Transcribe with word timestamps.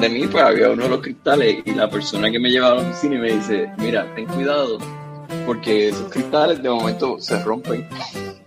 de 0.00 0.08
mí 0.08 0.26
pues 0.26 0.42
había 0.42 0.70
uno 0.70 0.84
de 0.84 0.88
los 0.88 1.00
cristales 1.00 1.58
y 1.64 1.74
la 1.74 1.90
persona 1.90 2.30
que 2.30 2.38
me 2.38 2.50
llevaba 2.50 2.80
a 2.80 2.82
la 2.82 2.88
oficina 2.88 3.16
y 3.16 3.18
me 3.18 3.32
dice, 3.32 3.70
mira, 3.76 4.06
ten 4.14 4.26
cuidado, 4.26 4.78
porque 5.44 5.88
esos 5.90 6.10
cristales 6.10 6.62
de 6.62 6.70
momento 6.70 7.18
se 7.20 7.38
rompen. 7.42 7.86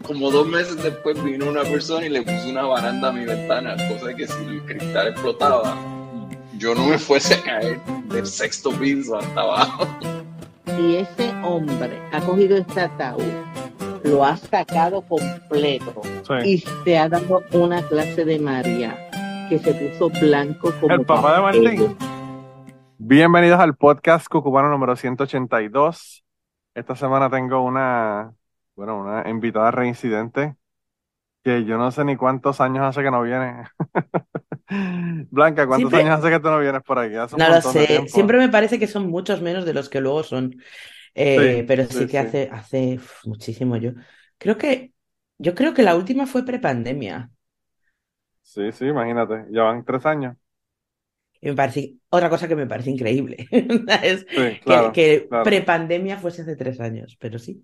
Como 0.01 0.31
dos 0.31 0.47
meses 0.47 0.81
después 0.81 1.23
vino 1.23 1.47
una 1.47 1.61
persona 1.61 2.07
y 2.07 2.09
le 2.09 2.23
puso 2.23 2.49
una 2.49 2.63
baranda 2.63 3.09
a 3.09 3.11
mi 3.11 3.23
ventana, 3.25 3.75
cosa 3.87 4.07
de 4.07 4.15
que 4.15 4.27
si 4.27 4.43
el 4.45 4.63
cristal 4.65 5.09
explotaba, 5.09 5.77
yo 6.57 6.73
no 6.73 6.87
me 6.87 6.97
fuese 6.97 7.35
a 7.35 7.43
caer 7.43 7.79
del 8.05 8.25
sexto 8.25 8.71
piso 8.71 9.17
hasta 9.17 9.41
abajo. 9.41 9.87
Y 10.79 10.95
ese 10.95 11.31
hombre 11.43 12.01
ha 12.11 12.19
cogido 12.21 12.57
este 12.57 12.81
ataúd, 12.81 13.21
lo 14.03 14.25
ha 14.25 14.35
sacado 14.37 15.01
completo 15.03 16.01
y 16.43 16.63
se 16.83 16.97
ha 16.97 17.07
dado 17.07 17.43
una 17.51 17.83
clase 17.83 18.25
de 18.25 18.39
María 18.39 19.02
que 19.53 19.59
se 19.59 19.73
puso 19.75 20.09
blanco 20.09 20.73
como 20.79 20.95
el 20.95 21.05
papá 21.05 21.35
de 21.35 21.41
Martín. 21.41 21.97
Bienvenidos 22.97 23.59
al 23.59 23.75
podcast 23.75 24.27
Cucubano 24.27 24.67
número 24.69 24.95
182. 24.95 26.23
Esta 26.73 26.95
semana 26.95 27.29
tengo 27.29 27.61
una, 27.61 28.33
bueno, 28.75 28.97
una 28.99 29.29
invitada 29.29 29.69
reincidente 29.69 30.55
que 31.43 31.65
yo 31.65 31.77
no 31.77 31.91
sé 31.91 32.03
ni 32.03 32.15
cuántos 32.15 32.61
años 32.61 32.83
hace 32.83 33.03
que 33.03 33.11
no 33.11 33.21
viene. 33.21 33.65
Blanca, 35.29 35.67
¿cuántos 35.67 35.91
Siempre- 35.91 35.99
años 36.09 36.19
hace 36.19 36.31
que 36.33 36.39
tú 36.39 36.49
no 36.49 36.59
vienes 36.59 36.81
por 36.81 36.97
aquí? 36.97 37.13
Hace 37.15 37.35
un 37.35 37.39
No 37.39 37.49
lo 37.49 37.61
sé. 37.61 38.07
Siempre 38.07 38.39
me 38.39 38.49
parece 38.49 38.79
que 38.79 38.87
son 38.87 39.07
muchos 39.07 39.39
menos 39.43 39.65
de 39.65 39.73
los 39.75 39.87
que 39.87 40.01
luego 40.01 40.23
son. 40.23 40.55
Eh, 41.13 41.57
Sí, 41.59 41.63
pero 41.67 41.85
sí, 41.85 41.93
sí 41.93 41.99
que 42.05 42.11
sí. 42.11 42.17
hace, 42.17 42.49
hace 42.51 42.95
uf, 42.95 43.25
muchísimo 43.27 43.77
yo. 43.77 43.91
Creo 44.39 44.57
que, 44.57 44.93
yo 45.37 45.53
creo 45.53 45.75
que 45.75 45.83
la 45.83 45.95
última 45.95 46.25
fue 46.25 46.43
prepandemia. 46.43 47.29
Sí, 48.53 48.71
sí, 48.71 48.85
imagínate. 48.85 49.45
Ya 49.51 49.63
van 49.63 49.83
tres 49.85 50.05
años. 50.05 50.37
Y 51.41 51.49
me 51.49 51.55
parece, 51.55 51.95
otra 52.09 52.29
cosa 52.29 52.47
que 52.47 52.55
me 52.55 52.67
parece 52.67 52.91
increíble. 52.91 53.47
Es 54.03 54.25
Sí, 54.35 54.57
que, 54.65 54.91
claro, 54.91 54.93
que 54.93 55.29
claro. 55.29 55.41
prepandemia 55.41 56.17
fuese 56.17 56.43
hace 56.43 56.55
tres 56.55 56.79
años, 56.79 57.17
pero 57.19 57.37
sí. 57.39 57.63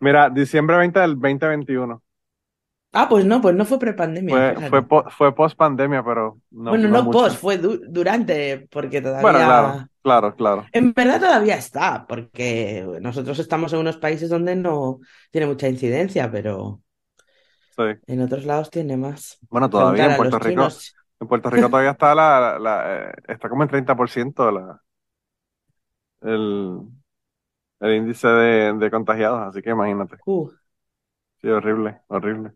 Mira, 0.00 0.28
diciembre 0.30 0.76
20 0.76 1.00
del 1.00 1.14
2021. 1.18 2.02
Ah, 2.92 3.08
pues 3.08 3.24
no, 3.26 3.40
pues 3.42 3.54
no 3.54 3.64
fue 3.66 3.78
prepandemia, 3.78 4.48
Fue, 4.48 4.60
fue, 4.60 4.86
po- 4.88 5.08
fue 5.10 5.34
post 5.34 5.56
pandemia, 5.56 6.02
pero 6.04 6.40
no, 6.50 6.76
Bueno, 6.76 6.88
no 6.88 7.10
post, 7.10 7.36
fue 7.38 7.58
du- 7.58 7.80
durante, 7.88 8.68
porque 8.70 9.00
todavía. 9.02 9.44
Bueno, 9.44 9.44
claro, 9.44 9.88
claro, 10.02 10.34
claro. 10.36 10.70
En 10.72 10.92
verdad 10.94 11.20
todavía 11.20 11.56
está, 11.56 12.06
porque 12.06 12.86
nosotros 13.00 13.38
estamos 13.38 13.72
en 13.72 13.80
unos 13.80 13.98
países 13.98 14.30
donde 14.30 14.56
no 14.56 15.00
tiene 15.30 15.46
mucha 15.46 15.68
incidencia, 15.68 16.30
pero 16.32 16.82
Sí. 17.76 17.82
en 18.06 18.20
otros 18.22 18.44
lados 18.44 18.70
tiene 18.70 18.96
más. 18.96 19.40
Bueno, 19.50 19.68
todavía 19.70 20.06
en 20.06 20.14
Puerto 20.16 20.38
Rico, 20.38 20.78
chinos. 20.78 20.94
en 21.20 21.28
Puerto 21.28 21.50
Rico 21.50 21.68
todavía 21.68 21.90
está 21.92 22.14
la, 22.14 22.58
la- 22.58 23.10
eh, 23.10 23.12
está 23.28 23.48
como 23.48 23.62
en 23.62 23.68
30% 23.68 24.50
la, 24.50 24.82
el, 26.20 26.80
el 27.80 27.94
índice 27.96 28.28
de, 28.28 28.72
de 28.74 28.90
contagiados, 28.90 29.40
así 29.48 29.62
que 29.62 29.70
imagínate. 29.70 30.18
Uh, 30.26 30.48
Sí, 31.40 31.48
horrible, 31.48 32.00
horrible. 32.08 32.52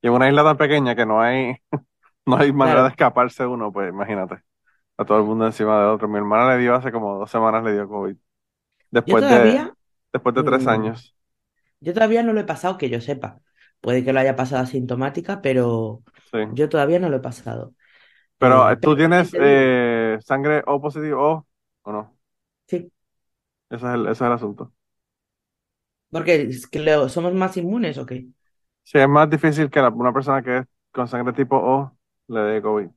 Y 0.00 0.06
en 0.08 0.14
una 0.14 0.28
isla 0.28 0.42
tan 0.44 0.56
pequeña 0.56 0.96
que 0.96 1.04
no 1.06 1.20
hay, 1.20 1.56
no 2.26 2.36
hay 2.38 2.52
manera 2.52 2.82
Claro. 2.82 2.84
de 2.84 2.88
escaparse 2.90 3.46
uno, 3.46 3.72
pues 3.72 3.90
imagínate. 3.90 4.42
A 4.98 5.04
todo 5.06 5.18
el 5.18 5.24
mundo 5.24 5.46
encima 5.46 5.80
de 5.80 5.86
otro. 5.88 6.08
Mi 6.08 6.18
hermana 6.18 6.54
le 6.56 6.62
dio 6.62 6.74
hace 6.74 6.92
como 6.92 7.18
dos 7.18 7.30
semanas 7.30 7.64
le 7.64 7.72
dio 7.74 7.88
COVID. 7.88 8.16
yo 9.04 9.16
Después 9.16 9.28
de, 9.28 9.66
después 10.12 10.34
de 10.36 10.44
tres 10.44 10.66
mm, 10.66 10.68
años. 10.68 11.16
yo 11.80 11.94
todavía 11.94 12.22
no 12.22 12.32
lo 12.32 12.40
he 12.40 12.44
pasado, 12.44 12.78
que 12.78 12.90
yo 12.90 13.00
sepa. 13.00 13.40
Puede 13.80 14.04
que 14.04 14.12
lo 14.12 14.20
haya 14.20 14.36
pasado 14.36 14.62
asintomática, 14.62 15.40
pero 15.42 16.04
Sí. 16.32 16.38
yo 16.48 16.68
todavía 16.68 16.98
no 16.98 17.08
lo 17.10 17.16
he 17.16 17.20
pasado. 17.20 17.74
Pero 18.38 18.64
Eh, 18.80 18.82
tú 18.82 18.96
tienes 18.96 19.34
eh, 19.38 20.18
sangre 20.22 20.62
O 20.66 20.80
positivo 20.80 21.20
O 21.22 21.46
o 21.82 21.92
no. 21.92 22.16
sí, 22.66 22.90
Ese 23.70 23.86
es 23.86 23.94
el, 23.94 24.02
ese 24.06 24.12
es 24.12 24.20
el 24.22 24.32
asunto. 24.32 24.72
porque 26.10 26.48
lo- 26.72 27.08
somos 27.08 27.34
más 27.34 27.56
inmunes 27.56 27.98
o 27.98 28.06
qué. 28.06 28.28
Sí, 28.82 28.98
es 28.98 29.08
más 29.08 29.30
difícil 29.30 29.70
que 29.70 29.80
la- 29.80 29.88
una 29.90 30.12
persona 30.12 30.42
que 30.42 30.58
es 30.58 30.66
con 30.90 31.06
sangre 31.08 31.32
tipo 31.32 31.56
O 31.56 31.96
le 32.28 32.40
dé 32.40 32.62
COVID. 32.62 32.90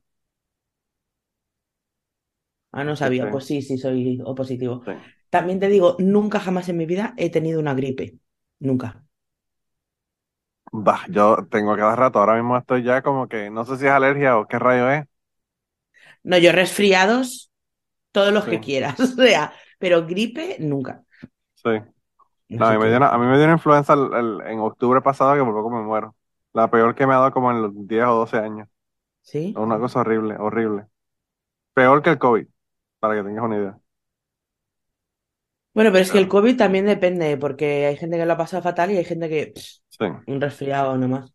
Ah, 2.72 2.84
no 2.84 2.96
sabía, 2.96 3.30
pues 3.30 3.44
sí, 3.46 3.62
sí, 3.62 3.78
soy 3.78 4.20
O 4.24 4.34
positivo. 4.34 4.84
sí. 4.84 4.92
También 5.30 5.60
te 5.60 5.68
digo, 5.68 5.96
nunca 5.98 6.40
jamás 6.40 6.68
en 6.68 6.76
mi 6.76 6.86
vida 6.86 7.14
he 7.16 7.30
tenido 7.30 7.60
una 7.60 7.74
gripe. 7.74 8.18
Nunca. 8.58 9.03
Bah, 10.76 11.06
yo 11.08 11.46
tengo 11.50 11.76
cada 11.76 11.94
rato, 11.96 12.18
ahora 12.18 12.34
mismo 12.34 12.56
estoy 12.58 12.82
ya 12.82 13.00
como 13.02 13.28
que 13.28 13.48
no 13.50 13.64
sé 13.64 13.76
si 13.78 13.86
es 13.86 13.92
alergia 13.92 14.36
o 14.38 14.46
qué 14.48 14.58
rayo 14.58 14.90
es. 14.90 15.06
No, 16.22 16.38
yo 16.38 16.52
resfriados, 16.52 17.52
todos 18.12 18.32
los 18.32 18.46
Sí, 18.46 18.50
que 18.50 18.60
quieras, 18.60 18.98
o 19.00 19.06
sea, 19.08 19.54
pero 19.78 20.06
gripe 20.06 20.58
nunca. 20.60 21.04
sí. 21.54 21.70
No, 22.54 22.66
a 22.66 22.72
mí 22.72 22.78
me 22.78 22.88
dio 22.88 22.96
que, 22.96 22.98
una, 22.98 23.10
a 23.10 23.18
mí 23.18 23.26
me 23.26 23.36
dio 23.36 23.44
una 23.44 23.54
influenza 23.54 23.94
el- 23.94 24.12
el- 24.14 24.40
en 24.48 24.60
octubre 24.60 25.00
pasado 25.02 25.34
que 25.36 25.44
por 25.44 25.54
poco 25.54 25.70
me 25.70 25.82
muero. 25.82 26.16
La 26.52 26.70
peor 26.70 26.94
que 26.94 27.06
me 27.06 27.14
ha 27.14 27.18
dado 27.18 27.32
como 27.32 27.50
en 27.52 27.62
los 27.62 27.72
10 27.88 28.04
o 28.06 28.14
12 28.16 28.38
años. 28.38 28.68
sí. 29.22 29.64
Una 29.66 29.78
cosa 29.78 30.00
horrible, 30.00 30.36
horrible. 30.38 30.88
Peor 31.74 32.02
que 32.02 32.10
el 32.10 32.18
COVID, 32.18 32.46
para 33.00 33.16
que 33.16 33.24
tengas 33.24 33.44
una 33.44 33.56
idea. 33.58 33.80
Bueno, 35.74 35.90
pero 35.90 36.02
es 36.04 36.10
que 36.12 36.18
el 36.18 36.28
COVID 36.28 36.56
también 36.56 36.86
depende, 36.86 37.36
porque 37.36 37.86
hay 37.86 37.96
gente 37.96 38.16
que 38.16 38.24
lo 38.26 38.32
ha 38.34 38.36
pasado 38.36 38.62
fatal 38.62 38.92
y 38.92 38.96
hay 38.96 39.04
gente 39.04 39.28
que 39.28 39.52
sí, 39.98 40.06
un 40.26 40.40
resfriado 40.40 40.96
nomás. 40.98 41.32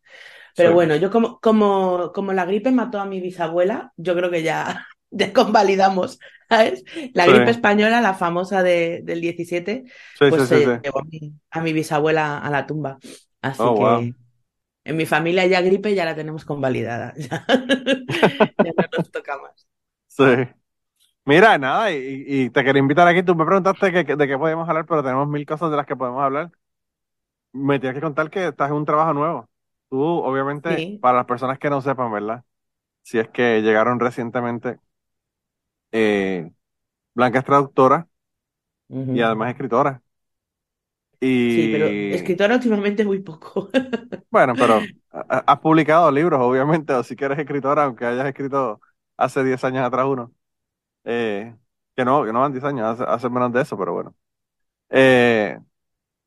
sí. 0.54 0.66
Pero 0.66 0.74
bueno, 0.74 0.96
yo 0.98 1.12
como, 1.12 1.40
como, 1.42 2.12
como 2.14 2.34
la 2.34 2.46
gripe 2.46 2.72
mató 2.72 3.00
a 3.00 3.06
mi 3.06 3.22
bisabuela, 3.22 3.94
yo 3.98 4.16
creo 4.16 4.32
que 4.32 4.44
ya, 4.44 4.88
ya 5.12 5.34
convalidamos, 5.34 6.20
¿sabes? 6.50 6.84
La 7.14 7.26
Sí, 7.26 7.32
gripe 7.32 7.52
española, 7.52 8.02
la 8.02 8.14
famosa 8.16 8.64
de, 8.64 9.02
del 9.04 9.22
17, 9.22 9.86
sí, 10.14 10.32
sí, 10.32 10.32
pues 10.32 10.46
se 10.46 10.80
llevó 10.84 11.00
a 11.02 11.04
mi, 11.06 11.34
a 11.52 11.62
mi 11.62 11.74
bisabuela 11.74 12.40
a 12.40 12.50
la 12.52 12.68
tumba. 12.68 13.00
Así 13.42 13.70
Oh, 13.70 13.76
wow. 13.78 14.10
que 14.10 14.16
en 14.86 14.98
mi 14.98 15.06
familia 15.06 15.46
ya 15.48 15.62
gripe 15.62 15.96
ya 15.96 16.06
la 16.06 16.16
tenemos 16.16 16.46
convalidada. 16.46 17.14
Ya, 18.62 18.72
ya 18.78 18.88
no 18.92 18.98
nos 19.00 19.12
toca 19.12 19.38
más. 19.38 19.68
Sí. 20.08 20.24
Mira, 21.26 21.58
nada, 21.60 21.92
y, 21.94 22.26
y 22.28 22.52
te 22.52 22.64
quería 22.64 22.80
invitar 22.82 23.08
aquí. 23.08 23.24
Tú 23.24 23.36
me 23.36 23.46
preguntaste 23.46 23.92
que- 23.94 24.06
que- 24.06 24.16
de 24.16 24.28
qué 24.28 24.38
podemos 24.38 24.68
hablar, 24.70 24.86
pero 24.88 25.04
tenemos 25.04 25.28
mil 25.30 25.46
cosas 25.46 25.72
de 25.72 25.78
las 25.78 25.86
que 25.88 25.96
podemos 25.96 26.24
hablar. 26.24 26.52
Me 27.54 27.80
tienes 27.80 27.96
que 27.96 28.02
contar 28.02 28.30
que 28.30 28.48
estás 28.48 28.70
en 28.70 28.76
un 28.78 28.86
trabajo 28.86 29.14
nuevo. 29.14 29.50
Tú, 29.90 30.00
obviamente, 30.04 30.86
Sí. 30.86 31.00
para 31.00 31.18
las 31.20 31.26
personas 31.26 31.58
que 31.60 31.70
no 31.70 31.82
sepan, 31.82 32.12
¿verdad? 32.12 32.44
Si 33.04 33.20
es 33.20 33.30
que 33.30 33.62
llegaron 33.62 34.00
recientemente, 34.00 34.80
eh, 35.92 36.52
Blanca 37.16 37.40
es 37.40 37.46
traductora 37.46 38.10
y 39.12 39.22
además 39.22 39.52
escritora. 39.52 40.02
Sí, 41.48 41.68
pero 41.68 41.98
Y 42.10 42.10
escritora 42.10 42.56
últimamente 42.56 43.04
muy 43.06 43.20
poco. 43.22 43.70
bueno, 44.30 44.58
pero 44.58 44.90
ha- 45.12 45.26
ha- 45.30 45.44
has 45.54 45.60
publicado 45.60 46.12
libros, 46.12 46.40
obviamente, 46.42 46.94
o 46.94 47.04
si 47.04 47.16
que 47.16 47.26
eres 47.26 47.40
escritora, 47.40 47.84
aunque 47.86 48.06
hayas 48.06 48.28
escrito 48.28 48.82
hace 49.18 49.44
10 49.44 49.64
años 49.64 49.86
atrás 49.86 50.06
uno. 50.08 50.34
Eh, 51.06 51.56
que 51.96 52.06
no, 52.06 52.26
que 52.26 52.34
no 52.34 52.42
van 52.42 52.54
10 52.54 52.66
años, 52.66 52.88
hace, 52.88 53.04
hace 53.12 53.30
menos 53.30 53.54
de 53.54 53.62
eso, 53.64 53.78
pero 53.78 53.94
bueno. 53.94 54.16
Eh, 54.90 55.60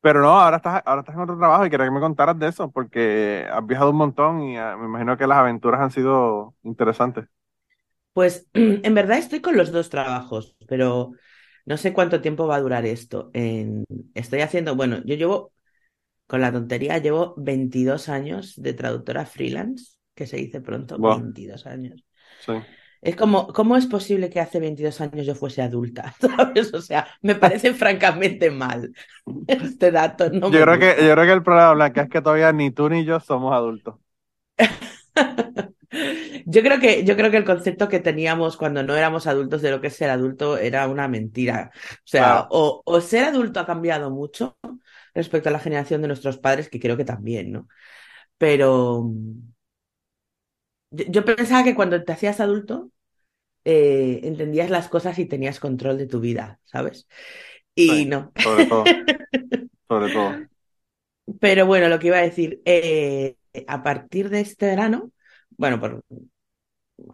pero 0.02 0.22
no, 0.22 0.40
ahora 0.40 0.58
estás, 0.58 0.82
ahora 0.86 1.02
estás 1.02 1.16
en 1.16 1.22
otro 1.22 1.38
trabajo 1.38 1.66
y 1.66 1.70
quería 1.70 1.86
que 1.86 1.92
me 1.92 2.00
contaras 2.00 2.38
de 2.38 2.48
eso, 2.48 2.70
porque 2.72 3.48
has 3.52 3.66
viajado 3.66 3.90
un 3.92 3.98
montón 3.98 4.42
y 4.42 4.58
ah, 4.58 4.76
me 4.78 4.86
imagino 4.86 5.18
que 5.18 5.28
las 5.28 5.38
aventuras 5.38 5.80
han 5.82 5.92
sido 5.92 6.56
interesantes. 6.64 7.26
Pues 8.12 8.48
en 8.54 8.94
verdad 8.94 9.18
estoy 9.18 9.40
con 9.40 9.56
los 9.56 9.72
dos 9.72 9.90
trabajos, 9.90 10.56
pero 10.68 11.12
no 11.64 11.76
sé 11.76 11.92
cuánto 11.92 12.20
tiempo 12.20 12.46
va 12.46 12.56
a 12.56 12.60
durar 12.60 12.84
esto. 12.86 13.30
En- 13.34 13.84
Estoy 14.14 14.40
haciendo, 14.40 14.76
bueno, 14.76 15.02
yo 15.04 15.14
llevo, 15.16 15.52
con 16.26 16.40
la 16.42 16.52
tontería, 16.52 16.98
llevo 16.98 17.34
22 17.38 18.08
años 18.10 18.54
de 18.62 18.74
traductora 18.74 19.26
freelance, 19.26 19.96
que 20.14 20.26
se 20.28 20.36
dice 20.38 20.60
pronto, 20.62 21.02
Wow, 21.02 21.26
22 21.40 21.66
años. 21.66 22.04
sí. 22.38 22.52
Es 23.02 23.16
como, 23.16 23.48
¿cómo 23.48 23.76
es 23.76 23.86
posible 23.86 24.30
que 24.30 24.38
hace 24.38 24.60
22 24.60 25.00
años 25.00 25.26
yo 25.26 25.34
fuese 25.34 25.60
adulta? 25.60 26.14
¿Sabes? 26.20 26.72
O 26.72 26.80
sea, 26.80 27.08
me 27.20 27.34
parece 27.34 27.74
francamente 27.74 28.50
mal. 28.50 28.92
Este 29.48 29.90
dato 29.90 30.30
no 30.30 30.50
Yo 30.52 30.62
creo 30.62 30.78
que, 30.78 31.04
yo 31.04 31.12
creo 31.12 31.26
que 31.26 31.32
el 31.32 31.42
problema, 31.42 31.74
Blanca, 31.74 32.02
es 32.02 32.08
que 32.08 32.22
todavía 32.22 32.52
ni 32.52 32.70
tú 32.70 32.88
ni 32.88 33.04
yo 33.04 33.18
somos 33.18 33.52
adultos. 33.52 33.96
Yo 36.46 36.62
creo 36.62 36.80
que, 36.80 37.04
yo 37.04 37.16
creo 37.16 37.30
que 37.30 37.36
el 37.36 37.44
concepto 37.44 37.86
que 37.88 38.00
teníamos 38.00 38.56
cuando 38.56 38.82
no 38.82 38.96
éramos 38.96 39.26
adultos 39.26 39.60
de 39.60 39.70
lo 39.70 39.80
que 39.82 39.88
es 39.88 39.96
ser 39.96 40.08
adulto 40.08 40.56
era 40.56 40.88
una 40.88 41.06
mentira. 41.06 41.70
O 41.74 42.00
sea, 42.04 42.46
o, 42.50 42.80
o 42.84 43.00
ser 43.02 43.24
adulto 43.24 43.60
ha 43.60 43.66
cambiado 43.66 44.10
mucho 44.10 44.56
respecto 45.14 45.50
a 45.50 45.52
la 45.52 45.58
generación 45.58 46.00
de 46.00 46.08
nuestros 46.08 46.38
padres, 46.38 46.70
que 46.70 46.80
creo 46.80 46.96
que 46.96 47.04
también, 47.04 47.52
¿no? 47.52 47.68
Pero 48.38 49.12
yo 50.90 51.24
pensaba 51.24 51.64
que 51.64 51.74
cuando 51.74 52.02
te 52.04 52.12
hacías 52.12 52.40
adulto, 52.40 52.90
eh, 53.64 54.20
entendías 54.24 54.70
las 54.70 54.88
cosas 54.88 55.18
y 55.18 55.26
tenías 55.26 55.60
control 55.60 55.98
de 55.98 56.06
tu 56.06 56.20
vida, 56.20 56.60
¿sabes? 56.64 57.06
Y 57.74 58.06
no. 58.06 58.32
sobre 58.42 58.66
todo, 58.66 58.84
sobre 59.88 60.12
todo. 60.12 60.48
Pero 61.40 61.66
bueno, 61.66 61.88
lo 61.88 61.98
que 61.98 62.08
iba 62.08 62.18
a 62.18 62.22
decir, 62.22 62.60
eh, 62.64 63.36
a 63.66 63.82
partir 63.82 64.28
de 64.28 64.40
este 64.40 64.66
verano, 64.66 65.12
bueno, 65.56 65.80
por 65.80 66.02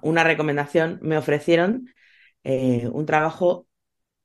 una 0.02 0.24
recomendación, 0.24 0.98
me 1.02 1.16
ofrecieron 1.16 1.92
eh, 2.44 2.88
un 2.92 3.06
trabajo 3.06 3.66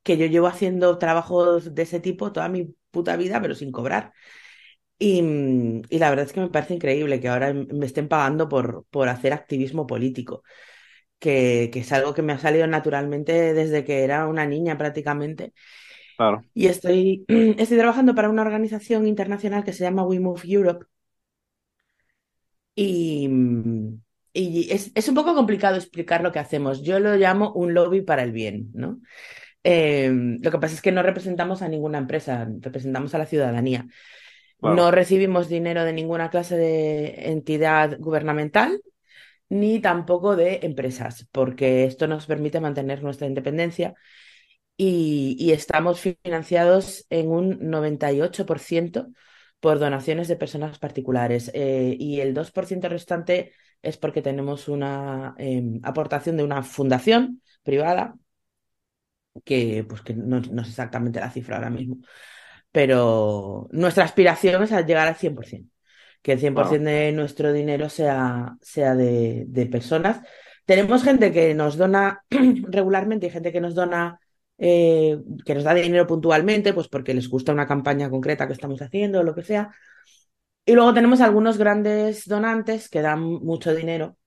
que 0.03 0.17
yo 0.17 0.25
llevo 0.25 0.47
haciendo 0.47 0.97
trabajos 0.97 1.73
de 1.75 1.83
ese 1.83 1.99
tipo 1.99 2.31
toda 2.31 2.49
mi 2.49 2.75
puta 2.91 3.15
vida, 3.17 3.41
pero 3.41 3.55
sin 3.55 3.71
cobrar. 3.71 4.13
Y, 4.99 5.19
y, 5.89 5.99
la 5.99 6.09
verdad 6.09 6.25
es 6.25 6.33
que 6.33 6.39
me 6.39 6.49
parece 6.49 6.75
increíble 6.75 7.19
que 7.19 7.27
ahora 7.27 7.53
me 7.53 7.85
estén 7.85 8.07
pagando 8.07 8.47
por, 8.47 8.85
por 8.89 9.09
hacer 9.09 9.33
activismo 9.33 9.87
político, 9.87 10.43
que, 11.23 11.69
que, 11.71 11.79
es 11.79 11.91
algo 11.93 12.13
que 12.13 12.21
me 12.21 12.33
ha 12.33 12.37
salido 12.37 12.67
naturalmente 12.67 13.53
desde 13.53 13.85
que 13.85 14.03
era 14.03 14.27
una 14.27 14.45
niña 14.45 14.77
prácticamente. 14.77 15.53
Claro. 16.17 16.43
Y 16.53 16.67
estoy, 16.67 17.23
estoy 17.57 17.77
trabajando 17.77 18.13
para 18.13 18.29
una 18.29 18.41
organización 18.41 19.07
internacional 19.07 19.63
que 19.63 19.71
se 19.71 19.85
llama 19.85 20.03
We 20.03 20.19
Move 20.19 20.41
Europe. 20.43 20.85
Y, 22.75 23.29
y 24.33 24.71
es, 24.71 24.91
es, 24.93 25.07
un 25.07 25.15
poco 25.15 25.33
complicado 25.33 25.77
explicar 25.77 26.21
lo 26.23 26.33
que 26.33 26.39
hacemos. 26.39 26.83
Yo 26.83 26.99
lo 26.99 27.15
llamo 27.15 27.53
un 27.53 27.73
lobby 27.73 28.01
para 28.01 28.23
el 28.23 28.33
bien, 28.33 28.69
¿no? 28.73 28.99
Eh, 29.63 30.11
lo 30.41 30.51
que 30.51 30.57
pasa 30.57 30.75
es 30.75 30.81
que 30.81 30.91
no 30.91 31.03
representamos 31.03 31.61
a 31.61 31.69
ninguna 31.69 31.99
empresa, 31.99 32.49
representamos 32.59 33.15
a 33.15 33.19
la 33.19 33.27
ciudadanía. 33.27 33.87
No 34.61 34.91
recibimos 34.91 35.49
dinero 35.49 35.83
de 35.83 35.93
ninguna 35.93 36.29
clase 36.29 36.57
de 36.57 37.31
entidad 37.31 37.97
gubernamental 37.99 38.81
ni 39.53 39.79
tampoco 39.79 40.35
de 40.35 40.59
empresas, 40.63 41.27
porque 41.31 41.85
esto 41.85 42.07
nos 42.07 42.25
permite 42.25 42.59
mantener 42.59 43.03
nuestra 43.03 43.27
independencia 43.27 43.93
y, 44.77 45.51
estamos 45.51 46.01
financiados 46.01 47.05
en 47.09 47.29
un 47.29 47.59
98% 47.59 49.07
por 49.59 49.79
donaciones 49.79 50.27
de 50.27 50.35
personas 50.35 50.79
particulares 50.79 51.51
eh, 51.53 51.95
y 51.99 52.19
el 52.21 52.33
2% 52.33 52.89
restante 52.89 53.53
es 53.81 53.97
porque 53.97 54.21
tenemos 54.21 54.67
una 54.67 55.35
em, 55.37 55.79
aportación 55.83 56.37
de 56.37 56.43
una 56.43 56.63
fundación 56.63 57.41
privada 57.63 58.15
que, 59.43 59.85
pues, 59.87 60.01
que 60.01 60.13
no, 60.13 60.39
no, 60.41 60.61
es 60.61 60.69
exactamente 60.69 61.19
la 61.19 61.31
cifra 61.31 61.57
ahora 61.57 61.69
mismo, 61.69 61.97
pero 62.71 63.67
nuestra 63.71 64.03
aspiración 64.05 64.63
es 64.63 64.71
llegar 64.85 65.07
al 65.07 65.15
100%, 65.15 65.69
que 66.23 66.31
el 66.31 66.39
100% 66.39 66.89
de 66.89 67.11
nuestro 67.11 67.53
dinero 67.53 67.89
sea, 67.89 68.55
sea 68.61 68.95
de, 68.95 69.43
de, 69.47 69.65
personas. 69.67 70.21
Tenemos 70.65 71.03
gente 71.03 71.31
que 71.33 71.53
nos 71.53 71.77
dona 71.77 72.23
regularmente 72.31 73.27
y 73.27 73.29
gente 73.29 73.51
que 73.51 73.61
nos 73.61 73.75
dona, 73.75 74.19
eh, 74.57 75.19
que 75.45 75.53
nos 75.53 75.65
da 75.65 75.73
dinero 75.73 76.07
puntualmente, 76.07 76.73
pues 76.73 76.87
porque 76.87 77.13
les 77.13 77.29
gusta 77.29 77.51
una 77.51 77.67
campaña 77.67 78.09
concreta 78.09 78.47
que 78.47 78.53
estamos 78.53 78.81
haciendo 78.81 79.19
o 79.19 79.23
lo 79.23 79.35
que 79.35 79.43
sea. 79.43 79.71
Y 80.65 80.73
luego 80.73 80.93
tenemos 80.93 81.19
algunos 81.21 81.57
grandes 81.57 82.25
donantes 82.25 82.89
que 82.89 83.01
dan 83.01 83.21
mucho 83.21 83.75
dinero. 83.75 84.17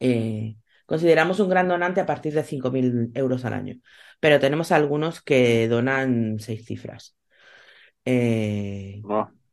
Eh, 0.00 0.56
consideramos 0.86 1.40
un 1.40 1.50
gran 1.50 1.68
donante 1.68 2.00
a 2.00 2.06
partir 2.06 2.32
de 2.32 2.42
5.000 2.42 3.10
euros 3.14 3.44
al 3.44 3.52
año, 3.52 3.76
pero 4.18 4.40
tenemos 4.40 4.72
algunos 4.72 5.20
que 5.20 5.68
donan 5.68 6.38
seis 6.38 6.64
cifras. 6.64 7.16
Eh, 8.06 9.02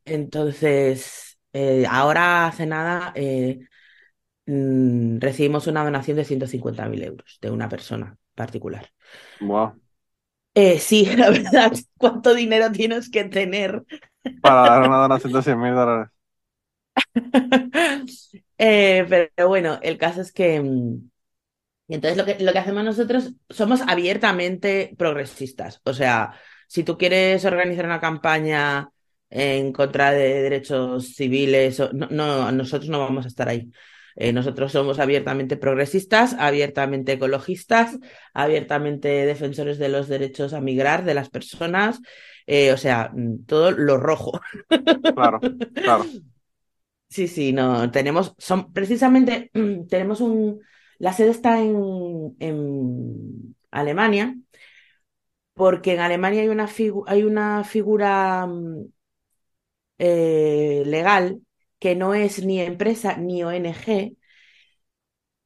entonces, 0.07 1.37
eh, 1.53 1.85
ahora 1.89 2.47
hace 2.47 2.65
nada 2.65 3.11
eh, 3.15 3.59
mm, 4.45 5.19
recibimos 5.19 5.67
una 5.67 5.83
donación 5.83 6.17
de 6.17 6.25
150.000 6.25 7.03
euros 7.03 7.37
de 7.41 7.51
una 7.51 7.69
persona 7.69 8.17
particular. 8.35 8.89
Wow. 9.41 9.81
sí, 10.79 11.05
la 11.17 11.29
verdad, 11.29 11.71
¿cuánto 11.97 12.33
dinero 12.33 12.71
tienes 12.71 13.09
que 13.09 13.25
tener? 13.25 13.83
Para 14.41 14.61
dar 14.69 14.87
una 14.87 14.97
donación 14.97 15.33
de 15.33 15.41
100.000 15.41 15.75
dólares. 15.75 16.09
pero 18.57 19.47
bueno, 19.47 19.79
el 19.81 19.97
caso 19.97 20.21
es 20.21 20.31
que 20.31 20.59
mm, 20.59 21.09
entonces 21.89 22.17
lo 22.17 22.25
que, 22.25 22.43
lo 22.43 22.51
que 22.51 22.59
hacemos 22.59 22.83
nosotros 22.83 23.33
somos 23.49 23.81
abiertamente 23.81 24.93
progresistas. 24.97 25.81
O 25.85 25.93
sea, 25.93 26.33
si 26.67 26.83
tú 26.83 26.97
quieres 26.97 27.45
organizar 27.45 27.85
una 27.85 27.99
campaña 28.01 28.89
en 29.29 29.73
contra 29.73 30.11
de 30.11 30.41
derechos 30.41 31.15
civiles, 31.15 31.81
no, 31.93 32.07
no 32.09 32.51
nosotros 32.51 32.89
no 32.89 32.99
vamos 32.99 33.25
a 33.25 33.27
estar 33.27 33.49
ahí. 33.49 33.71
Eh, 34.19 34.33
nosotros 34.33 34.71
somos 34.71 34.97
abiertamente 34.97 35.57
progresistas, 35.57 36.33
abiertamente 36.39 37.13
ecologistas, 37.13 37.99
abiertamente 38.33 39.09
defensores 39.27 39.77
de 39.77 39.89
los 39.89 40.07
derechos 40.07 40.53
a 40.53 40.61
migrar 40.61 41.05
de 41.05 41.13
las 41.13 41.29
personas, 41.29 42.01
eh, 42.47 42.73
o 42.73 42.77
sea, 42.77 43.11
mm, 43.13 43.45
todo 43.45 43.71
lo 43.71 43.97
rojo. 43.97 44.41
Claro, 45.15 45.39
claro. 45.73 46.05
Sí, 47.09 47.29
sí, 47.29 47.53
no, 47.53 47.89
tenemos, 47.89 48.35
son, 48.37 48.73
precisamente 48.73 49.49
tenemos 49.89 50.19
un, 50.19 50.59
la 50.99 51.13
sede 51.13 51.29
está 51.29 51.61
en, 51.61 52.35
en 52.39 53.55
Alemania, 53.71 54.35
porque 55.53 55.93
en 55.93 55.99
Alemania 56.01 56.41
hay 56.41 56.49
una, 56.49 56.69
hay 57.07 57.23
una 57.23 57.63
figura 57.63 58.45
mm, 58.45 58.85
eh, 59.97 60.83
legal 60.85 61.41
que 61.79 61.95
no 61.95 62.13
es 62.13 62.43
ni 62.45 62.59
empresa 62.59 63.17
ni 63.17 63.43
ONG, 63.43 64.17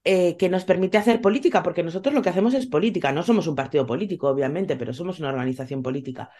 eh, 0.03 0.35
que 0.37 0.49
nos 0.49 0.65
permite 0.65 0.97
hacer 0.97 1.21
política, 1.21 1.61
porque 1.61 1.83
nosotros 1.83 2.15
lo 2.15 2.21
que 2.21 2.29
hacemos 2.29 2.53
es 2.53 2.67
política, 2.67 3.11
no 3.11 3.23
somos 3.23 3.47
un 3.47 3.55
partido 3.55 3.85
político, 3.85 4.29
obviamente, 4.29 4.75
pero 4.75 4.93
somos 4.93 5.19
una 5.19 5.29
organización 5.29 5.83
política. 5.83 6.31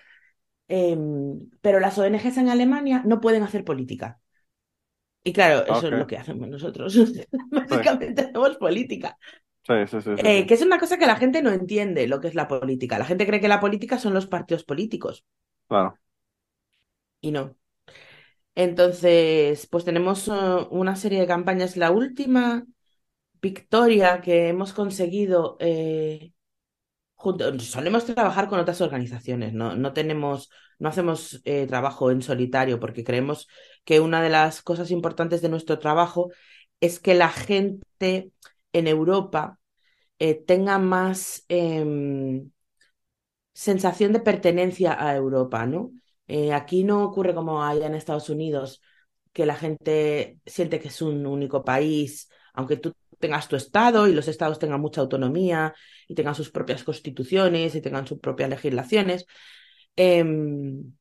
Em, 0.67 1.49
pero 1.61 1.79
las 1.79 1.97
ONGs 1.97 2.37
en 2.37 2.49
Alemania 2.49 3.03
no 3.05 3.19
pueden 3.19 3.43
hacer 3.43 3.63
política. 3.63 4.19
Y 5.23 5.33
claro, 5.33 5.65
eso 5.71 5.87
es 5.87 5.93
lo 5.93 6.07
que 6.07 6.17
hacemos 6.17 6.47
nosotros. 6.47 6.95
Básicamente 7.51 8.21
hacemos 8.21 8.57
política. 8.57 9.17
Sí, 9.63 9.73
sí, 9.87 10.01
sí, 10.01 10.09
eh, 10.17 10.47
que 10.47 10.56
es 10.56 10.61
una 10.63 10.80
cosa 10.80 10.97
que 10.97 11.06
la 11.06 11.18
gente 11.18 11.44
no 11.44 11.51
entiende 11.51 12.07
lo 12.07 12.19
que 12.19 12.30
es 12.30 12.35
la 12.35 12.47
política. 12.47 12.97
La 12.97 13.06
gente 13.06 13.27
cree 13.27 13.39
que 13.39 13.47
la 13.47 13.59
política 13.59 13.99
son 13.99 14.15
los 14.15 14.25
partidos 14.25 14.63
políticos. 14.63 15.23
Claro. 15.68 15.94
Y 17.19 17.31
no. 17.31 17.56
Entonces, 18.55 19.67
pues 19.67 19.85
tenemos 19.85 20.27
uh, 20.27 20.67
una 20.71 20.95
serie 20.95 21.19
de 21.21 21.27
campañas. 21.27 21.77
La 21.77 21.91
última 21.91 22.65
victoria 23.41 24.21
que 24.21 24.49
hemos 24.49 24.73
conseguido 24.73 25.57
eh, 25.59 26.33
solemos 27.59 28.05
trabajar 28.05 28.47
con 28.49 28.59
otras 28.59 28.81
organizaciones, 28.81 29.53
no, 29.53 29.75
no 29.75 29.93
tenemos, 29.93 30.49
no 30.79 30.89
hacemos 30.89 31.41
eh, 31.45 31.67
trabajo 31.67 32.11
en 32.11 32.21
solitario 32.21 32.79
porque 32.79 33.03
creemos 33.03 33.47
que 33.85 33.99
una 33.99 34.21
de 34.21 34.29
las 34.29 34.61
cosas 34.61 34.91
importantes 34.91 35.41
de 35.41 35.49
nuestro 35.49 35.79
trabajo 35.79 36.31
es 36.79 36.99
que 36.99 37.13
la 37.13 37.29
gente 37.29 38.31
en 38.73 38.87
Europa 38.87 39.59
eh, 40.19 40.35
tenga 40.35 40.79
más 40.79 41.45
em, 41.49 42.51
sensación 43.53 44.13
de 44.13 44.19
pertenencia 44.19 44.97
a 44.99 45.15
Europa, 45.15 45.65
¿no? 45.65 45.91
Eh, 46.33 46.54
aquí 46.54 46.85
no 46.85 47.04
ocurre 47.04 47.35
como 47.35 47.61
allá 47.61 47.88
en 47.88 47.94
Estados 47.94 48.30
Unidos, 48.30 48.81
que 49.33 49.45
la 49.45 49.56
gente 49.56 50.40
siente 50.45 50.80
que 50.80 50.88
es 50.88 51.02
un 51.02 51.26
único 51.26 51.66
país, 51.66 52.30
aunque 52.54 52.78
tú 52.78 52.94
tengas 53.19 53.50
tu 53.50 53.57
estado 53.57 54.07
y 54.07 54.14
los 54.14 54.30
estados 54.30 54.57
tengan 54.57 54.80
mucha 54.80 55.02
autonomía 55.02 55.73
y 56.07 56.16
tengan 56.16 56.33
sus 56.33 56.50
propias 56.50 56.85
constituciones 56.85 57.76
y 57.76 57.81
tengan 57.81 58.07
sus 58.07 58.19
propias 58.19 58.50
legislaciones. 58.50 59.26
Em, 59.97 60.94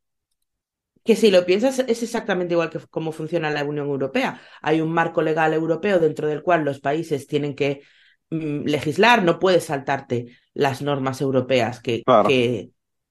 que 1.05 1.15
si 1.15 1.31
lo 1.31 1.47
piensas 1.47 1.79
es 1.79 2.03
exactamente 2.03 2.55
igual 2.55 2.71
que 2.71 2.81
cómo 2.91 3.13
funciona 3.13 3.51
la 3.51 3.63
Unión 3.63 3.87
Europea. 3.87 4.41
Hay 4.63 4.81
un 4.81 4.93
marco 4.93 5.23
legal 5.23 5.55
europeo 5.55 6.01
dentro 6.01 6.27
del 6.27 6.43
cual 6.43 6.65
los 6.65 6.81
países 6.81 7.29
tienen 7.29 7.55
que 7.55 7.83
mm, 8.31 8.65
legislar, 8.65 9.23
no 9.23 9.39
puedes 9.39 9.67
saltarte 9.67 10.37
las 10.55 10.83
normas 10.83 11.21
europeas 11.21 11.81
que, 11.81 12.03
que, 12.27 12.71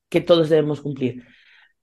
que, 0.10 0.22
todos 0.22 0.50
debemos 0.50 0.82
cumplir, 0.82 1.24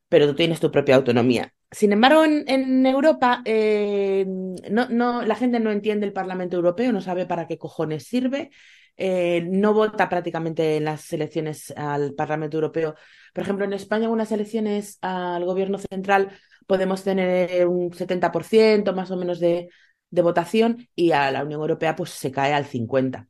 pero 0.08 0.26
tú 0.26 0.34
tienes 0.34 0.60
tu 0.60 0.70
propia 0.70 0.96
autonomía. 0.96 1.52
Sin 1.70 1.92
embargo, 1.92 2.24
en, 2.24 2.86
Europa 2.86 3.42
eh, 3.44 4.24
no, 4.70 4.88
no, 4.88 5.22
la 5.22 5.34
gente 5.34 5.58
no 5.58 5.72
entiende 5.72 6.06
el 6.06 6.12
Parlamento 6.12 6.56
Europeo, 6.56 6.92
no 6.92 7.00
sabe 7.00 7.26
para 7.26 7.46
qué 7.48 7.58
cojones 7.58 8.06
sirve, 8.06 8.50
eh, 8.96 9.44
no 9.46 9.74
vota 9.74 10.08
prácticamente 10.08 10.76
en 10.76 10.84
las 10.84 11.12
elecciones 11.12 11.72
al 11.76 12.14
Parlamento 12.14 12.56
Europeo. 12.56 12.94
Por 13.34 13.42
ejemplo, 13.42 13.64
en 13.64 13.72
España, 13.72 14.06
en 14.06 14.12
unas 14.12 14.32
elecciones 14.32 14.98
al 15.02 15.44
gobierno 15.44 15.78
central 15.78 16.30
podemos 16.66 17.02
tener 17.04 17.66
un 17.66 17.90
70% 17.92 18.94
más 18.94 19.10
o 19.10 19.16
menos 19.16 19.40
de, 19.40 19.68
votación 20.10 20.88
y 20.94 21.12
a 21.12 21.30
la 21.30 21.44
Unión 21.44 21.60
Europea 21.60 21.94
pues 21.94 22.10
se 22.10 22.30
cae 22.30 22.54
al 22.54 22.64
50%. 22.64 23.28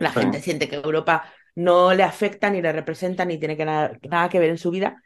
La 0.00 0.10
gente 0.12 0.40
siente 0.40 0.68
que 0.68 0.76
Europa 0.76 1.24
no 1.54 1.94
le 1.94 2.02
afecta 2.02 2.50
ni 2.50 2.60
le 2.60 2.72
representa 2.72 3.24
ni 3.24 3.38
tiene 3.38 3.56
que 3.56 3.64
nada 3.64 4.28
que 4.28 4.38
ver 4.38 4.50
en 4.50 4.58
su 4.58 4.70
vida 4.70 5.02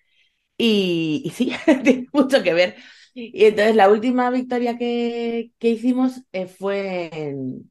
y, 0.57 1.33
sí, 1.35 1.53
tiene 1.85 2.09
mucho 2.13 2.43
que 2.43 2.55
ver. 2.55 2.77
Y 3.15 3.45
entonces 3.47 3.77
la 3.77 3.91
última 3.91 4.31
victoria 4.31 4.79
que, 4.79 5.53
que 5.59 5.69
hicimos 5.71 6.23
eh, 6.33 6.47
fue 6.47 7.11
en... 7.13 7.71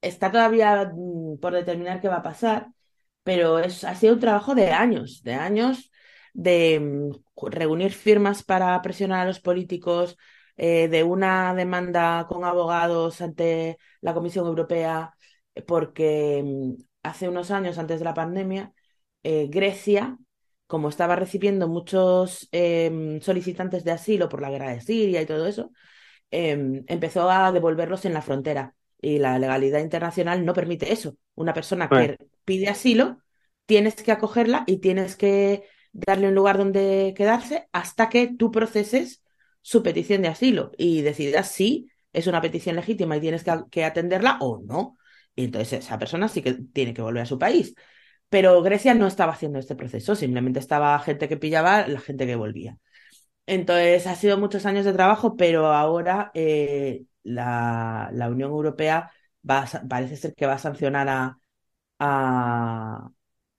Está 0.00 0.32
todavía 0.32 0.92
mm, 0.94 1.38
por 1.38 1.52
determinar 1.54 2.00
qué 2.00 2.08
va 2.08 2.16
a 2.16 2.22
pasar, 2.22 2.68
pero 3.22 3.58
es, 3.58 3.84
ha 3.84 3.94
sido 3.94 4.14
un 4.14 4.20
trabajo 4.20 4.54
de 4.54 4.70
años, 4.70 5.22
de 5.22 5.34
años 5.34 5.90
de 6.34 6.80
mm, 6.80 7.10
reunir 7.50 7.92
firmas 7.92 8.42
para 8.42 8.80
presionar 8.82 9.20
a 9.20 9.26
los 9.26 9.40
políticos 9.40 10.16
eh, 10.56 10.88
de 10.88 11.04
una 11.04 11.54
demanda 11.54 12.26
con 12.28 12.44
abogados 12.44 13.20
ante 13.20 13.78
la 14.00 14.14
Comisión 14.14 14.46
Europea 14.46 15.14
porque 15.66 16.42
mm, 16.44 16.82
hace 17.02 17.28
unos 17.28 17.50
años, 17.50 17.78
antes 17.78 17.98
de 18.00 18.04
la 18.04 18.14
pandemia, 18.14 18.72
eh, 19.22 19.48
Grecia, 19.50 20.18
como 20.72 20.88
estaba 20.88 21.16
recibiendo 21.16 21.68
muchos 21.68 22.48
em, 22.50 23.20
solicitantes 23.20 23.84
de 23.84 23.90
asilo 23.90 24.30
por 24.30 24.40
la 24.40 24.48
guerra 24.48 24.70
de 24.70 24.80
Siria 24.80 25.20
y 25.20 25.26
todo 25.26 25.46
eso, 25.46 25.70
em, 26.30 26.82
empezó 26.86 27.30
a 27.30 27.52
devolverlos 27.52 28.06
en 28.06 28.14
la 28.14 28.22
frontera. 28.22 28.74
Y 28.98 29.18
la 29.18 29.38
legalidad 29.38 29.80
internacional 29.80 30.46
no 30.46 30.54
permite 30.54 30.90
eso. 30.90 31.18
Una 31.34 31.52
persona 31.52 31.90
que 31.90 32.16
pide 32.46 32.68
asilo, 32.70 33.18
tienes 33.66 33.96
que 33.96 34.12
acogerla 34.12 34.64
y 34.66 34.78
tienes 34.78 35.14
que 35.14 35.64
darle 35.92 36.28
un 36.28 36.34
lugar 36.34 36.56
donde 36.56 37.12
quedarse 37.14 37.68
hasta 37.72 38.08
que 38.08 38.28
tú 38.38 38.50
proceses 38.50 39.22
su 39.60 39.82
petición 39.82 40.22
de 40.22 40.28
asilo 40.28 40.72
y 40.78 41.02
decidas 41.02 41.48
si 41.48 41.90
es 42.14 42.26
una 42.28 42.40
petición 42.40 42.76
legítima 42.76 43.18
y 43.18 43.20
tienes 43.20 43.44
que, 43.70 43.84
atenderla 43.84 44.38
o 44.40 44.62
no. 44.64 44.96
Y 45.36 45.44
entonces 45.44 45.84
esa 45.84 45.98
persona 45.98 46.28
sí 46.28 46.40
que 46.40 46.54
tiene 46.54 46.94
que 46.94 47.02
volver 47.02 47.24
a 47.24 47.26
su 47.26 47.38
país. 47.38 47.74
Pero 48.32 48.62
Grecia 48.62 48.94
no 48.94 49.06
estaba 49.06 49.32
haciendo 49.32 49.58
este 49.58 49.76
proceso, 49.76 50.16
simplemente 50.16 50.58
estaba 50.58 50.98
gente 51.00 51.28
que 51.28 51.36
pillaba, 51.36 51.86
la 51.86 52.00
gente 52.00 52.26
que 52.26 52.34
volvía. 52.34 52.78
Entonces 53.44 54.06
ha 54.06 54.14
sido 54.14 54.38
muchos 54.38 54.64
años 54.64 54.86
de 54.86 54.94
trabajo, 54.94 55.36
pero 55.36 55.66
ahora 55.66 56.30
eh, 56.32 57.04
la, 57.24 58.10
Unión 58.30 58.50
Europea 58.50 59.12
va 59.48 59.66
parece 59.86 60.16
ser 60.16 60.34
que 60.34 60.46
va 60.46 60.54
a 60.54 60.58
sancionar 60.58 61.10
a, 61.10 61.38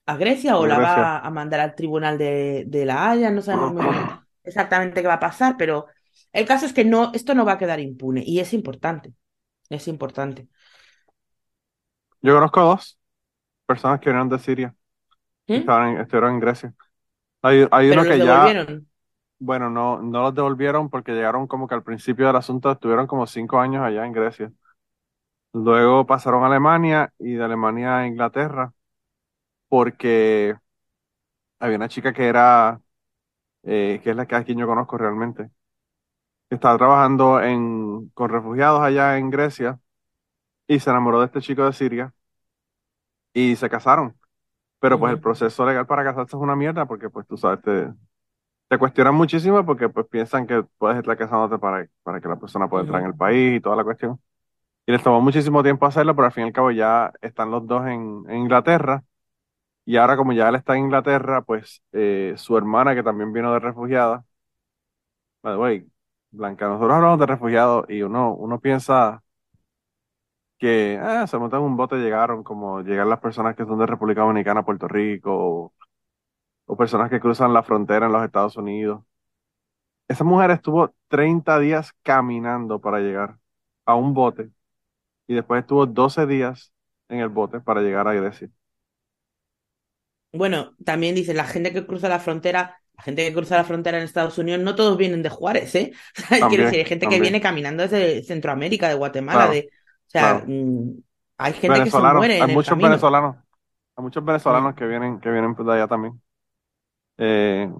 a, 0.06 0.16
Grecia 0.16 0.56
o 0.56 0.66
la 0.66 0.80
va 0.80 1.18
a 1.20 1.30
mandar 1.30 1.60
al 1.60 1.76
tribunal 1.76 2.18
de, 2.18 2.82
la 2.84 3.10
Haya, 3.10 3.30
no 3.30 3.42
sabemos 3.42 3.86
exactamente 4.42 5.02
qué 5.02 5.06
va 5.06 5.14
a 5.14 5.20
pasar, 5.20 5.56
pero 5.56 5.86
el 6.32 6.46
caso 6.46 6.66
es 6.66 6.72
que 6.72 6.84
no, 6.84 7.12
esto 7.14 7.36
no 7.36 7.44
va 7.44 7.52
a 7.52 7.58
quedar 7.58 7.78
impune 7.78 8.24
y 8.26 8.40
es 8.40 8.52
importante, 8.52 9.14
es 9.70 9.86
importante. 9.86 10.48
Yo 12.22 12.34
conozco 12.34 12.60
a 12.60 12.64
dos 12.64 12.98
personas 13.66 14.00
que 14.00 14.10
vinieron 14.10 14.28
de 14.28 14.38
Siria, 14.38 14.74
¿Mm? 15.48 15.54
estuvieron 16.00 16.34
en 16.34 16.40
Grecia. 16.40 16.74
Hay, 17.42 17.66
hay 17.70 17.90
uno 17.90 18.04
que 18.04 18.18
ya, 18.18 18.54
bueno, 19.38 19.70
no, 19.70 20.02
no 20.02 20.22
los 20.22 20.34
devolvieron 20.34 20.90
porque 20.90 21.12
llegaron 21.12 21.46
como 21.46 21.68
que 21.68 21.74
al 21.74 21.84
principio 21.84 22.26
del 22.26 22.36
asunto 22.36 22.70
estuvieron 22.72 23.06
como 23.06 23.26
cinco 23.26 23.60
años 23.60 23.82
allá 23.82 24.06
en 24.06 24.12
Grecia. 24.12 24.52
Luego 25.52 26.04
pasaron 26.06 26.42
a 26.42 26.46
Alemania 26.46 27.12
y 27.18 27.34
de 27.34 27.44
Alemania 27.44 27.98
a 27.98 28.06
Inglaterra 28.06 28.72
porque 29.68 30.56
había 31.58 31.76
una 31.76 31.88
chica 31.88 32.12
que 32.12 32.26
era, 32.26 32.80
eh, 33.64 34.00
que 34.04 34.10
es 34.12 34.16
la 34.16 34.26
que 34.26 34.36
a 34.36 34.44
quien 34.44 34.58
yo 34.58 34.66
conozco 34.66 34.98
realmente, 34.98 35.50
que 36.48 36.54
estaba 36.56 36.78
trabajando 36.78 37.40
en, 37.42 38.08
con 38.10 38.30
refugiados 38.30 38.80
allá 38.82 39.18
en 39.18 39.30
Grecia 39.30 39.80
y 40.68 40.80
se 40.80 40.90
enamoró 40.90 41.20
de 41.20 41.26
este 41.26 41.40
chico 41.42 41.64
de 41.66 41.72
Siria 41.72 42.14
y 43.34 43.56
se 43.56 43.70
casaron. 43.70 44.18
Pero 44.80 44.98
pues 45.00 45.12
el 45.12 45.20
proceso 45.20 45.66
legal 45.66 45.86
para 45.86 46.04
casarse 46.04 46.36
es 46.36 46.42
una 46.42 46.56
mierda 46.56 46.86
porque 46.86 47.10
pues 47.10 47.26
tú 47.26 47.36
sabes, 47.38 47.62
te, 47.62 47.92
te 48.68 48.78
cuestionan 48.78 49.14
muchísimo 49.14 49.64
porque 49.66 49.88
pues 49.88 50.06
piensan 50.08 50.46
que 50.46 50.64
puedes 50.78 50.98
estar 50.98 51.16
casándote 51.16 51.58
para, 51.58 51.88
para 52.02 52.20
que 52.20 52.28
la 52.28 52.36
persona 52.38 52.68
pueda 52.68 52.82
entrar 52.82 53.02
en 53.02 53.08
el 53.08 53.16
país 53.16 53.58
y 53.58 53.60
toda 53.60 53.76
la 53.76 53.84
cuestión. 53.84 54.20
Y 54.86 54.92
les 54.92 55.02
tomó 55.02 55.20
muchísimo 55.22 55.62
tiempo 55.62 55.86
hacerlo, 55.86 56.14
pero 56.16 56.26
al 56.26 56.32
fin 56.32 56.44
y 56.44 56.48
al 56.48 56.54
cabo 56.54 56.70
ya 56.72 57.12
están 57.22 57.50
los 57.52 57.66
dos 57.66 57.86
en, 57.88 58.24
en 58.28 58.38
Inglaterra 58.38 59.04
y 59.86 59.96
ahora 59.96 60.16
como 60.16 60.32
ya 60.32 60.48
él 60.48 60.56
está 60.56 60.74
en 60.76 60.84
Inglaterra, 60.86 61.42
pues 61.42 61.82
eh, 61.92 62.34
su 62.36 62.56
hermana, 62.58 62.94
que 62.94 63.02
también 63.02 63.32
vino 63.32 63.52
de 63.52 63.60
refugiada, 63.60 64.24
by 65.42 65.86
Blanca, 66.32 66.66
nosotros 66.68 66.92
hablamos 66.96 67.20
de 67.20 67.26
refugiados 67.26 67.86
y 67.88 68.02
uno, 68.02 68.34
uno 68.34 68.60
piensa 68.60 69.22
que 70.64 70.98
ah, 70.98 71.26
se 71.26 71.36
montan 71.36 71.60
un 71.60 71.76
bote, 71.76 71.96
llegaron 71.96 72.42
como 72.42 72.80
llegan 72.80 73.10
las 73.10 73.20
personas 73.20 73.54
que 73.54 73.66
son 73.66 73.78
de 73.78 73.84
República 73.84 74.22
Dominicana, 74.22 74.64
Puerto 74.64 74.88
Rico, 74.88 75.72
o, 76.66 76.76
personas 76.78 77.10
que 77.10 77.20
cruzan 77.20 77.52
la 77.52 77.62
frontera 77.62 78.06
en 78.06 78.12
los 78.12 78.24
Estados 78.24 78.56
Unidos. 78.56 79.04
Esa 80.08 80.24
mujer 80.24 80.52
estuvo 80.52 80.94
30 81.08 81.58
días 81.58 81.92
caminando 82.02 82.80
para 82.80 83.00
llegar 83.00 83.36
a 83.84 83.94
un 83.94 84.14
bote 84.14 84.48
y 85.26 85.34
después 85.34 85.60
estuvo 85.60 85.84
12 85.84 86.26
días 86.26 86.72
en 87.10 87.18
el 87.18 87.28
bote 87.28 87.60
para 87.60 87.82
llegar 87.82 88.08
a 88.08 88.14
Grecia. 88.14 88.48
Bueno, 90.32 90.74
también 90.82 91.14
dice 91.14 91.34
la 91.34 91.44
gente 91.44 91.74
que 91.74 91.84
cruza 91.84 92.08
la 92.08 92.20
frontera, 92.20 92.80
la 92.96 93.02
gente 93.02 93.26
que 93.26 93.34
cruza 93.34 93.58
la 93.58 93.64
frontera 93.64 93.98
en 93.98 94.04
Estados 94.04 94.38
Unidos, 94.38 94.62
no 94.62 94.74
todos 94.74 94.96
vienen 94.96 95.22
de 95.22 95.28
Juárez, 95.28 95.74
¿eh? 95.74 95.92
Quiero 96.48 96.64
decir, 96.64 96.78
hay 96.78 96.86
gente 96.86 97.06
que 97.06 97.20
viene 97.20 97.42
caminando 97.42 97.82
desde 97.82 98.22
Centroamérica, 98.22 98.88
de 98.88 98.94
Guatemala, 98.94 99.48
de. 99.48 99.68
Sea, 100.20 100.44
mm, 100.46 101.02
hay 101.38 101.52
gente 101.52 101.84
que 101.84 101.90
se 101.90 101.98
muere. 101.98 102.40
Hay 102.40 102.54
muchos 102.54 102.78
venezolanos. 102.78 103.36
Hay 103.96 104.02
muchos 104.02 104.24
venezolanos 104.24 104.74
que 104.74 104.86
vienen, 104.86 105.20
que 105.20 105.30
vienen 105.30 105.54
de 105.54 105.72
allá 105.72 105.86
también. 105.86 106.20
Eh, 107.18 107.70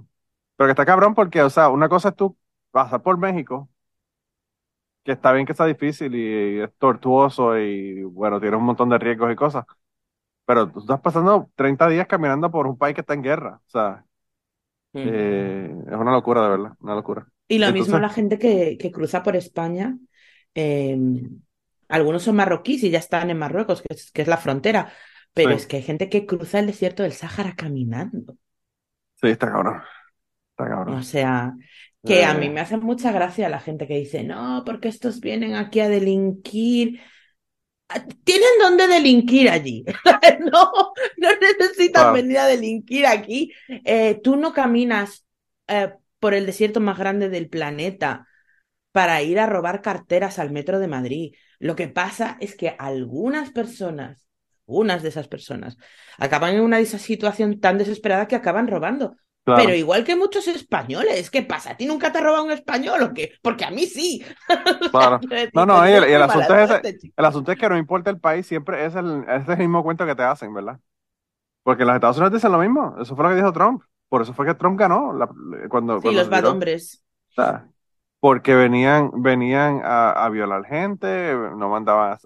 pero 0.57 0.69
que 0.69 0.73
está 0.73 0.87
cabrón 0.87 1.15
porque, 1.15 1.43
o 1.43 1.51
sea, 1.51 1.69
una 1.69 1.89
cosa 1.89 2.11
es 2.11 2.17
tú 2.17 2.37
pasar 2.71 3.03
por 3.03 3.19
México, 3.19 3.69
que 5.03 5.13
está 5.13 5.33
bien 5.33 5.47
que 5.47 5.53
está 5.53 5.67
difícil 5.67 6.15
y 6.15 6.61
es 6.61 6.73
tortuoso 6.79 7.59
y, 7.59 8.03
bueno, 8.05 8.41
tiene 8.41 8.57
un 8.57 8.65
montón 8.65 8.89
de 8.89 8.99
riesgos 8.99 9.33
y 9.33 9.37
cosas 9.37 9.65
pero 10.45 10.71
tú 10.71 10.81
estás 10.81 11.01
pasando 11.01 11.51
30 11.55 11.89
días 11.89 12.07
caminando 12.07 12.51
por 12.51 12.67
un 12.67 12.77
país 12.77 12.95
que 12.95 13.01
está 13.01 13.15
en 13.15 13.23
guerra. 13.23 13.61
O 13.67 13.71
sea, 13.71 14.05
eh, 14.93 15.75
es 15.87 15.97
una 15.97 16.13
locura, 16.13 16.43
de 16.43 16.49
verdad, 16.51 16.73
una 16.81 16.95
locura. 16.95 17.27
Y 17.49 17.59
lo 17.59 17.73
mismo 17.73 17.99
la 17.99 18.09
gente 18.09 18.39
que, 18.39 18.77
que 18.79 18.91
cruza 18.91 19.23
por 19.23 19.37
España. 19.37 19.97
Em, 20.55 21.41
algunos 21.95 22.23
son 22.23 22.37
marroquíes 22.37 22.83
y 22.85 22.91
ya 22.91 22.99
están 22.99 23.31
en 23.31 23.39
Marruecos, 23.39 23.83
que 23.83 23.95
es, 23.95 24.11
que 24.11 24.23
es 24.23 24.29
la 24.29 24.37
frontera. 24.37 24.93
Pero 25.33 25.51
es 25.51 25.67
que 25.67 25.77
hay 25.77 25.83
gente 25.83 26.09
que 26.09 26.27
cruza 26.27 26.61
el 26.61 26.67
desierto 26.67 27.03
del 27.03 27.13
Sáhara 27.13 27.55
caminando. 27.57 28.37
Sí, 29.21 29.29
está 29.29 29.51
cabrón. 29.51 29.83
Está 30.51 30.69
cabrón. 30.69 30.95
O 30.95 31.03
sea, 31.03 31.55
que 32.05 32.25
a 32.25 32.35
mí 32.35 32.47
eh. 32.47 32.51
me 32.51 32.61
hace 32.61 32.77
mucha 32.77 33.11
gracia 33.11 33.49
la 33.49 33.59
gente 33.59 33.89
que 33.89 33.97
dice, 33.97 34.23
no, 34.23 34.63
porque 34.65 34.89
estos 34.89 35.21
vienen 35.21 35.55
aquí 35.55 35.81
a 35.81 35.89
delinquir 35.89 37.01
tienen 38.25 38.49
donde 38.61 38.87
delinquir 38.87 39.49
allí. 39.51 39.85
no, 40.53 40.93
no 41.17 41.29
necesitan 41.41 42.13
venir 42.13 42.39
a 42.39 42.47
delinquir 42.47 43.07
aquí. 43.07 43.53
Eh, 43.69 44.21
tú 44.23 44.37
no 44.37 44.53
caminas 44.53 45.27
eh, 45.69 45.93
por 46.19 46.35
el 46.35 46.47
desierto 46.47 46.81
más 46.81 46.99
grande 46.99 47.29
del 47.29 47.49
planeta 47.49 48.27
para 48.95 49.21
ir 49.23 49.41
a 49.41 49.47
robar 49.47 49.83
carteras 49.83 50.39
al 50.39 50.53
metro 50.53 50.79
de 50.79 50.87
Madrid. 50.87 51.35
Lo 51.59 51.75
que 51.75 51.89
pasa 51.89 52.37
es 52.39 52.55
que 52.55 52.77
algunas 52.79 53.51
personas, 53.51 54.29
unas 54.67 55.03
de 55.03 55.09
esas 55.09 55.27
personas, 55.27 55.77
acaban 56.17 56.55
en 56.55 56.61
una 56.61 56.85
situación 56.85 57.59
tan 57.59 57.77
desesperada 57.77 58.29
que 58.29 58.37
acaban 58.37 58.69
robando. 58.69 59.17
Pero 59.43 59.75
igual 59.75 60.05
que 60.05 60.15
muchos 60.15 60.47
españoles, 60.47 61.29
¿qué 61.29 61.43
pasa? 61.43 61.73
¿A 61.73 61.77
ti 61.77 61.87
nunca 61.87 62.13
te 62.13 62.19
ha 62.19 62.21
robado 62.21 62.45
un 62.45 62.53
español 62.53 63.03
o 63.03 63.13
qué? 63.13 63.33
Porque 63.43 63.65
a 63.65 63.73
mí 63.73 63.85
sí. 63.85 64.25
no, 65.55 65.67
no, 65.67 65.85
el, 65.85 66.23
asunto 66.23 66.57
es 66.57 66.71
el 67.17 67.25
asunto 67.25 67.51
es 67.51 67.59
que 67.59 67.69
no 67.69 67.77
importa 67.77 68.11
el 68.11 68.21
país, 68.21 68.47
siempre 68.47 68.87
es 68.87 68.95
el, 68.95 69.25
es 69.29 69.49
el 69.49 69.59
mismo 69.59 69.83
cuento 69.83 70.07
que 70.07 70.15
te 70.15 70.23
hacen, 70.23 70.55
¿verdad? 70.55 70.79
Porque 71.65 71.85
los 71.85 71.97
Estados 71.97 72.17
Unidos 72.19 72.35
dicen 72.35 72.53
lo 72.53 72.59
mismo. 72.59 72.95
Eso 73.01 73.17
fue 73.17 73.25
lo 73.25 73.31
que 73.31 73.37
dijo 73.37 73.53
Trump. 73.53 73.83
Por 74.09 74.23
eso 74.23 74.33
fue 74.35 74.47
que 74.47 74.55
Trump 74.55 74.79
ganó 74.79 75.13
cuando, 75.69 76.01
Sí, 76.01 76.13
los 76.13 76.29
bad 76.29 76.45
hombres. 76.45 77.05
Porque 78.25 78.55
venían, 78.55 79.11
venían 79.17 79.83
a, 79.85 80.13
a, 80.13 80.31
violar 80.31 80.65
gente, 80.65 81.35
no 81.59 81.69
mandaban. 81.69 82.17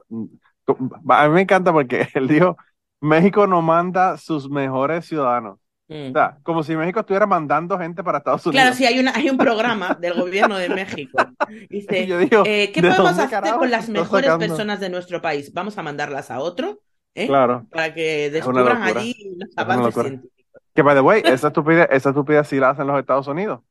A 1.08 1.26
mí 1.26 1.34
me 1.34 1.40
encanta 1.40 1.72
porque 1.72 2.06
él 2.14 2.28
dijo: 2.28 2.56
México 3.00 3.48
no 3.48 3.62
manda 3.62 4.16
sus 4.16 4.48
mejores 4.48 5.06
ciudadanos. 5.06 5.58
Mm. 5.88 6.10
O 6.10 6.12
sea, 6.12 6.38
como 6.44 6.62
si 6.62 6.76
México 6.76 7.00
estuviera 7.00 7.26
mandando 7.26 7.76
gente 7.80 8.04
para 8.04 8.18
Estados 8.18 8.46
Unidos. 8.46 8.62
Claro, 8.62 8.76
sí, 8.76 8.86
hay, 8.86 9.00
una, 9.00 9.12
hay 9.12 9.28
un 9.28 9.36
programa 9.36 9.96
del 10.00 10.14
gobierno 10.14 10.56
de 10.56 10.68
México. 10.68 11.18
Dice, 11.68 12.06
eh, 12.44 12.70
¿qué 12.72 12.80
podemos 12.80 13.18
hacer 13.18 13.42
con 13.58 13.68
las 13.68 13.88
mejores 13.88 14.30
personas 14.36 14.78
de 14.78 14.90
nuestro 14.90 15.20
país? 15.20 15.52
Vamos 15.52 15.78
a 15.78 15.82
mandarlas 15.82 16.30
a 16.30 16.38
otro, 16.38 16.78
¿eh? 17.16 17.26
Claro. 17.26 17.66
Para 17.72 17.92
que 17.92 18.30
descubran 18.30 18.82
allí 18.84 19.16
los 19.36 19.50
avances 19.56 19.94
científicos. 19.94 20.62
Que, 20.76 20.82
by 20.82 20.94
the 20.94 21.00
way, 21.00 21.22
esa 21.24 21.48
estupidez, 21.48 21.88
esa 21.90 22.10
estupidez 22.10 22.46
sí 22.46 22.60
la 22.60 22.70
hacen 22.70 22.86
los 22.86 23.00
Estados 23.00 23.26
Unidos. 23.26 23.62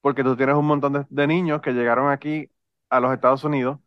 Porque 0.00 0.24
tú 0.24 0.36
tienes 0.36 0.56
un 0.56 0.66
montón 0.66 1.06
de 1.08 1.26
niños 1.26 1.60
que 1.62 1.72
llegaron 1.72 2.10
aquí 2.10 2.50
a 2.88 3.00
los 3.00 3.12
Estados 3.12 3.44
Unidos 3.44 3.78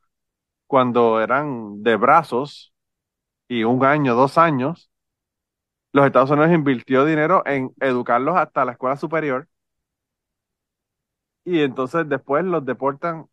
cuando 0.68 1.22
eran 1.22 1.84
de 1.84 1.96
brazos 1.98 2.74
y 3.48 3.64
un 3.64 3.84
año, 3.86 4.16
dos 4.16 4.38
años, 4.38 4.92
los 5.94 6.06
Estados 6.06 6.32
Unidos 6.32 6.52
invirtió 6.52 7.06
dinero 7.06 7.44
en 7.46 7.72
educarlos 7.80 8.36
hasta 8.36 8.66
la 8.66 8.74
escuela 8.74 8.98
superior 8.98 9.48
y 11.46 11.62
entonces 11.62 12.08
después 12.08 12.44
los 12.46 12.66
deportan 12.66 13.26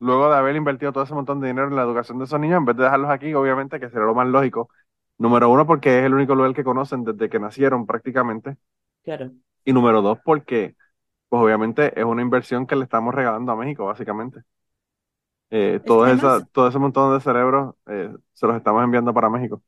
luego 0.00 0.28
de 0.30 0.36
haber 0.36 0.56
invertido 0.56 0.92
todo 0.92 1.04
ese 1.04 1.14
montón 1.14 1.40
de 1.40 1.48
dinero 1.48 1.68
en 1.68 1.76
la 1.76 1.82
educación 1.82 2.18
de 2.18 2.24
esos 2.24 2.40
niños, 2.40 2.58
en 2.58 2.64
vez 2.64 2.76
de 2.76 2.84
dejarlos 2.84 3.10
aquí, 3.10 3.32
obviamente, 3.34 3.78
que 3.78 3.88
sería 3.88 4.06
lo 4.06 4.14
más 4.14 4.26
lógico. 4.26 4.68
Número 5.18 5.48
uno, 5.48 5.66
porque 5.66 6.00
es 6.00 6.04
el 6.04 6.14
único 6.14 6.34
lugar 6.34 6.54
que 6.54 6.64
conocen 6.64 7.04
desde 7.04 7.28
que 7.30 7.38
nacieron 7.38 7.86
prácticamente. 7.86 8.56
Claro. 9.04 9.30
Y 9.64 9.72
número 9.72 10.02
dos, 10.02 10.18
porque, 10.24 10.74
pues 11.32 11.44
obviamente, 11.44 11.98
es 11.98 12.04
una 12.04 12.20
inversión 12.20 12.66
que 12.66 12.76
le 12.76 12.84
estamos 12.84 13.14
regalando 13.14 13.52
a 13.52 13.56
México, 13.56 13.86
básicamente. 13.86 14.42
eh, 15.48 15.80
todo, 15.82 16.06
esa, 16.06 16.44
todo 16.44 16.68
ese 16.68 16.78
montón 16.78 17.14
de 17.14 17.22
cerebros 17.22 17.74
eh, 17.86 18.10
se 18.34 18.46
los 18.46 18.54
estamos 18.54 18.84
enviando 18.84 19.14
para 19.14 19.30
México. 19.30 19.62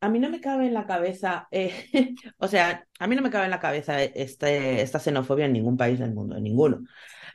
A 0.00 0.08
mí 0.08 0.20
no 0.20 0.30
me 0.30 0.40
cabe 0.40 0.68
en 0.68 0.74
la 0.74 0.86
cabeza, 0.86 1.48
eh, 1.50 1.74
o 2.38 2.46
sea, 2.46 2.86
a 3.00 3.06
mí 3.08 3.16
no 3.16 3.22
me 3.22 3.30
cabe 3.30 3.46
en 3.46 3.50
la 3.50 3.58
cabeza 3.58 4.00
este, 4.00 4.80
esta 4.80 5.00
xenofobia 5.00 5.46
en 5.46 5.54
ningún 5.54 5.76
país 5.76 5.98
del 5.98 6.14
mundo, 6.14 6.36
en 6.36 6.44
ninguno. 6.44 6.84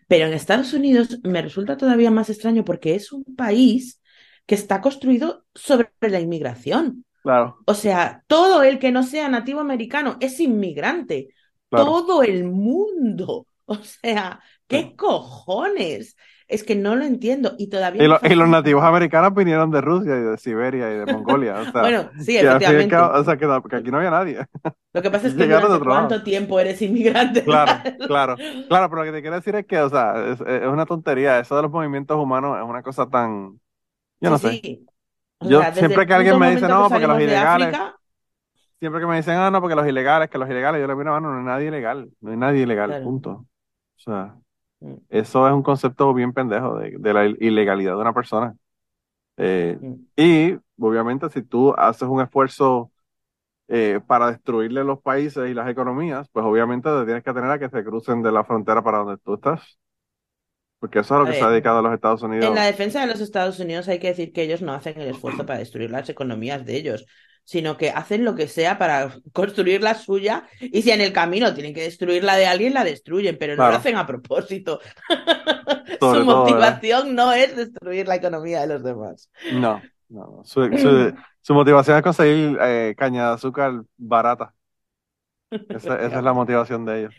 Pero 0.07 0.27
en 0.27 0.33
Estados 0.33 0.71
Unidos 0.71 1.19
me 1.25 1.41
resulta 1.41 1.75
todavía 1.75 2.09
más 2.09 2.29
extraño 2.29 2.63
porque 2.63 2.95
es 2.95 3.11
un 3.11 3.25
país 3.35 4.01
que 4.45 4.55
está 4.55 4.79
construido 4.79 5.43
sobre 5.53 5.91
la 5.99 6.21
inmigración. 6.21 7.03
Claro. 7.21 7.57
O 7.65 7.73
sea, 7.73 8.23
todo 8.27 8.63
el 8.63 8.79
que 8.79 8.93
no 8.93 9.03
sea 9.03 9.27
nativo 9.27 9.59
americano 9.59 10.15
es 10.21 10.39
inmigrante. 10.39 11.33
Todo 11.69 12.23
el 12.23 12.45
mundo. 12.45 13.45
O 13.69 13.75
sea, 13.83 14.39
¿qué 14.67 14.95
cojones? 14.95 16.15
Es 16.47 16.63
que 16.63 16.75
no 16.75 16.95
lo 16.95 17.03
entiendo 17.03 17.55
y 17.57 17.69
todavía... 17.69 18.01
Y, 18.01 18.35
los 18.35 18.47
nativos 18.47 18.81
americanos 18.81 19.33
vinieron 19.35 19.69
de 19.69 19.81
Rusia 19.81 20.15
y 20.15 20.21
de 20.21 20.37
Siberia 20.37 20.89
y 20.93 20.99
de 20.99 21.05
Mongolia. 21.05 21.55
O 21.59 21.63
sea, 21.71 21.81
bueno, 21.81 22.09
sí, 22.21 22.37
efectivamente. 22.37 22.95
o 22.95 23.23
sea, 23.25 23.35
que, 23.35 23.75
aquí 23.75 23.91
no 23.91 23.97
había 23.97 24.11
nadie. 24.11 24.45
Lo 24.93 25.01
que 25.01 25.11
pasa 25.11 25.27
es 25.27 25.33
que 25.33 25.45
durante 25.45 25.79
cuánto 25.85 26.23
tiempo 26.23 26.57
eres 26.57 26.81
inmigrante. 26.81 27.43
Claro, 27.43 27.73
claro, 28.07 28.35
claro, 28.69 28.89
pero 28.89 28.95
lo 28.95 29.03
que 29.03 29.11
te 29.11 29.21
quiero 29.21 29.35
decir 29.35 29.53
es 29.55 29.65
que, 29.65 29.79
o 29.79 29.89
sea, 29.89 30.31
es, 30.31 30.39
una 30.39 30.85
tontería. 30.85 31.39
Eso 31.39 31.55
de 31.55 31.63
los 31.63 31.71
movimientos 31.71 32.17
humanos 32.17 32.57
es 32.57 32.63
una 32.63 32.81
cosa 32.81 33.07
tan... 33.07 33.59
Yo 34.21 34.29
no 34.29 34.37
sé. 34.37 34.81
Yo 35.41 35.61
siempre 35.73 36.07
que 36.07 36.13
alguien 36.13 36.39
me 36.39 36.51
dice, 36.51 36.67
no, 36.67 36.87
porque 36.89 37.05
los 37.05 37.21
ilegales... 37.21 37.77
Siempre 38.79 39.01
que 39.01 39.07
me 39.07 39.17
dicen, 39.17 39.35
ah, 39.35 39.49
no, 39.49 39.59
porque 39.59 39.75
los 39.75 39.87
ilegales, 39.87 40.29
que 40.29 40.37
los 40.37 40.49
ilegales, 40.49 40.79
yo 40.79 40.87
le 40.87 40.93
digo, 40.93 41.03
no, 41.03 41.19
no 41.19 41.37
hay 41.39 41.43
nadie 41.43 41.67
ilegal, 41.67 42.09
no 42.21 42.31
hay 42.31 42.37
nadie 42.37 42.61
ilegal, 42.61 43.01
punto. 43.01 43.45
O 44.07 44.11
sea, 44.11 44.35
mm. 44.79 44.93
eso 45.09 45.47
es 45.47 45.53
un 45.53 45.63
concepto 45.63 46.13
bien 46.13 46.33
pendejo 46.33 46.77
de, 46.77 47.13
la 47.13 47.25
ilegalidad 47.25 47.93
de 47.93 48.01
una 48.01 48.13
persona. 48.13 48.55
Eh, 49.37 49.77
mm. 49.79 49.93
y 50.15 50.57
obviamente 50.79 51.29
si 51.29 51.43
tú 51.43 51.73
haces 51.77 52.07
un 52.07 52.21
esfuerzo 52.21 52.91
eh, 53.67 53.99
para 54.07 54.31
destruirle 54.31 54.83
los 54.83 55.01
países 55.01 55.49
y 55.49 55.53
las 55.53 55.69
economías, 55.69 56.29
pues 56.31 56.45
obviamente 56.45 56.89
te 56.89 57.05
tienes 57.05 57.23
que 57.23 57.33
tener 57.33 57.51
a 57.51 57.59
que 57.59 57.69
se 57.69 57.83
crucen 57.83 58.23
de 58.23 58.31
la 58.31 58.45
frontera 58.45 58.81
para 58.81 58.99
donde 58.99 59.17
tú 59.17 59.35
estás. 59.35 59.77
Porque 60.79 60.99
eso 60.99 61.15
es 61.15 61.19
lo 61.19 61.25
que 61.25 61.33
se 61.37 61.43
ha 61.43 61.49
dedicado 61.49 61.79
a 61.79 61.81
los 61.81 61.93
Estados 61.93 62.21
Unidos. 62.21 62.45
En 62.45 62.55
la 62.55 62.65
defensa 62.65 63.01
de 63.01 63.07
los 63.07 63.19
Estados 63.19 63.59
Unidos 63.59 63.87
hay 63.87 63.99
que 63.99 64.09
decir 64.09 64.31
que 64.31 64.43
ellos 64.43 64.61
no 64.61 64.73
hacen 64.73 65.01
el 65.01 65.09
esfuerzo 65.09 65.45
para 65.45 65.59
destruir 65.59 65.89
las 65.89 66.07
economías 66.07 66.65
de 66.65 66.77
ellos, 66.77 67.05
sino 67.47 67.77
que 67.77 67.91
hacen 67.91 68.25
lo 68.25 68.35
que 68.35 68.49
sea 68.49 68.77
para 68.77 69.09
construir 69.31 69.81
la 69.81 69.95
suya 69.95 70.49
y 70.59 70.81
si 70.81 70.91
en 70.91 70.99
el 70.99 71.13
camino 71.13 71.53
tienen 71.53 71.73
que 71.73 71.83
destruir 71.83 72.21
la 72.21 72.35
de 72.35 72.45
alguien, 72.45 72.73
la 72.73 72.83
destruyen, 72.83 73.37
pero 73.39 73.55
no 73.55 73.69
lo 73.69 73.77
hacen 73.77 73.95
a 73.95 74.05
propósito. 74.05 74.81
Su 76.01 76.25
motivación 76.25 77.15
no 77.15 77.31
es 77.31 77.55
destruir 77.55 78.05
la 78.05 78.17
economía 78.17 78.59
de 78.59 78.67
los 78.67 78.83
demás. 78.83 79.31
No, 79.53 79.81
no. 80.09 80.41
Su, 80.43 80.59
motivación 81.53 81.95
es 81.95 82.03
conseguir 82.03 82.57
eh, 82.59 82.93
caña 82.97 83.29
de 83.29 83.33
azúcar 83.35 83.81
barata. 83.95 84.53
Esa, 85.49 86.01
es 86.01 86.21
la 86.21 86.33
motivación 86.33 86.83
de 86.83 86.99
ellos. 86.99 87.15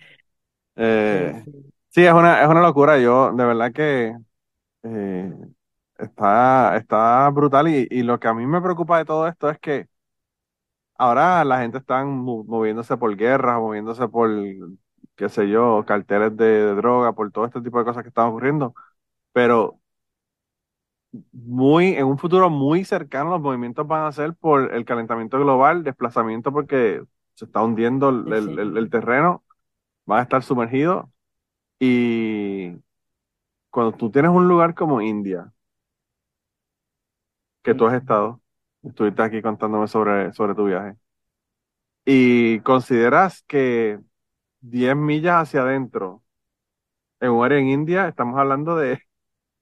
Eh, 0.77 1.43
Sí, 1.89 2.05
es 2.05 2.13
una, 2.13 2.43
es 2.43 2.49
una 2.49 2.61
locura. 2.61 2.99
Yo, 2.99 3.33
de 3.33 3.45
verdad 3.47 3.73
que 3.73 4.15
eh, 4.83 5.33
está, 5.97 6.77
está 6.77 7.31
brutal. 7.31 7.69
Y, 7.69 7.89
y 7.91 8.03
lo 8.03 8.21
que 8.21 8.29
a 8.29 8.35
mí 8.35 8.47
me 8.47 8.61
preocupa 8.61 8.99
de 8.99 9.07
todo 9.07 9.27
esto 9.27 9.49
es 9.49 9.59
que 9.59 9.89
ahora 10.99 11.45
la 11.45 11.61
gente 11.61 11.79
está 11.79 12.05
moviéndose 12.05 12.97
por 12.99 13.17
guerras, 13.17 13.59
moviéndose 13.59 14.09
por, 14.09 14.31
qué 15.17 15.29
sé 15.29 15.49
yo, 15.49 15.85
carteles 15.87 16.37
de, 16.37 16.75
droga, 16.75 17.13
por 17.15 17.33
todo 17.33 17.47
este 17.47 17.61
tipo 17.63 17.79
de 17.79 17.85
cosas 17.85 18.03
que 18.03 18.09
están 18.11 18.29
ocurriendo. 18.29 18.75
Pero 19.33 19.81
muy, 21.33 21.95
en 21.95 22.05
un 22.07 22.19
futuro 22.19 22.51
muy 22.51 22.85
cercano, 22.85 23.31
los 23.31 23.41
movimientos 23.41 23.87
van 23.87 24.05
a 24.05 24.13
ser 24.13 24.35
por 24.35 24.75
el 24.75 24.85
calentamiento 24.85 25.39
global, 25.39 25.83
desplazamiento 25.85 26.53
porque 26.53 27.03
se 27.35 27.45
está 27.47 27.63
hundiendo 27.63 28.11
el, 28.11 28.33
el, 28.33 28.77
el 28.77 28.91
terreno, 28.91 29.45
van 30.07 30.21
a 30.21 30.23
estar 30.23 30.43
sumergidos 30.43 31.07
y 31.81 32.73
cuando 33.71 33.93
tú 33.97 34.11
tienes 34.11 34.31
un 34.33 34.49
lugar 34.49 34.75
como 34.75 35.01
India, 35.01 35.53
que 37.63 37.75
tú 37.75 37.87
has 37.87 37.95
estado, 37.95 38.41
estuviste 38.89 39.23
aquí 39.23 39.43
contándome 39.43 39.89
sobre, 39.89 40.33
sobre 40.33 40.55
tu 40.55 40.65
viaje, 40.65 40.95
y 42.05 42.61
consideras 42.61 43.43
que 43.47 43.99
10 44.61 44.97
millas 44.97 45.43
hacia 45.43 45.63
adentro, 45.63 46.23
en 47.21 47.31
un 47.31 47.45
área 47.45 47.59
en 47.59 47.69
India, 47.69 48.09
estamos 48.09 48.39
hablando 48.39 48.77
de 48.77 49.01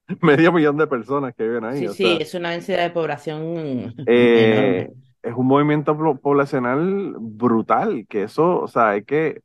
medio 0.23 0.53
millón 0.53 0.77
de 0.77 0.87
personas 0.87 1.35
que 1.35 1.45
viven 1.45 1.65
ahí. 1.65 1.89
Sí, 1.89 1.95
sí, 1.95 2.19
es 2.21 2.35
una 2.35 2.51
densidad 2.51 2.83
de 2.83 2.91
población 2.91 3.95
eh, 4.07 4.93
es 5.23 5.35
un 5.35 5.47
movimiento 5.47 5.97
poblacional 6.21 7.17
brutal, 7.19 8.07
que 8.09 8.23
eso, 8.25 8.61
o 8.61 8.69
sea, 8.69 8.91
hay 8.91 9.05
que 9.05 9.41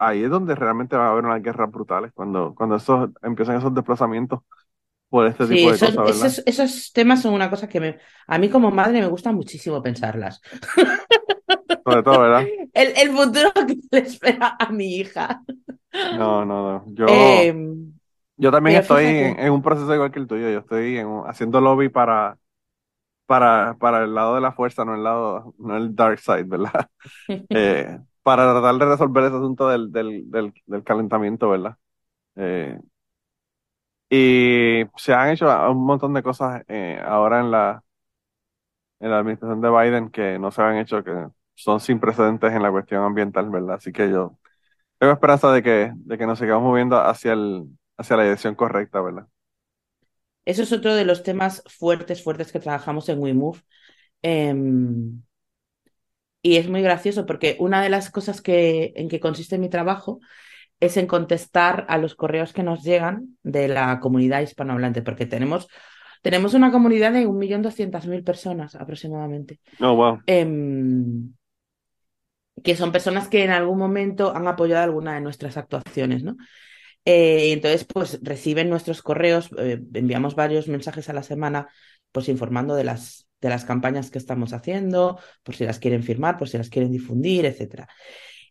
ahí 0.00 0.24
es 0.24 0.30
donde 0.30 0.54
realmente 0.54 0.96
va 0.96 1.08
a 1.08 1.10
haber 1.12 1.24
unas 1.24 1.42
guerras 1.42 1.70
brutales, 1.70 2.10
cuando, 2.12 2.54
cuando 2.54 2.76
esos, 2.76 3.10
empiezan 3.22 3.58
esos 3.58 3.74
desplazamientos 3.74 4.40
por 5.10 5.26
este 5.26 5.46
tipo 5.46 5.72
de 5.72 5.94
cosas. 5.94 6.38
Esos, 6.38 6.42
esos, 6.46 6.92
temas 6.92 7.20
son 7.20 7.34
una 7.34 7.50
cosa 7.50 7.68
que 7.68 7.80
me, 7.80 7.98
a 8.26 8.38
mí 8.38 8.48
como 8.48 8.70
madre 8.70 9.00
me 9.00 9.08
gusta 9.08 9.32
muchísimo 9.32 9.82
pensarlas. 9.82 10.40
Sobre 11.84 12.02
todo, 12.02 12.20
¿verdad? 12.20 12.46
El, 12.72 12.92
el 12.96 13.10
futuro 13.10 13.52
que 13.66 13.76
le 13.90 13.98
espera 13.98 14.56
a 14.58 14.70
mi 14.70 14.96
hija. 14.96 15.42
No, 16.16 16.44
no, 16.44 16.72
no. 16.72 16.84
Yo, 16.94 17.06
em, 17.08 17.92
yo 18.36 18.50
también 18.52 18.80
estoy 18.80 19.06
en, 19.06 19.50
un 19.50 19.62
proceso 19.62 19.92
igual 19.92 20.12
que 20.12 20.20
el 20.20 20.28
tuyo. 20.28 20.48
Yo 20.48 20.60
estoy 20.60 21.02
haciendo 21.26 21.60
lobby 21.60 21.88
para, 21.88 22.38
para, 23.26 23.76
para 23.78 24.04
el 24.04 24.14
lado 24.14 24.36
de 24.36 24.40
la 24.40 24.52
fuerza, 24.52 24.84
no 24.84 24.94
el 24.94 25.02
lado, 25.02 25.54
no 25.58 25.76
el 25.76 25.94
dark 25.94 26.20
side, 26.20 26.44
¿verdad? 26.44 26.88
eh, 27.48 27.98
para 28.22 28.52
tratar 28.52 28.78
de 28.78 28.84
resolver 28.86 29.24
ese 29.24 29.36
asunto 29.36 29.68
del, 29.68 29.90
del, 29.90 30.24
del, 30.66 30.84
calentamiento, 30.84 31.48
¿verdad? 31.48 31.76
Eh, 32.36 32.78
y 34.10 34.84
se 34.96 35.14
han 35.14 35.30
hecho 35.30 35.46
un 35.70 35.86
montón 35.86 36.14
de 36.14 36.22
cosas 36.24 36.62
eh, 36.68 37.00
ahora 37.04 37.40
en 37.40 37.52
la, 37.52 37.84
en 39.00 39.10
la 39.10 39.18
administración 39.18 39.60
de 39.60 39.70
Biden 39.70 40.10
que 40.10 40.38
no 40.38 40.50
se 40.50 40.62
han 40.62 40.76
hecho, 40.78 41.02
que 41.04 41.12
son 41.54 41.80
sin 41.80 42.00
precedentes 42.00 42.52
en 42.52 42.62
la 42.62 42.70
cuestión 42.70 43.02
ambiental, 43.04 43.50
¿verdad? 43.50 43.76
Así 43.76 43.92
que 43.92 44.10
yo 44.10 44.38
tengo 44.98 45.12
esperanza 45.14 45.52
de 45.52 45.62
que, 45.62 45.92
de 45.96 46.18
que 46.18 46.26
nos 46.26 46.38
sigamos 46.38 46.64
moviendo 46.64 46.98
hacia, 47.00 47.34
el, 47.34 47.66
hacia 47.98 48.16
la 48.16 48.24
dirección 48.24 48.54
correcta, 48.54 49.00
¿verdad? 49.00 49.28
Eso 50.44 50.62
es 50.62 50.72
otro 50.72 50.94
de 50.94 51.04
los 51.04 51.22
temas 51.22 51.62
fuertes, 51.68 52.22
fuertes 52.22 52.52
que 52.52 52.60
trabajamos 52.60 53.08
en 53.08 53.18
WeMove. 53.20 53.60
Eh, 54.22 54.54
y 56.42 56.56
es 56.56 56.68
muy 56.68 56.82
gracioso 56.82 57.26
porque 57.26 57.56
una 57.60 57.82
de 57.82 57.90
las 57.90 58.10
cosas 58.10 58.40
que, 58.40 58.92
en 58.96 59.08
que 59.08 59.20
consiste 59.20 59.58
mi 59.58 59.68
trabajo 59.68 60.20
es 60.80 60.96
en 60.96 61.06
contestar 61.06 61.86
a 61.88 61.98
los 61.98 62.14
correos 62.14 62.52
que 62.52 62.62
nos 62.62 62.82
llegan 62.82 63.38
de 63.42 63.68
la 63.68 64.00
comunidad 64.00 64.40
hispanohablante, 64.40 65.02
porque 65.02 65.26
tenemos, 65.26 65.68
tenemos 66.22 66.54
una 66.54 66.72
comunidad 66.72 67.12
de 67.12 67.26
1.200.000 67.26 68.24
personas 68.24 68.74
aproximadamente. 68.74 69.60
Oh, 69.80 69.94
wow. 69.94 70.18
Em, 70.26 71.32
que 72.64 72.76
son 72.76 72.92
personas 72.92 73.28
que 73.28 73.44
en 73.44 73.50
algún 73.50 73.78
momento 73.78 74.34
han 74.34 74.48
apoyado 74.48 74.84
alguna 74.84 75.14
de 75.14 75.20
nuestras 75.20 75.56
actuaciones, 75.56 76.22
¿no? 76.22 76.36
Eh, 77.04 77.52
entonces, 77.52 77.84
pues 77.84 78.18
reciben 78.22 78.68
nuestros 78.68 79.02
correos, 79.02 79.50
eh, 79.58 79.80
enviamos 79.94 80.34
varios 80.34 80.68
mensajes 80.68 81.08
a 81.08 81.14
la 81.14 81.22
semana, 81.22 81.68
pues 82.12 82.28
informando 82.28 82.74
de 82.74 82.84
las 82.84 83.26
de 83.40 83.48
las 83.48 83.64
campañas 83.64 84.10
que 84.10 84.18
estamos 84.18 84.52
haciendo, 84.52 85.18
por 85.42 85.54
si 85.54 85.64
las 85.64 85.78
quieren 85.78 86.02
firmar, 86.02 86.36
por 86.36 86.48
si 86.48 86.58
las 86.58 86.68
quieren 86.68 86.92
difundir, 86.92 87.46
etc. 87.46 87.86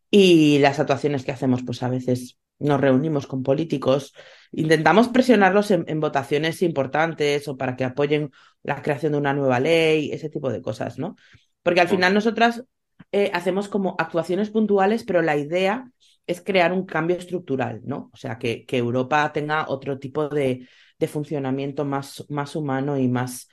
Y 0.09 0.59
las 0.59 0.79
actuaciones 0.79 1.23
que 1.23 1.31
hacemos, 1.31 1.63
pues 1.63 1.83
a 1.83 1.89
veces 1.89 2.39
nos 2.59 2.81
reunimos 2.81 3.27
con 3.27 3.43
políticos, 3.43 4.13
intentamos 4.51 5.07
presionarlos 5.07 5.71
en, 5.71 5.99
votaciones 5.99 6.61
importantes 6.61 7.47
o 7.47 7.57
para 7.57 7.75
que 7.75 7.85
apoyen 7.85 8.31
la 8.63 8.81
creación 8.81 9.13
de 9.13 9.17
una 9.17 9.33
nueva 9.33 9.59
ley, 9.59 10.11
ese 10.11 10.29
tipo 10.29 10.51
de 10.51 10.61
cosas, 10.61 10.97
¿no? 10.99 11.15
Porque 11.63 11.81
al 11.81 11.87
final 11.87 12.13
nosotras 12.13 12.65
eh, 13.11 13.31
hacemos 13.33 13.69
como 13.69 13.95
actuaciones 13.97 14.49
puntuales, 14.49 15.03
pero 15.03 15.21
la 15.21 15.37
idea 15.37 15.89
es 16.27 16.41
crear 16.41 16.73
un 16.73 16.85
cambio 16.85 17.15
estructural, 17.17 17.81
¿no? 17.85 18.09
O 18.13 18.17
sea, 18.17 18.37
que, 18.37 18.65
que 18.65 18.77
Europa 18.77 19.31
tenga 19.31 19.69
otro 19.69 19.97
tipo 19.97 20.27
de, 20.27 20.67
de 20.99 21.07
funcionamiento 21.07 21.85
más, 21.85 22.25
más 22.29 22.55
humano 22.55 22.97
y 22.97 23.07
más, 23.07 23.47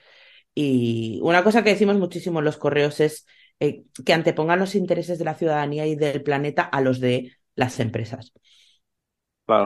y 0.58 1.20
una 1.22 1.44
cosa 1.44 1.62
que 1.62 1.70
decimos 1.70 1.98
muchísimo 1.98 2.38
en 2.38 2.46
los 2.46 2.56
correos 2.56 2.98
es 3.00 3.26
eh, 3.60 3.84
que 4.04 4.12
antepongan 4.12 4.58
los 4.58 4.74
intereses 4.74 5.18
de 5.18 5.24
la 5.24 5.34
ciudadanía 5.34 5.86
y 5.86 5.96
del 5.96 6.22
planeta 6.22 6.62
a 6.62 6.80
los 6.80 7.00
de 7.00 7.32
las 7.54 7.80
empresas. 7.80 8.32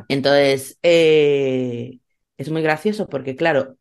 Entonces, 0.08 0.78
eh, 0.82 1.98
es 2.36 2.50
muy 2.50 2.62
gracioso 2.62 3.08
porque, 3.08 3.34
claro, 3.36 3.76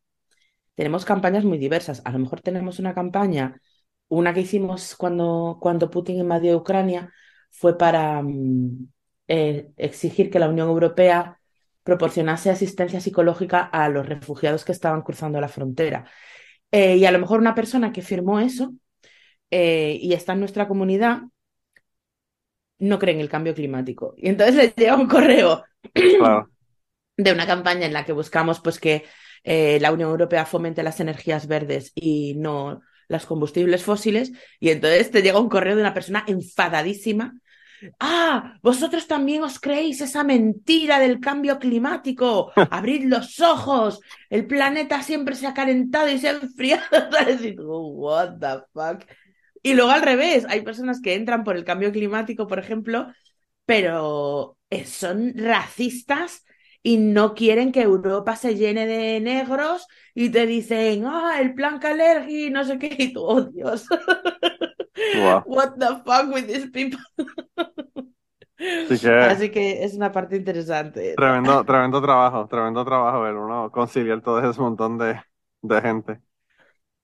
tenemos 0.75 1.05
campañas 1.05 1.43
muy 1.43 1.57
diversas. 1.57 2.01
A 2.05 2.11
lo 2.11 2.19
mejor 2.19 2.41
tenemos 2.41 2.79
una 2.79 2.93
campaña, 2.93 3.61
una 4.07 4.33
que 4.33 4.41
hicimos 4.41 4.95
cuando, 4.95 5.57
cuando 5.61 5.89
Putin 5.89 6.17
invadió 6.19 6.57
Ucrania, 6.57 7.13
fue 7.51 7.77
para 7.77 8.21
mm, 8.21 8.87
eh, 9.27 9.71
exigir 9.77 10.29
que 10.29 10.39
la 10.39 10.49
Unión 10.49 10.69
Europea 10.69 11.39
proporcionase 11.83 12.49
asistencia 12.49 13.01
psicológica 13.01 13.61
a 13.61 13.89
los 13.89 14.07
refugiados 14.07 14.65
que 14.65 14.71
estaban 14.71 15.01
cruzando 15.01 15.41
la 15.41 15.47
frontera. 15.49 16.05
Eh, 16.71 16.97
y 16.97 17.05
a 17.05 17.11
lo 17.11 17.19
mejor 17.19 17.39
una 17.39 17.55
persona 17.55 17.91
que 17.91 18.01
firmó 18.01 18.39
eso 18.39 18.73
eh, 19.51 19.97
y 20.01 20.13
está 20.13 20.33
en 20.33 20.39
nuestra 20.39 20.67
comunidad 20.67 21.21
no 22.79 22.97
cree 22.97 23.13
en 23.13 23.19
el 23.19 23.29
cambio 23.29 23.53
climático. 23.53 24.13
Y 24.17 24.29
entonces 24.29 24.55
le 24.55 24.73
llega 24.75 24.95
un 24.95 25.07
correo 25.07 25.63
de 27.17 27.31
una 27.33 27.45
campaña 27.45 27.85
en 27.85 27.93
la 27.93 28.05
que 28.05 28.13
buscamos 28.13 28.61
pues, 28.61 28.79
que 28.79 29.05
eh, 29.43 29.79
la 29.81 29.91
Unión 29.91 30.11
Europea 30.11 30.45
fomente 30.45 30.81
las 30.81 31.01
energías 31.01 31.47
verdes 31.47 31.91
y 31.93 32.35
no 32.35 32.81
los 33.09 33.25
combustibles 33.25 33.83
fósiles. 33.83 34.31
Y 34.61 34.69
entonces 34.69 35.11
te 35.11 35.21
llega 35.21 35.39
un 35.39 35.49
correo 35.49 35.75
de 35.75 35.81
una 35.81 35.93
persona 35.93 36.23
enfadadísima 36.25 37.33
Ah, 37.99 38.57
vosotros 38.61 39.07
también 39.07 39.43
os 39.43 39.59
creéis 39.59 40.01
esa 40.01 40.23
mentira 40.23 40.99
del 40.99 41.19
cambio 41.19 41.59
climático. 41.59 42.51
Abrid 42.71 43.05
los 43.05 43.39
ojos. 43.39 43.99
El 44.29 44.47
planeta 44.47 45.01
siempre 45.01 45.35
se 45.35 45.47
ha 45.47 45.53
calentado 45.53 46.09
y 46.09 46.19
se 46.19 46.29
ha 46.29 46.31
enfriado. 46.31 46.83
What 47.57 48.39
the 48.39 48.63
fuck. 48.73 49.05
Y 49.61 49.73
luego 49.73 49.91
al 49.91 50.01
revés, 50.01 50.45
hay 50.49 50.61
personas 50.61 51.01
que 51.01 51.15
entran 51.15 51.43
por 51.43 51.55
el 51.55 51.65
cambio 51.65 51.91
climático, 51.91 52.47
por 52.47 52.59
ejemplo, 52.59 53.07
pero 53.65 54.57
son 54.85 55.33
racistas 55.35 56.45
y 56.81 56.97
no 56.97 57.33
quieren 57.33 57.71
que 57.71 57.81
Europa 57.81 58.35
se 58.35 58.55
llene 58.55 58.87
de 58.87 59.19
negros 59.19 59.85
y 60.13 60.29
te 60.29 60.45
dicen, 60.45 61.05
ah, 61.05 61.37
el 61.39 61.53
plan 61.53 61.79
Calergi, 61.79 62.49
no 62.49 62.63
sé 62.63 62.79
qué, 62.79 62.95
y 62.97 63.13
tú, 63.13 63.21
oh 63.23 63.41
Dios. 63.41 63.85
What 65.45 65.77
the 65.77 66.01
fuck 66.05 66.33
with 66.33 66.47
these 66.47 66.67
people? 66.69 66.99
Así 68.59 69.49
que, 69.51 69.83
es 69.83 69.95
una 69.95 70.11
parte 70.11 70.35
interesante. 70.35 71.15
Tremendo, 71.15 71.63
tremendo 71.63 72.01
trabajo, 72.01 72.47
tremendo 72.47 72.83
trabajo 72.83 73.21
ver 73.21 73.35
uno 73.35 73.71
conciliar 73.71 74.21
todo 74.21 74.39
ese 74.49 74.59
montón 74.59 74.97
de, 74.97 75.21
de 75.61 75.81
gente. 75.81 76.21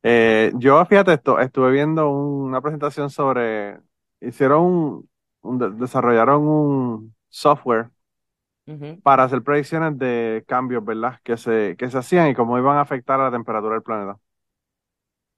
Eh, 0.08 0.52
yo, 0.56 0.86
fíjate, 0.86 1.14
esto, 1.14 1.40
estuve 1.40 1.72
viendo 1.72 2.10
una 2.10 2.62
presentación 2.62 3.10
sobre, 3.10 3.80
hicieron 4.22 5.08
un, 5.42 5.80
desarrollaron 5.80 6.48
un 6.48 7.16
software 7.28 7.90
para 9.04 9.24
hacer 9.24 9.42
predicciones 9.44 9.98
de 9.98 10.44
cambios, 10.48 10.86
¿verdad? 10.86 11.20
Que 11.24 11.38
se, 11.38 11.76
que 11.78 11.90
se 11.90 11.98
hacían 11.98 12.30
y 12.30 12.36
cómo 12.36 12.58
iban 12.58 12.78
a 12.78 12.82
afectar 12.82 13.20
a 13.20 13.26
la 13.26 13.32
temperatura 13.32 13.74
del 13.76 13.84
planeta. 13.84 14.20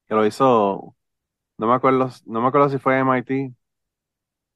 Que 0.08 0.16
lo 0.16 0.26
hizo 0.26 0.96
no 1.58 1.68
me 1.68 1.74
acuerdo, 1.76 2.10
no 2.26 2.42
me 2.42 2.48
acuerdo 2.48 2.70
si 2.70 2.78
fue 2.78 3.00
MIT 3.00 3.54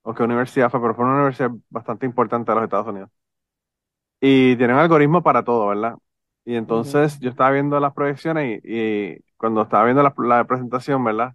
o 0.03 0.13
qué 0.13 0.23
universidad 0.23 0.69
fue, 0.69 0.81
pero 0.81 0.95
fue 0.95 1.05
una 1.05 1.15
universidad 1.15 1.51
bastante 1.69 2.05
importante 2.05 2.51
de 2.51 2.55
los 2.55 2.63
Estados 2.65 2.87
Unidos. 2.87 3.09
Y 4.19 4.55
tienen 4.57 4.77
algoritmo 4.77 5.23
para 5.23 5.43
todo, 5.43 5.67
¿verdad? 5.67 5.95
Y 6.45 6.55
entonces 6.55 7.19
yo 7.19 7.29
estaba 7.29 7.51
viendo 7.51 7.79
las 7.79 7.93
proyecciones 7.93 8.61
y, 8.63 9.23
cuando 9.41 9.63
estaba 9.63 9.85
viendo 9.85 10.03
la, 10.03 10.45
presentación, 10.45 11.03
¿verdad? 11.03 11.33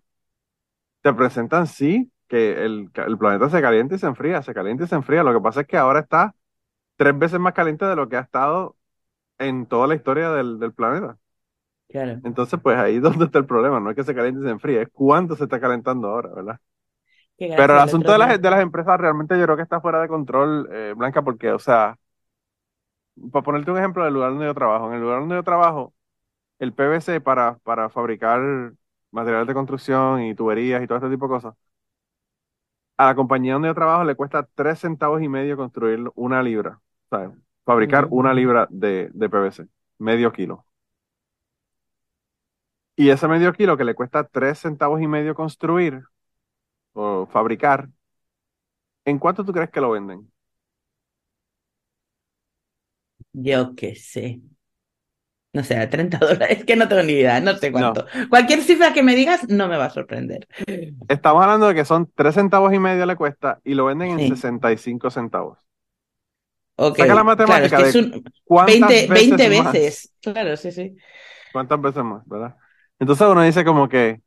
Te 1.02 1.12
presentan, 1.12 1.66
sí, 1.66 2.10
que 2.28 2.64
el, 2.64 2.90
planeta 3.18 3.50
se 3.50 3.60
calienta 3.60 3.96
y 3.96 3.98
se 3.98 4.06
enfría, 4.06 4.42
se 4.42 4.54
calienta 4.54 4.84
y 4.84 4.86
se 4.86 4.94
enfría. 4.94 5.24
Lo 5.24 5.32
que 5.34 5.40
pasa 5.40 5.62
es 5.62 5.66
que 5.66 5.76
ahora 5.76 6.00
está 6.00 6.34
tres 6.96 7.18
veces 7.18 7.40
más 7.40 7.52
caliente 7.52 7.84
de 7.84 7.96
lo 7.96 8.08
que 8.08 8.16
ha 8.16 8.20
estado 8.20 8.76
en 9.38 9.66
toda 9.66 9.88
la 9.88 9.96
historia 9.96 10.30
del, 10.30 10.58
del 10.60 10.72
planeta. 10.72 11.18
Entonces, 11.88 12.60
pues 12.62 12.78
ahí 12.78 12.96
es 12.96 13.02
donde 13.02 13.24
está 13.26 13.38
el 13.38 13.46
problema, 13.46 13.80
no 13.80 13.90
es 13.90 13.96
que 13.96 14.04
se 14.04 14.14
caliente 14.14 14.40
y 14.40 14.44
se 14.44 14.50
enfríe, 14.50 14.82
es 14.82 14.88
cuánto 14.92 15.34
se 15.36 15.44
está 15.44 15.60
calentando 15.60 16.08
ahora, 16.08 16.30
¿verdad? 16.34 16.60
Pero 17.38 17.74
el 17.74 17.80
asunto 17.80 18.12
de 18.12 18.18
las, 18.18 18.40
de 18.40 18.50
las 18.50 18.60
empresas 18.60 18.98
realmente 18.98 19.36
yo 19.38 19.44
creo 19.44 19.56
que 19.56 19.62
está 19.62 19.80
fuera 19.80 20.00
de 20.00 20.08
control, 20.08 20.68
eh, 20.72 20.94
Blanca, 20.96 21.22
porque, 21.22 21.50
o 21.52 21.58
sea, 21.58 21.96
para 23.32 23.42
ponerte 23.44 23.70
un 23.70 23.78
ejemplo 23.78 24.04
del 24.04 24.14
lugar 24.14 24.30
donde 24.30 24.46
yo 24.46 24.54
trabajo, 24.54 24.88
en 24.88 24.94
el 24.94 25.00
lugar 25.00 25.20
donde 25.20 25.34
yo 25.36 25.42
trabajo, 25.42 25.94
el 26.58 26.72
PVC 26.72 27.20
para, 27.20 27.58
para 27.58 27.88
fabricar 27.90 28.72
materiales 29.10 29.48
de 29.48 29.54
construcción 29.54 30.22
y 30.22 30.34
tuberías 30.34 30.82
y 30.82 30.86
todo 30.86 30.98
este 30.98 31.10
tipo 31.10 31.26
de 31.26 31.30
cosas, 31.34 31.54
a 32.96 33.06
la 33.06 33.14
compañía 33.14 33.54
donde 33.54 33.68
yo 33.68 33.74
trabajo 33.74 34.04
le 34.04 34.14
cuesta 34.16 34.48
tres 34.54 34.80
centavos 34.80 35.22
y 35.22 35.28
medio 35.28 35.56
construir 35.56 36.00
una 36.14 36.42
libra, 36.42 36.80
¿sabes? 37.10 37.30
Fabricar 37.64 38.08
una 38.10 38.32
libra 38.34 38.66
de, 38.70 39.10
de 39.12 39.28
PVC, 39.28 39.68
medio 39.98 40.32
kilo. 40.32 40.66
Y 42.96 43.10
ese 43.10 43.28
medio 43.28 43.52
kilo 43.52 43.76
que 43.76 43.84
le 43.84 43.94
cuesta 43.94 44.24
tres 44.24 44.58
centavos 44.60 45.00
y 45.02 45.06
medio 45.06 45.34
construir 45.34 46.02
o 46.94 47.26
fabricar, 47.26 47.88
¿en 49.06 49.18
cuánto 49.18 49.42
tú 49.44 49.52
crees 49.52 49.70
que 49.70 49.80
lo 49.80 49.90
venden? 49.92 50.30
Yo 53.32 53.74
qué 53.76 53.94
sé. 53.94 54.40
No 55.56 55.64
sé, 55.64 55.78
a 55.78 55.88
30 55.88 56.18
dólares, 56.20 56.58
es 56.58 56.64
que 56.66 56.76
no 56.76 56.86
tengo 56.86 57.02
ni 57.02 57.14
idea, 57.14 57.40
no 57.40 57.56
sé 57.56 57.72
cuánto. 57.72 58.04
Cualquier 58.28 58.60
cifra 58.60 58.92
que 58.92 59.02
me 59.02 59.16
digas 59.16 59.48
no 59.48 59.68
me 59.68 59.78
va 59.78 59.86
a 59.86 59.90
sorprender. 59.90 60.46
Estamos 61.08 61.42
hablando 61.42 61.68
de 61.68 61.74
que 61.74 61.86
son 61.86 62.12
tres 62.14 62.34
centavos 62.34 62.74
y 62.74 62.78
medio 62.78 63.06
le 63.06 63.16
cuesta 63.16 63.58
y 63.64 63.72
lo 63.72 63.86
venden 63.86 64.18
en 64.18 64.28
65 64.28 65.08
centavos. 65.08 65.58
Ok, 66.76 66.98
Saca 66.98 67.14
la 67.14 67.24
matemática 67.24 67.68
claro, 67.68 67.86
es 67.86 67.94
que 67.94 68.86
de 68.86 69.06
20, 69.08 69.48
veces. 69.48 70.12
Claro, 70.20 70.58
sí, 70.58 70.70
sí. 70.72 70.94
¿Cuántas 71.54 71.80
veces 71.80 72.04
más, 72.04 72.22
verdad? 72.28 72.54
Entonces 72.98 73.26
uno 73.26 73.40
dice 73.40 73.64
como 73.64 73.88
que, 73.88 74.20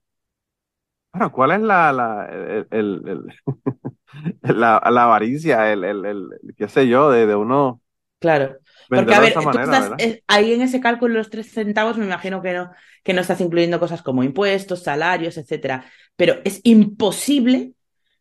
bueno, 1.14 1.32
¿cuál 1.32 1.52
es 1.52 1.62
la, 1.62 1.94
la, 1.94 2.26
el, 2.72 3.24
la, 4.42 4.78
avaricia, 4.78 5.72
el, 5.72 5.84
el, 5.84 6.28
qué 6.58 6.68
sé 6.68 6.88
yo, 6.88 7.12
de, 7.12 7.28
de 7.28 7.36
uno 7.36 7.84
Claro. 8.20 8.58
Porque, 8.90 9.14
a 9.14 9.20
ver, 9.20 9.34
tú 9.34 9.50
estás, 9.50 9.92
ahí 10.28 10.54
en 10.54 10.62
ese 10.64 10.82
cálculo 10.82 11.14
de 11.14 11.20
los 11.20 11.30
tres 11.30 11.52
centavos 11.52 11.98
me 11.98 12.06
imagino 12.06 12.42
que 12.42 12.54
no, 12.54 12.72
que 13.04 13.14
no 13.14 13.22
estás 13.22 13.40
incluyendo 13.40 13.80
cosas 13.80 14.02
como 14.02 14.24
impuestos, 14.24 14.82
salarios, 14.82 15.38
etcétera. 15.38 15.86
Pero 16.16 16.38
es 16.44 16.60
imposible 16.64 17.74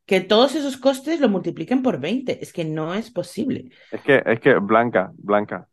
que 0.04 0.20
todos 0.20 0.54
esos 0.54 0.76
costes 0.76 1.20
lo 1.20 1.30
multipliquen 1.30 1.82
por 1.82 1.98
20. 1.98 2.42
Es 2.42 2.52
que 2.52 2.66
no 2.66 2.92
es 2.92 3.10
posible. 3.10 3.70
Es 3.90 4.02
que, 4.02 4.22
es 4.26 4.40
que, 4.40 4.54
Blanca, 4.56 5.10
Blanca, 5.16 5.68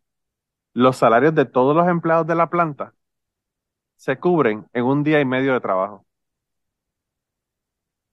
los 0.74 0.96
salarios 0.96 1.36
de 1.36 1.46
todos 1.46 1.76
los 1.76 1.88
empleados 1.88 2.26
de 2.26 2.36
la 2.36 2.50
planta 2.50 2.94
se 3.98 4.18
cubren 4.18 4.66
en 4.72 4.86
un 4.86 5.04
día 5.04 5.20
y 5.20 5.26
medio 5.26 5.54
de 5.54 5.60
trabajo. 5.60 6.06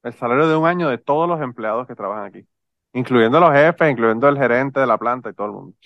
El 0.02 0.14
salario 0.14 0.48
de 0.48 0.56
un 0.56 0.66
año 0.66 0.88
de 0.88 0.98
todos 0.98 1.28
los 1.28 1.40
empleados 1.40 1.86
que 1.86 1.94
trabajan 1.94 2.24
aquí, 2.24 2.44
incluyendo 2.92 3.38
los 3.38 3.52
jefes, 3.52 3.90
incluyendo 3.90 4.28
el 4.28 4.36
gerente 4.36 4.80
de 4.80 4.86
la 4.86 4.98
planta 4.98 5.30
y 5.30 5.34
todo 5.34 5.46
el 5.46 5.52
mundo. 5.52 5.76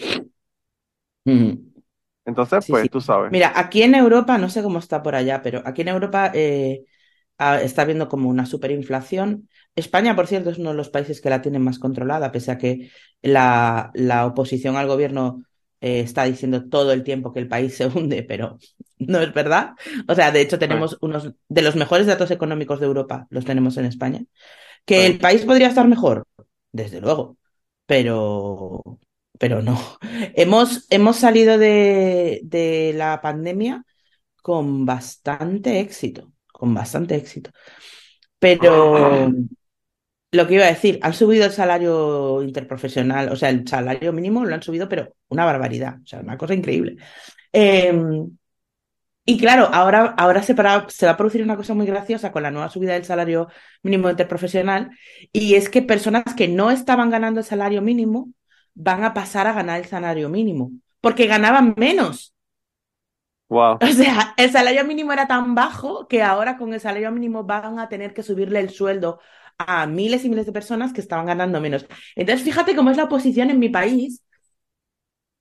Entonces, 2.24 2.66
pues 2.68 2.90
tú 2.90 3.00
sabes. 3.00 3.30
Mira, 3.30 3.52
aquí 3.54 3.82
en 3.82 3.94
Europa, 3.94 4.38
no 4.38 4.48
sé 4.48 4.62
cómo 4.62 4.78
está 4.78 5.02
por 5.02 5.14
allá, 5.14 5.42
pero 5.42 5.62
aquí 5.64 5.82
en 5.82 5.88
Europa 5.88 6.32
eh, 6.34 6.84
está 7.62 7.82
habiendo 7.82 8.08
como 8.08 8.28
una 8.28 8.46
superinflación. 8.46 9.48
España, 9.74 10.16
por 10.16 10.26
cierto, 10.26 10.50
es 10.50 10.58
uno 10.58 10.70
de 10.70 10.76
los 10.76 10.88
países 10.88 11.20
que 11.20 11.30
la 11.30 11.42
tienen 11.42 11.62
más 11.62 11.78
controlada, 11.78 12.32
pese 12.32 12.50
a 12.50 12.58
que 12.58 12.90
la, 13.22 13.90
la 13.94 14.26
oposición 14.26 14.76
al 14.76 14.88
gobierno 14.88 15.44
eh, 15.80 16.00
está 16.00 16.24
diciendo 16.24 16.68
todo 16.68 16.92
el 16.92 17.04
tiempo 17.04 17.32
que 17.32 17.40
el 17.40 17.48
país 17.48 17.76
se 17.76 17.86
hunde, 17.86 18.22
pero 18.22 18.58
no 18.98 19.20
es 19.20 19.32
verdad. 19.34 19.72
O 20.08 20.14
sea, 20.14 20.32
de 20.32 20.40
hecho 20.40 20.58
tenemos 20.58 20.96
unos 21.00 21.32
de 21.48 21.62
los 21.62 21.76
mejores 21.76 22.06
datos 22.06 22.30
económicos 22.30 22.80
de 22.80 22.86
Europa, 22.86 23.26
los 23.30 23.44
tenemos 23.44 23.76
en 23.76 23.84
España. 23.84 24.24
Que 24.84 25.06
el 25.06 25.18
país 25.18 25.44
podría 25.44 25.68
estar 25.68 25.86
mejor, 25.86 26.26
desde 26.72 27.00
luego, 27.00 27.36
pero, 27.86 28.82
pero 29.38 29.62
no. 29.62 29.78
Hemos, 30.34 30.86
hemos 30.90 31.16
salido 31.16 31.58
de, 31.58 32.40
de 32.44 32.92
la 32.94 33.20
pandemia 33.20 33.84
con 34.42 34.86
bastante 34.86 35.80
éxito, 35.80 36.32
con 36.52 36.72
bastante 36.74 37.16
éxito. 37.16 37.50
Pero 38.38 39.32
lo 40.32 40.46
que 40.46 40.54
iba 40.54 40.64
a 40.64 40.68
decir, 40.68 40.98
han 41.02 41.14
subido 41.14 41.46
el 41.46 41.52
salario 41.52 42.42
interprofesional, 42.42 43.30
o 43.30 43.36
sea, 43.36 43.50
el 43.50 43.66
salario 43.66 44.12
mínimo 44.12 44.44
lo 44.44 44.54
han 44.54 44.62
subido, 44.62 44.88
pero 44.88 45.14
una 45.28 45.44
barbaridad, 45.44 45.96
o 46.02 46.06
sea, 46.06 46.20
una 46.20 46.36
cosa 46.36 46.54
increíble. 46.54 46.96
Em, 47.52 48.36
y 49.24 49.38
claro, 49.38 49.68
ahora, 49.72 50.14
ahora 50.16 50.42
se, 50.42 50.54
se, 50.54 51.06
va 51.06 51.12
a 51.12 51.16
producir 51.16 51.42
una 51.42 51.56
cosa 51.56 51.74
muy 51.74 51.86
graciosa 51.86 52.30
con 52.30 52.42
la 52.42 52.50
nueva 52.50 52.68
subida 52.68 52.92
del 52.92 53.04
salario 53.04 53.48
mínimo 53.82 54.10
interprofesional, 54.10 54.90
y 55.32 55.54
es 55.54 55.68
que 55.68 55.82
personas 55.82 56.24
que 56.36 56.48
no 56.48 56.70
estaban 56.70 57.10
ganando 57.10 57.40
el 57.40 57.46
salario 57.46 57.82
mínimo 57.82 58.30
van 58.76 59.02
a 59.02 59.14
pasar 59.14 59.48
a 59.48 59.52
ganar 59.52 59.80
el 59.80 59.86
salario 59.86 60.28
mínimo, 60.28 60.70
porque 61.00 61.26
ganaban 61.26 61.74
menos. 61.76 62.34
Wow. 63.48 63.78
O 63.80 63.86
sea, 63.86 64.34
el 64.36 64.50
salario 64.50 64.84
mínimo 64.84 65.12
era 65.12 65.26
tan 65.26 65.54
bajo 65.54 66.06
que 66.08 66.22
ahora 66.22 66.56
con 66.58 66.74
el 66.74 66.80
salario 66.80 67.10
mínimo 67.10 67.44
van 67.44 67.78
a 67.78 67.88
tener 67.88 68.12
que 68.12 68.22
subirle 68.22 68.60
el 68.60 68.70
sueldo 68.70 69.20
a 69.58 69.86
miles 69.86 70.24
y 70.24 70.28
miles 70.28 70.46
de 70.46 70.52
personas 70.52 70.92
que 70.92 71.00
estaban 71.00 71.26
ganando 71.26 71.60
menos. 71.60 71.86
Entonces, 72.14 72.44
fíjate 72.44 72.76
cómo 72.76 72.90
es 72.90 72.96
la 72.96 73.04
oposición 73.04 73.50
en 73.50 73.58
mi 73.58 73.70
país, 73.70 74.22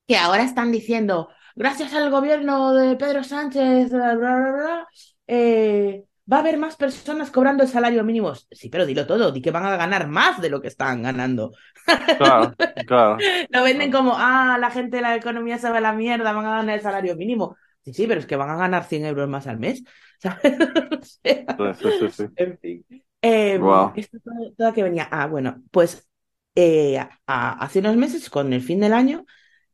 que 0.08 0.18
ahora 0.18 0.44
están 0.44 0.72
diciendo, 0.72 1.30
gracias 1.56 1.94
al 1.94 2.10
gobierno 2.12 2.74
de 2.74 2.96
Pedro 2.96 3.24
Sánchez, 3.24 3.92
bla, 3.92 4.16
bla, 4.16 4.52
bla, 4.52 4.88
eh, 5.28 6.06
va 6.32 6.38
a 6.38 6.40
haber 6.40 6.58
más 6.58 6.76
personas 6.76 7.32
cobrando 7.32 7.64
el 7.64 7.70
salario 7.70 8.04
mínimo. 8.04 8.34
Sí, 8.52 8.70
pero 8.70 8.86
dilo 8.86 9.06
todo, 9.06 9.32
di 9.32 9.42
que 9.42 9.52
van 9.52 9.66
a 9.66 9.78
ganar 9.78 10.08
más 10.08 10.42
de 10.42 10.50
lo 10.50 10.62
que 10.62 10.68
están 10.68 11.04
ganando. 11.04 11.52
Claro, 12.18 12.54
claro. 12.88 13.18
Lo 13.50 13.64
venden 13.64 13.92
como, 13.92 14.14
ah, 14.16 14.58
la 14.60 14.72
gente 14.72 14.98
de 14.98 15.02
la 15.04 15.16
economía 15.16 15.58
se 15.60 15.70
va 15.70 15.78
a 15.78 15.82
la 15.82 15.94
mierda, 15.94 16.34
van 16.34 16.46
a 16.46 16.58
ganar 16.58 16.76
el 16.76 16.82
salario 16.82 17.16
mínimo. 17.16 17.58
Sí, 17.84 17.94
sí, 17.94 18.08
pero 18.08 18.20
es 18.20 18.26
que 18.26 18.36
van 18.36 18.50
a 18.50 18.58
ganar 18.58 18.86
100 18.86 19.06
euros 19.06 19.30
más 19.30 19.46
al 19.46 19.60
mes. 19.60 19.84
¿sabes? 20.20 20.58
sí, 21.24 21.90
sí, 22.00 22.10
sí. 22.12 22.24
En 22.36 22.58
fin. 22.58 22.86
Eh, 23.22 23.60
Esto 23.96 24.18
todo, 24.58 24.74
que 24.74 24.84
venía. 24.84 25.08
Ah, 25.12 25.28
bueno, 25.28 25.64
pues 25.72 26.08
eh, 26.56 27.00
hace 27.26 27.80
unos 27.80 27.96
meses, 27.98 28.30
con 28.30 28.54
el 28.54 28.62
fin 28.62 28.80
del 28.80 28.94
año, 28.94 29.26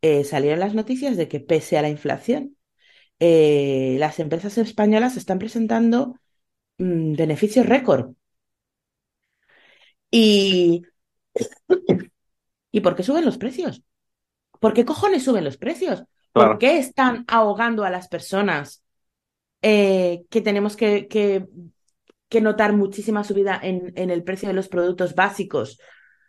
eh, 0.02 0.24
salieron 0.24 0.60
las 0.60 0.74
noticias 0.74 1.16
de 1.16 1.28
que 1.28 1.40
pese 1.40 1.78
a 1.78 1.82
la 1.82 1.90
inflación, 1.90 2.58
eh, 3.20 3.98
las 4.00 4.20
empresas 4.20 4.58
españolas 4.58 5.18
están 5.18 5.40
presentando 5.40 6.20
mm, 6.82 7.14
beneficios 7.16 7.66
récord. 7.66 8.14
Y, 10.10 10.84
¿Y 12.72 12.82
por 12.82 12.96
qué 12.96 13.04
suben 13.04 13.26
los 13.26 13.38
precios? 13.38 13.84
¿Por 14.60 14.74
qué 14.74 14.86
cojones 14.86 15.24
suben 15.24 15.44
los 15.44 15.58
precios? 15.58 16.04
¿Por 16.34 16.58
qué 16.58 16.78
están 16.78 17.26
ahogando 17.28 17.84
a 17.84 17.90
las 17.90 18.08
personas 18.08 18.84
eh, 19.62 20.24
que 20.30 20.42
tenemos 20.42 20.76
que, 20.78 21.08
que, 21.08 22.42
notar 22.42 22.74
muchísima 22.74 23.24
subida 23.24 23.60
en, 23.62 23.92
en, 23.96 24.10
el 24.10 24.24
precio 24.24 24.48
de 24.48 24.54
los 24.54 24.70
productos 24.70 25.16
básicos? 25.16 25.80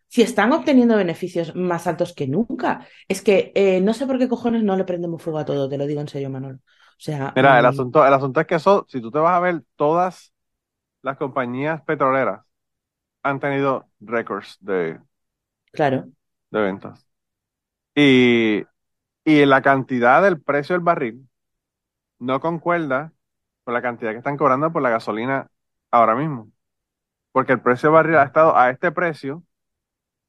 Si 0.09 0.23
están 0.23 0.53
obteniendo 0.53 0.97
beneficios 0.97 1.55
más 1.55 1.87
altos 1.87 2.13
que 2.15 2.27
nunca. 2.27 2.87
Es 3.09 3.23
que 3.23 3.53
eh, 3.55 3.81
no 3.81 3.95
sé 3.95 4.07
por 4.07 4.19
qué 4.19 4.29
cojones 4.29 4.63
no 4.63 4.77
le 4.77 4.85
prendemos 4.85 5.23
fuego 5.23 5.39
a 5.39 5.45
todo, 5.45 5.69
te 5.69 5.79
lo 5.79 5.87
digo 5.87 6.01
en 6.01 6.09
serio, 6.09 6.29
Manolo. 6.29 6.57
O 6.57 7.05
sea, 7.05 7.33
Mira, 7.35 7.59
el, 7.59 7.65
mm, 7.65 7.69
asunto, 7.69 8.07
el 8.07 8.13
asunto 8.13 8.41
es 8.41 8.47
que 8.47 8.57
eso, 8.57 8.87
si 8.89 9.01
tú 9.01 9.11
te 9.11 9.19
vas 9.19 9.35
a 9.35 9.41
ver, 9.41 9.63
todas 9.77 10.33
las 11.03 11.17
compañías 11.17 11.83
petroleras 11.83 12.43
han 13.23 13.41
tenido 13.41 13.89
récords 14.01 14.59
de, 14.61 15.01
claro. 15.73 16.09
de 16.51 16.61
ventas. 16.61 17.07
Y, 17.95 18.65
y 19.25 19.47
la 19.47 19.63
cantidad 19.63 20.23
del 20.23 20.41
precio 20.41 20.75
del 20.75 20.85
barril 20.85 21.29
no 22.19 22.41
concuerda 22.41 23.13
con 23.65 23.75
la 23.75 23.83
cantidad 23.83 24.13
que 24.13 24.19
están 24.19 24.37
cobrando 24.37 24.73
por 24.73 24.83
la 24.83 24.91
gasolina 24.91 25.49
ahora 25.91 26.15
mismo. 26.15 26.51
Porque 27.33 27.53
el 27.53 27.61
precio 27.63 27.89
del 27.89 27.95
barril 27.95 28.17
ha 28.17 28.25
estado 28.25 28.57
a 28.57 28.71
este 28.71 28.93
precio 28.93 29.45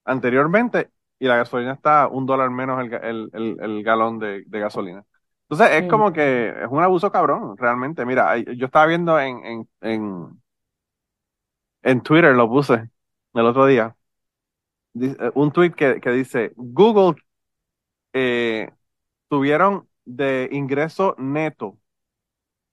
anteriormente 0.05 0.91
y 1.19 1.27
la 1.27 1.37
gasolina 1.37 1.73
está 1.73 2.07
un 2.07 2.25
dólar 2.25 2.49
menos 2.49 2.81
el, 2.81 3.29
el 3.33 3.83
galón 3.83 4.19
de, 4.19 4.43
de 4.45 4.59
gasolina. 4.59 5.05
Entonces 5.49 5.83
es 5.83 5.89
como 5.89 6.11
que 6.13 6.49
es 6.49 6.67
un 6.69 6.81
abuso 6.83 7.11
cabrón, 7.11 7.57
realmente. 7.57 8.05
Mira, 8.05 8.37
yo 8.37 8.65
estaba 8.65 8.87
viendo 8.87 9.19
en, 9.19 9.45
en, 9.45 9.69
en, 9.81 10.42
en 11.83 12.01
Twitter, 12.01 12.35
lo 12.35 12.49
puse 12.49 12.89
el 13.33 13.45
otro 13.45 13.65
día, 13.65 13.95
eh, 14.99 15.31
un 15.35 15.51
tweet 15.51 15.71
que, 15.71 15.99
que 15.99 16.11
dice, 16.11 16.53
Google 16.55 17.21
eh, 18.13 18.71
tuvieron 19.27 19.89
de 20.05 20.49
ingreso 20.51 21.15
neto 21.17 21.79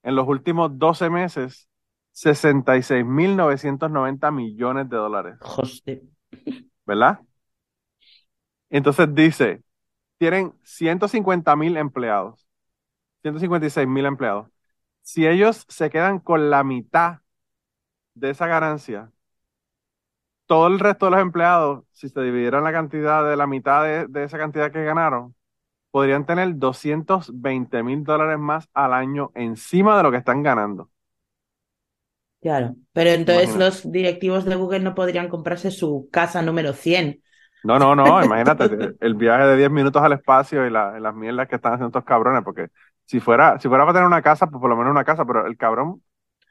en 0.03 0.17
los 0.17 0.27
últimos 0.29 0.79
12 0.79 1.11
meses 1.11 1.69
66.990 2.15 4.33
millones 4.33 4.89
de 4.89 4.97
dólares. 4.97 5.37
Joder. 5.41 6.03
¿Verdad? 6.87 7.21
Entonces 8.69 9.15
dice, 9.15 9.63
tienen 10.19 10.53
150 10.63 11.57
mil 11.57 11.77
empleados. 11.77 12.47
156 13.23 13.87
mil 13.87 14.07
empleados. 14.07 14.49
Si 15.03 15.27
ellos 15.27 15.67
se 15.69 15.91
quedan 15.91 16.21
con 16.21 16.51
la 16.51 16.65
mitad 16.65 17.19
de 18.21 18.31
esa 18.31 18.47
ganancia, 18.47 19.11
todo 20.47 20.67
el 20.67 20.79
resto 20.79 21.07
de 21.07 21.13
los 21.13 21.21
empleados, 21.21 21.85
si 21.93 22.09
se 22.09 22.21
dividieran 22.21 22.65
la 22.65 22.73
cantidad 22.73 23.29
de 23.29 23.37
la 23.37 23.47
mitad 23.47 23.85
de, 23.85 24.25
esa 24.25 24.39
cantidad 24.39 24.71
que 24.71 24.85
ganaron, 24.85 25.35
podrían 25.91 26.27
tener 26.27 26.57
220 26.57 27.83
mil 27.83 28.05
dólares 28.05 28.39
más 28.39 28.69
al 28.75 28.93
año 28.93 29.31
encima 29.35 29.97
de 29.97 30.03
lo 30.03 30.11
que 30.11 30.19
están 30.19 30.43
ganando. 30.43 30.91
Claro, 32.41 32.75
pero 32.93 33.11
entonces 33.11 33.57
los 33.57 33.93
directivos 33.93 34.45
de 34.45 34.57
Google 34.57 34.81
no 34.81 34.95
podrían 34.95 35.29
comprarse 35.29 35.71
su 35.71 36.09
casa 36.11 36.41
número 36.43 36.73
100 36.73 37.23
no, 37.63 37.79
no, 37.79 37.95
no, 37.95 38.25
imagínate 38.25 38.97
el 39.01 39.15
viaje 39.15 39.45
de 39.45 39.57
10 39.57 39.71
minutos 39.71 40.03
al 40.03 40.13
espacio 40.13 40.67
y, 40.67 40.71
las 40.71 41.15
mierdas 41.15 41.47
que 41.47 41.57
están 41.57 41.75
haciendo 41.75 41.89
estos 41.89 42.05
cabrones, 42.05 42.43
porque 42.43 42.69
si 43.05 43.21
fuera, 43.21 43.59
si 43.59 43.69
fuera 43.69 43.85
para 43.85 43.95
tener 43.95 44.07
una 44.07 44.23
casa, 44.23 44.47
pues 44.47 44.61
por 44.61 44.71
lo 44.71 44.77
menos 44.77 44.91
una 44.91 45.05
casa, 45.05 45.25
pero 45.25 45.47
el 45.47 45.57
cabrón. 45.57 46.03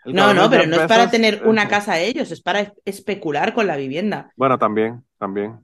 No, 0.05 0.33
no, 0.33 0.49
pero 0.49 0.65
no 0.65 0.77
es 0.77 0.87
para 0.87 1.09
tener 1.09 1.45
una 1.45 1.67
casa 1.67 1.99
ellos, 1.99 2.31
es 2.31 2.41
para 2.41 2.73
especular 2.85 3.53
con 3.53 3.67
la 3.67 3.77
vivienda. 3.77 4.31
Bueno, 4.35 4.57
también, 4.57 5.03
también. 5.17 5.59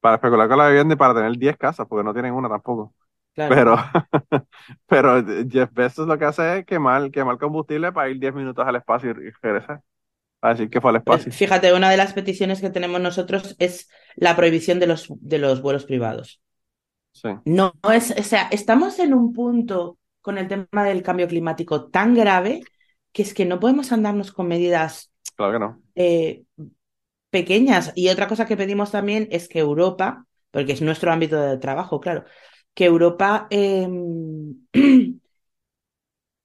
Para 0.00 0.16
especular 0.16 0.48
con 0.48 0.58
la 0.58 0.68
vivienda 0.68 0.94
y 0.94 0.98
para 0.98 1.14
tener 1.14 1.36
10 1.36 1.56
casas, 1.56 1.86
porque 1.88 2.04
no 2.04 2.12
tienen 2.12 2.34
una 2.34 2.48
tampoco. 2.48 2.94
Pero, 3.34 3.76
pero 4.86 5.24
Jeff 5.48 5.70
Bezos 5.72 6.06
lo 6.06 6.18
que 6.18 6.24
hace 6.24 6.58
es 6.58 6.66
quemar, 6.66 7.10
quemar 7.10 7.38
combustible 7.38 7.92
para 7.92 8.08
ir 8.08 8.18
10 8.20 8.34
minutos 8.34 8.66
al 8.66 8.76
espacio 8.76 9.10
y 9.10 9.30
regresar 9.42 9.80
decir 10.50 10.70
que 10.70 10.80
fue 10.80 10.90
al 10.90 10.96
espacio. 10.96 11.32
Fíjate, 11.32 11.72
una 11.72 11.90
de 11.90 11.96
las 11.96 12.12
peticiones 12.12 12.60
que 12.60 12.70
tenemos 12.70 13.00
nosotros 13.00 13.56
es 13.58 13.88
la 14.16 14.36
prohibición 14.36 14.78
de 14.80 14.86
los, 14.86 15.06
de 15.20 15.38
los 15.38 15.62
vuelos 15.62 15.84
privados. 15.84 16.40
Sí. 17.12 17.30
No, 17.44 17.72
es, 17.92 18.10
o 18.18 18.22
sea, 18.22 18.48
estamos 18.50 18.98
en 18.98 19.14
un 19.14 19.32
punto 19.32 19.98
con 20.20 20.38
el 20.38 20.48
tema 20.48 20.84
del 20.84 21.02
cambio 21.02 21.28
climático 21.28 21.86
tan 21.86 22.14
grave 22.14 22.62
que 23.14 23.22
es 23.22 23.32
que 23.32 23.46
no 23.46 23.60
podemos 23.60 23.92
andarnos 23.92 24.32
con 24.32 24.48
medidas 24.48 25.12
claro 25.36 25.52
que 25.52 25.58
no. 25.58 25.82
Eh, 25.94 26.42
pequeñas. 27.30 27.92
Y 27.94 28.10
otra 28.10 28.28
cosa 28.28 28.44
que 28.46 28.56
pedimos 28.56 28.90
también 28.90 29.28
es 29.30 29.48
que 29.48 29.60
Europa, 29.60 30.26
porque 30.50 30.72
es 30.72 30.82
nuestro 30.82 31.10
ámbito 31.10 31.40
de 31.40 31.58
trabajo, 31.58 32.00
claro, 32.00 32.24
que 32.74 32.84
Europa 32.84 33.46
em, 33.50 34.66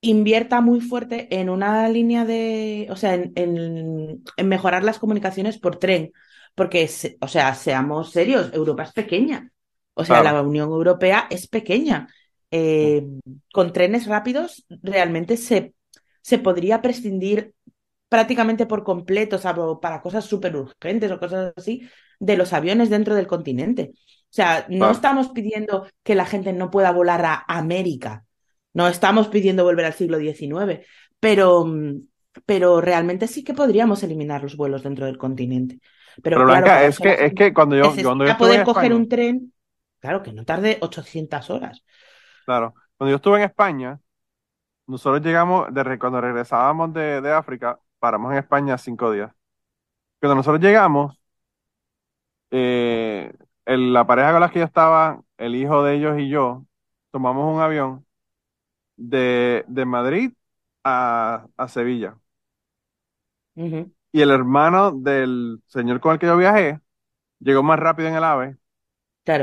invierta 0.02 0.62
muy 0.62 0.80
fuerte 0.80 1.28
en 1.40 1.50
una 1.50 1.90
línea 1.90 2.24
de, 2.24 2.88
o 2.90 2.96
sea, 2.96 3.16
en, 3.16 3.34
en, 3.36 4.48
mejorar 4.48 4.84
las 4.84 5.00
comunicaciones 5.00 5.58
por 5.58 5.78
tren, 5.78 6.12
porque, 6.56 6.90
o 7.20 7.28
sea, 7.28 7.54
seamos 7.56 8.12
serios, 8.12 8.54
Europa 8.54 8.84
es 8.84 8.94
pequeña, 8.94 9.52
o 9.96 10.06
sea, 10.06 10.24
la 10.24 10.42
Unión 10.42 10.70
Europea 10.70 11.28
es 11.30 11.48
pequeña. 11.48 12.08
Eh, 12.52 13.06
con 13.54 13.74
trenes 13.74 14.08
rápidos 14.08 14.66
realmente 14.70 15.38
se, 15.38 15.76
se 16.22 16.40
podría 16.40 16.82
prescindir 16.82 17.54
prácticamente 18.10 18.66
por 18.66 18.84
completo, 18.84 19.40
o 19.44 19.80
para 19.80 20.02
cosas 20.02 20.26
súper 20.26 20.56
urgentes 20.56 21.12
o 21.12 21.20
cosas 21.20 21.54
así, 21.56 21.88
de 22.20 22.36
los 22.36 22.54
aviones 22.54 22.90
dentro 22.90 23.16
del 23.16 23.28
continente. 23.28 23.92
O 23.94 24.32
sea, 24.34 24.66
no 24.70 24.92
estamos 24.92 25.30
pidiendo 25.30 25.88
que 26.04 26.16
la 26.16 26.26
gente 26.26 26.54
no 26.54 26.70
pueda 26.70 26.92
volar 26.92 27.24
a 27.26 27.46
América, 27.48 28.26
no 28.74 28.88
estamos 28.88 29.28
pidiendo 29.28 29.64
volver 29.64 29.86
al 29.86 29.94
siglo 29.94 30.20
XIX, 30.20 30.86
pero, 31.20 31.66
pero 32.46 32.82
realmente 32.82 33.28
sí 33.28 33.44
que 33.44 33.54
podríamos 33.54 34.04
eliminar 34.04 34.44
los 34.44 34.56
vuelos 34.56 34.84
dentro 34.84 35.06
del 35.06 35.18
continente. 35.18 35.80
Pero, 36.22 36.44
Blanca, 36.44 36.84
es, 36.86 37.00
que, 37.00 37.14
es 37.14 37.34
que 37.34 37.54
cuando 37.54 37.76
yo, 37.76 37.94
cuando 38.04 38.26
yo 38.26 38.38
poder 38.38 38.64
coger 38.64 38.94
un 38.94 39.08
tren, 39.08 39.54
claro, 40.00 40.22
que 40.22 40.34
no 40.34 40.46
tarde 40.46 40.78
800 40.82 41.50
horas. 41.50 41.84
Claro, 42.46 42.74
cuando 42.98 43.12
yo 43.12 43.16
estuve 43.18 43.38
en 43.38 43.44
España, 43.44 44.00
nosotros 44.90 45.22
llegamos, 45.24 45.74
de, 45.74 46.00
cuando 46.00 46.22
regresábamos 46.22 46.94
de, 46.94 47.22
de 47.22 47.32
África, 47.34 47.80
paramos 48.00 48.32
en 48.34 48.40
España 48.40 48.78
cinco 48.78 49.12
días. 49.12 49.34
Cuando 50.20 50.36
nosotros 50.36 50.62
llegamos, 50.62 51.20
eh, 52.52 53.34
la 53.66 54.06
pareja 54.08 54.32
con 54.32 54.42
la 54.42 54.50
que 54.52 54.60
yo 54.60 54.66
estaba, 54.66 55.22
el 55.38 55.56
hijo 55.56 55.84
de 55.84 55.96
ellos 55.96 56.20
y 56.20 56.30
yo, 56.30 56.66
tomamos 57.12 57.54
un 57.54 57.62
avión 57.62 58.06
de, 58.98 59.66
de 59.70 59.86
Madrid 59.86 60.34
a, 60.84 61.48
a 61.58 61.68
Sevilla. 61.68 62.18
Y 64.12 64.22
el 64.22 64.32
hermano 64.32 64.92
del 64.92 65.62
señor 65.68 66.00
con 66.00 66.14
el 66.14 66.20
que 66.20 66.26
yo 66.28 66.38
viajé 66.38 66.80
llegó 67.40 67.64
más 67.64 67.80
rápido 67.80 68.10
en 68.10 68.16
el 68.16 68.24
AVE 68.26 68.58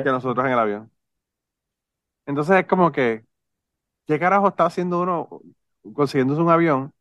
que 0.03 0.11
nosotros 0.11 0.47
en 0.47 0.53
el 0.53 0.61
avión. 0.61 0.93
Entonces 2.27 2.57
es 2.61 2.67
como 2.67 2.93
que, 2.93 3.26
¿qué 4.07 4.19
carajo 4.19 4.49
está 4.49 4.66
haciendo 4.66 5.01
uno 5.01 5.40
consiguiéndose 5.92 6.40
un 6.40 6.51
avión 6.51 6.92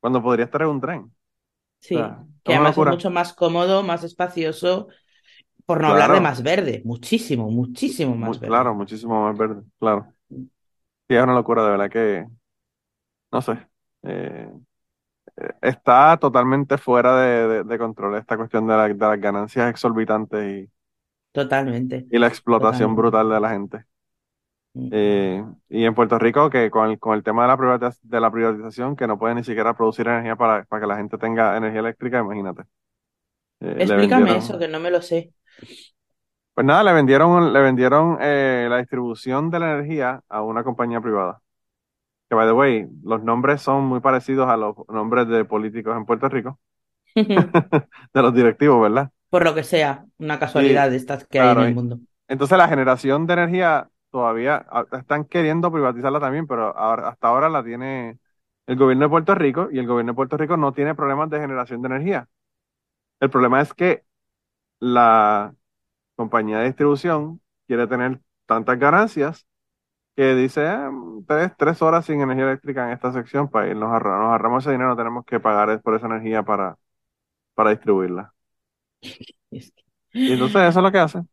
cuando 0.00 0.22
podría 0.22 0.44
estar 0.44 0.62
en 0.62 0.68
un 0.68 0.80
tren? 0.80 1.12
Sí, 1.78 1.96
que 2.42 2.54
además 2.54 2.78
es 2.78 2.86
mucho 2.86 3.10
más 3.10 3.32
cómodo, 3.32 3.82
más 3.82 4.04
espacioso, 4.04 4.88
por 5.66 5.80
no 5.80 5.88
hablar 5.88 6.12
de 6.12 6.20
más 6.20 6.42
verde, 6.42 6.82
muchísimo, 6.84 7.50
muchísimo 7.50 8.14
más 8.14 8.38
verde. 8.38 8.48
Claro, 8.48 8.74
muchísimo 8.74 9.24
más 9.24 9.36
verde, 9.36 9.62
claro. 9.78 10.12
Sí, 10.28 11.14
es 11.14 11.22
una 11.22 11.34
locura, 11.34 11.64
de 11.64 11.70
verdad 11.70 11.90
que, 11.90 12.26
no 13.30 13.42
sé, 13.42 13.58
eh, 14.02 14.50
está 15.60 16.16
totalmente 16.18 16.78
fuera 16.78 17.16
de, 17.18 17.78
control 17.78 18.16
esta 18.16 18.36
cuestión 18.36 18.66
de, 18.66 18.76
las 18.76 19.20
ganancias 19.20 19.70
exorbitantes 19.70 20.64
y, 20.64 20.70
Totalmente. 21.32 22.06
y 22.10 22.18
la 22.18 22.28
explotación 22.28 22.94
brutal 22.94 23.28
de 23.28 23.40
la 23.40 23.50
gente. 23.50 23.84
Eh, 24.90 25.44
y 25.68 25.84
en 25.84 25.94
Puerto 25.94 26.18
Rico, 26.18 26.50
que 26.50 26.70
con 26.70 26.90
el, 26.90 26.98
con 26.98 27.14
el 27.14 27.22
tema 27.22 27.42
de 27.42 27.48
la, 27.56 27.94
de 28.02 28.20
la 28.20 28.30
privatización, 28.30 28.96
que 28.96 29.06
no 29.06 29.18
pueden 29.18 29.36
ni 29.36 29.44
siquiera 29.44 29.74
producir 29.74 30.08
energía 30.08 30.36
para, 30.36 30.64
para 30.64 30.80
que 30.80 30.86
la 30.86 30.96
gente 30.96 31.16
tenga 31.16 31.56
energía 31.56 31.80
eléctrica, 31.80 32.18
imagínate. 32.20 32.62
Eh, 33.60 33.76
Explícame 33.80 34.36
eso, 34.36 34.58
que 34.58 34.68
no 34.68 34.80
me 34.80 34.90
lo 34.90 35.00
sé. 35.00 35.32
Pues 36.54 36.66
nada, 36.66 36.82
le 36.82 36.92
vendieron, 36.92 37.52
le 37.52 37.60
vendieron 37.60 38.18
eh, 38.20 38.66
la 38.68 38.78
distribución 38.78 39.50
de 39.50 39.58
la 39.60 39.74
energía 39.74 40.22
a 40.28 40.42
una 40.42 40.64
compañía 40.64 41.00
privada. 41.00 41.40
Que, 42.28 42.34
by 42.34 42.46
the 42.46 42.52
way, 42.52 42.86
los 43.02 43.22
nombres 43.22 43.62
son 43.62 43.84
muy 43.84 44.00
parecidos 44.00 44.48
a 44.48 44.56
los 44.56 44.76
nombres 44.88 45.28
de 45.28 45.44
políticos 45.44 45.96
en 45.96 46.04
Puerto 46.04 46.28
Rico. 46.28 46.58
de 47.14 48.22
los 48.22 48.34
directivos, 48.34 48.80
¿verdad? 48.80 49.10
Por 49.30 49.44
lo 49.44 49.54
que 49.54 49.62
sea, 49.64 50.04
una 50.18 50.38
casualidad 50.38 50.90
de 50.90 50.96
estas 50.96 51.26
que 51.26 51.40
hay 51.40 51.52
en 51.52 51.60
el 51.60 51.74
mundo. 51.74 51.98
Entonces 52.26 52.56
la 52.56 52.68
generación 52.68 53.26
de 53.26 53.32
energía 53.34 53.88
todavía 54.14 54.64
están 54.92 55.24
queriendo 55.24 55.72
privatizarla 55.72 56.20
también, 56.20 56.46
pero 56.46 56.78
hasta 56.78 57.26
ahora 57.26 57.48
la 57.48 57.64
tiene 57.64 58.20
el 58.66 58.76
gobierno 58.76 59.06
de 59.06 59.08
Puerto 59.10 59.34
Rico 59.34 59.68
y 59.72 59.80
el 59.80 59.88
gobierno 59.88 60.12
de 60.12 60.16
Puerto 60.16 60.36
Rico 60.36 60.56
no 60.56 60.72
tiene 60.72 60.94
problemas 60.94 61.30
de 61.30 61.40
generación 61.40 61.82
de 61.82 61.88
energía. 61.88 62.28
El 63.18 63.30
problema 63.30 63.60
es 63.60 63.74
que 63.74 64.04
la 64.80 65.54
compañía 66.16 66.58
de 66.60 66.66
distribución 66.66 67.40
quiere 67.66 67.88
tener 67.88 68.20
tantas 68.46 68.78
ganancias 68.78 69.46
que 70.16 70.34
dice 70.36 70.66
ah, 70.68 70.92
tres, 71.58 71.82
horas 71.82 72.06
sin 72.06 72.20
energía 72.20 72.44
eléctrica 72.44 72.86
en 72.86 72.92
esta 72.92 73.12
sección, 73.12 73.48
para 73.50 73.66
pues, 73.66 73.76
nos, 73.76 73.90
nos 73.90 74.04
ahorramos 74.04 74.64
ese 74.64 74.72
dinero, 74.72 74.90
no 74.90 74.96
tenemos 74.96 75.24
que 75.26 75.40
pagar 75.40 75.82
por 75.82 75.96
esa 75.96 76.06
energía 76.06 76.44
para, 76.44 76.76
para 77.54 77.70
distribuirla. 77.70 78.34
Y 80.16 80.32
entonces 80.32 80.62
eso 80.62 80.78
es 80.78 80.84
lo 80.84 80.92
que 80.92 80.98
hacen 80.98 81.28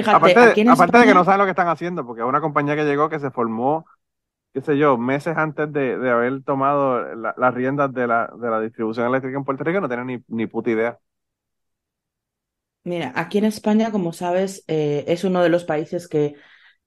aparte, 0.00 0.40
de, 0.40 0.54
que 0.54 0.64
no 0.64 0.76
saben 0.76 1.38
lo 1.38 1.44
que 1.44 1.50
están 1.50 1.68
haciendo, 1.68 2.06
porque 2.06 2.22
es 2.22 2.28
una 2.28 2.40
compañía 2.40 2.76
que 2.76 2.84
llegó 2.84 3.08
que 3.08 3.18
se 3.18 3.30
formó, 3.30 3.86
qué 4.52 4.60
sé 4.60 4.78
yo, 4.78 4.96
meses 4.98 5.36
antes 5.36 5.72
de, 5.72 5.94
haber 6.10 6.42
tomado 6.42 7.14
las 7.14 7.54
riendas 7.54 7.92
de 7.92 8.06
la, 8.06 8.30
de 8.40 8.50
la 8.50 8.60
distribución 8.60 9.06
eléctrica 9.06 9.38
en 9.38 9.44
Puerto 9.44 9.64
Rico, 9.64 9.80
no 9.80 9.88
tienen 9.88 10.06
ni, 10.06 10.24
ni 10.28 10.46
puta 10.46 10.70
idea. 10.70 10.98
Mira, 12.84 13.12
aquí 13.16 13.38
en 13.38 13.46
España, 13.46 13.90
como 13.90 14.12
sabes, 14.12 14.62
eh, 14.68 15.04
es 15.08 15.24
uno 15.24 15.42
de 15.42 15.48
los 15.48 15.64
países 15.64 16.06
que, 16.06 16.36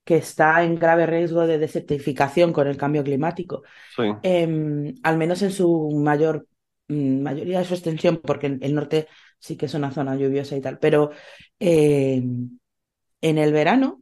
que 0.06 0.15
está 0.15 0.63
en 0.63 0.76
grave 0.76 1.06
riesgo 1.06 1.45
de 1.45 1.58
desertificación 1.58 2.54
con 2.54 2.67
el 2.67 2.78
cambio 2.78 3.04
climático. 3.04 3.63
Em, 4.24 4.95
al 5.04 5.17
menos 5.17 5.41
en 5.41 5.52
su 5.52 5.91
mayor 6.02 6.48
mm, 6.88 7.22
mayoría 7.22 7.60
de 7.60 7.65
su 7.65 7.74
extensión, 7.74 8.22
porque 8.24 8.58
el 8.62 8.74
norte 8.74 9.08
sí 9.39 9.58
que 9.58 9.65
es 9.65 9.74
una 9.74 9.91
zona 9.91 10.15
lluviosa 10.15 10.56
y 10.56 10.62
tal, 10.62 10.80
pero 10.80 11.12
em, 11.60 12.59
en 13.21 13.38
el 13.38 13.53
verano, 13.53 14.01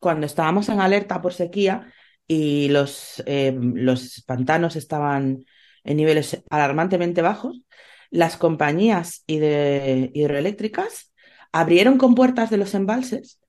cuando 0.00 0.26
estábamos 0.26 0.68
en 0.68 0.80
alerta 0.80 1.22
por 1.22 1.32
sequía 1.32 1.92
y 2.26 2.68
los, 2.68 3.22
eh, 3.26 3.56
los 3.58 4.22
pantanos 4.26 4.76
estaban 4.76 5.44
en 5.84 5.96
niveles 5.96 6.42
alarmantemente 6.50 7.22
bajos, 7.22 7.62
las 8.10 8.36
compañías 8.36 9.24
hidroeléctricas 9.26 11.12
abrieron 11.52 11.98
compuertas 11.98 12.50
de 12.50 12.56
los 12.56 12.74
embalses 12.74 13.40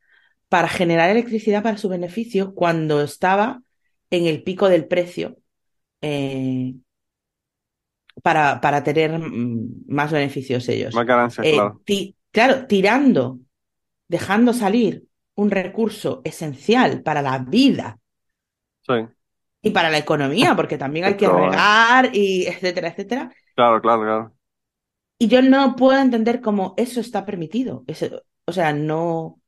para 0.49 0.67
generar 0.67 1.09
electricidad 1.09 1.63
para 1.63 1.77
su 1.77 1.89
beneficio 1.89 2.53
cuando 2.53 3.01
estaba 3.01 3.61
en 4.09 4.25
el 4.25 4.43
pico 4.43 4.69
del 4.69 4.87
precio 4.87 5.37
eh, 6.01 6.75
para, 8.21 8.61
para, 8.61 8.83
tener 8.83 9.17
mm, 9.19 9.85
más 9.87 10.11
beneficios 10.11 10.69
ellos. 10.69 10.93
Más 10.93 11.05
ganancias, 11.05 11.45
eh, 11.45 11.53
claro. 11.53 11.81
claro, 12.31 12.67
tirando 12.67 13.39
dejando 14.07 14.53
salir 14.53 15.05
un 15.35 15.51
recurso 15.51 16.21
esencial 16.23 17.01
para 17.01 17.21
la 17.21 17.39
vida 17.39 17.99
y 19.61 19.71
para 19.71 19.89
la 19.89 19.97
economía, 19.97 20.55
porque 20.55 20.77
también 20.77 21.05
hay 21.05 21.17
que 21.17 21.27
regar 21.27 22.15
y 22.15 22.45
etcétera, 22.45 22.89
etcétera. 22.89 23.33
Claro, 23.55 23.81
claro, 23.81 24.01
claro. 24.01 24.35
Y 25.17 25.27
yo 25.27 25.41
no 25.41 25.75
puedo 25.75 25.99
entender 25.99 26.41
cómo 26.41 26.73
eso 26.77 26.99
está 26.99 27.25
permitido. 27.25 27.85
o 28.45 28.51
sea, 28.51 28.73
no. 28.73 29.41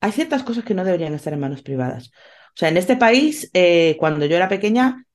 Hay 0.00 0.12
ciertas 0.12 0.42
cosas 0.42 0.64
que 0.64 0.74
no 0.74 0.84
deberían 0.84 1.14
estar 1.14 1.32
en 1.32 1.40
manos 1.40 1.62
privadas. 1.62 2.10
O 2.48 2.56
sea, 2.56 2.68
en 2.68 2.76
este 2.76 2.96
país, 2.96 3.50
eh, 3.54 3.96
cuando 3.98 4.26
yo 4.26 4.36
era 4.36 4.48
pequeña, 4.48 5.06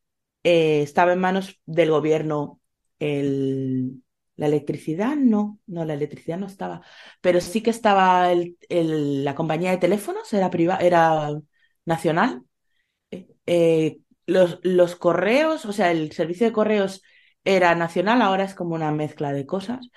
eh, 0.44 0.82
estaba 0.82 1.14
en 1.14 1.20
manos 1.20 1.60
del 1.66 1.90
gobierno 1.90 2.62
el, 3.00 4.02
la 4.38 4.48
electricidad 4.48 5.16
no, 5.16 5.60
no, 5.68 5.84
la 5.86 5.94
electricidad 5.96 6.38
no 6.38 6.48
estaba, 6.48 6.82
pero 7.22 7.42
sí 7.42 7.62
que 7.62 7.72
estaba 7.72 8.32
el, 8.32 8.56
la 9.26 9.36
compañía 9.36 9.72
de 9.72 9.78
teléfonos, 9.78 10.32
era, 10.34 10.50
era 10.80 11.32
nacional. 11.86 12.44
Eh, 13.12 13.28
eh, 13.48 14.00
los, 14.26 14.60
los 14.64 14.96
correos, 14.96 15.66
o 15.66 15.74
sea, 15.74 15.92
el 15.92 16.12
servicio 16.12 16.48
de 16.48 16.54
correos 16.54 17.02
era 17.44 17.76
nacional, 17.76 18.22
ahora 18.22 18.44
es 18.44 18.56
como 18.56 18.76
una 18.76 18.92
mezcla 18.92 19.34
de 19.34 19.46
cosas. 19.46 19.90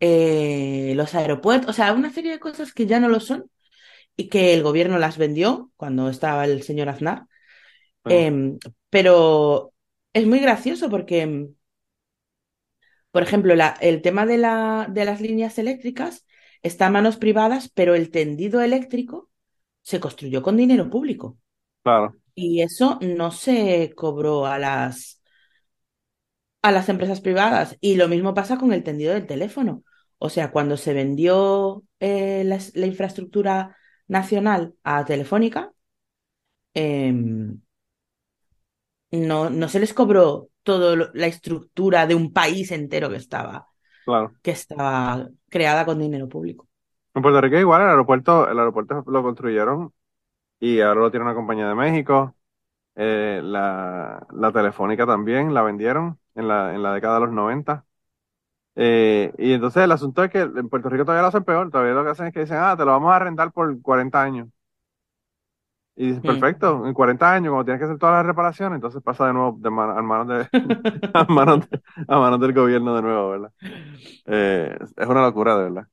Eh, 0.00 0.92
los 0.96 1.14
aeropuertos, 1.14 1.70
o 1.70 1.72
sea, 1.72 1.92
una 1.92 2.12
serie 2.12 2.32
de 2.32 2.40
cosas 2.40 2.72
que 2.74 2.86
ya 2.86 3.00
no 3.00 3.08
lo 3.08 3.20
son 3.20 3.50
y 4.16 4.28
que 4.28 4.54
el 4.54 4.62
gobierno 4.62 4.98
las 4.98 5.18
vendió 5.18 5.72
cuando 5.76 6.08
estaba 6.10 6.44
el 6.44 6.62
señor 6.62 6.88
Aznar. 6.88 7.26
Em, 8.04 8.58
pero 8.90 9.72
es 10.12 10.26
muy 10.26 10.38
gracioso 10.38 10.88
porque 10.90 11.48
por 13.16 13.22
ejemplo, 13.22 13.54
el 13.80 14.02
tema 14.02 14.26
de, 14.26 14.36
la, 14.36 14.88
de 14.90 15.06
las 15.06 15.22
líneas 15.22 15.58
eléctricas 15.58 16.26
está 16.60 16.88
a 16.88 16.90
manos 16.90 17.16
privadas, 17.16 17.70
pero 17.72 17.94
el 17.94 18.10
tendido 18.10 18.60
eléctrico 18.60 19.30
se 19.80 20.00
construyó 20.00 20.42
con 20.42 20.58
dinero 20.58 20.90
público. 20.90 21.38
Claro. 21.82 22.14
Y 22.34 22.60
eso 22.60 22.98
no 23.00 23.30
se 23.30 23.94
cobró 23.96 24.44
a 24.44 24.58
las, 24.58 25.22
a 26.60 26.70
las 26.70 26.90
empresas 26.90 27.22
privadas. 27.22 27.78
Y 27.80 27.94
lo 27.94 28.06
mismo 28.06 28.34
pasa 28.34 28.58
con 28.58 28.74
el 28.74 28.82
tendido 28.82 29.14
del 29.14 29.26
teléfono. 29.26 29.82
O 30.18 30.28
sea, 30.28 30.50
cuando 30.50 30.76
se 30.76 30.92
vendió 30.92 31.84
eh, 32.00 32.44
la, 32.44 32.86
infraestructura 32.86 33.78
nacional 34.08 34.74
a 34.84 35.06
Telefónica, 35.06 35.72
em, 36.74 37.62
no, 39.16 39.50
no 39.50 39.68
se 39.68 39.80
les 39.80 39.94
cobró 39.94 40.48
toda 40.62 41.10
la 41.14 41.26
estructura 41.26 42.06
de 42.06 42.14
un 42.14 42.32
país 42.32 42.70
entero 42.72 43.08
que 43.08 43.16
estaba, 43.16 43.68
claro. 44.04 44.32
que 44.42 44.50
estaba 44.50 45.28
creada 45.48 45.84
con 45.84 45.98
dinero 45.98 46.28
público. 46.28 46.68
En 47.14 47.22
Puerto 47.22 47.40
Rico 47.40 47.56
igual, 47.56 47.82
el 47.82 47.88
aeropuerto, 47.88 48.50
el 48.50 48.58
aeropuerto 48.58 49.04
lo 49.06 49.22
construyeron 49.22 49.92
y 50.60 50.80
ahora 50.80 51.00
lo 51.00 51.10
tiene 51.10 51.24
una 51.24 51.34
compañía 51.34 51.68
de 51.68 51.74
México. 51.74 52.36
Eh, 52.94 53.40
la, 53.42 54.26
la, 54.32 54.52
telefónica 54.52 55.06
también 55.06 55.52
la 55.52 55.62
vendieron 55.62 56.18
en 56.34 56.48
la, 56.48 56.74
en 56.74 56.82
la 56.82 56.94
década 56.94 57.14
de 57.20 57.26
los 57.26 57.32
90. 57.34 57.84
Eh, 58.74 59.32
y 59.38 59.52
entonces 59.54 59.82
el 59.82 59.92
asunto 59.92 60.22
es 60.24 60.30
que 60.30 60.40
en 60.40 60.68
Puerto 60.68 60.88
Rico 60.90 61.04
todavía 61.04 61.22
lo 61.22 61.28
hacen 61.28 61.44
peor, 61.44 61.70
todavía 61.70 61.94
lo 61.94 62.04
que 62.04 62.10
hacen 62.10 62.26
es 62.26 62.34
que 62.34 62.40
dicen, 62.40 62.58
ah, 62.60 62.76
te 62.76 62.84
lo 62.84 62.92
vamos 62.92 63.12
a 63.12 63.16
arrendar 63.16 63.52
por 63.52 63.80
40 63.80 64.22
años. 64.22 64.48
Y 65.98 66.08
dices, 66.08 66.22
perfecto, 66.22 66.86
en 66.86 66.92
40 66.92 67.32
años, 67.32 67.50
cuando 67.50 67.64
tienes 67.64 67.80
que 67.80 67.84
hacer 67.86 67.98
todas 67.98 68.16
las 68.16 68.26
reparaciones, 68.26 68.76
entonces 68.76 69.02
pasa 69.02 69.26
de 69.26 69.32
nuevo 69.32 69.56
de 69.58 69.68
a, 69.68 69.70
manos 69.70 70.28
de, 70.28 70.48
a, 71.14 71.24
manos 71.24 71.66
a 72.06 72.18
manos 72.18 72.38
del 72.40 72.52
gobierno 72.52 72.94
de 72.94 73.02
nuevo, 73.02 73.30
¿verdad? 73.30 73.52
Eh, 74.26 74.78
es 74.96 75.06
una 75.06 75.22
locura, 75.22 75.56
de 75.56 75.64
verdad. 75.64 75.88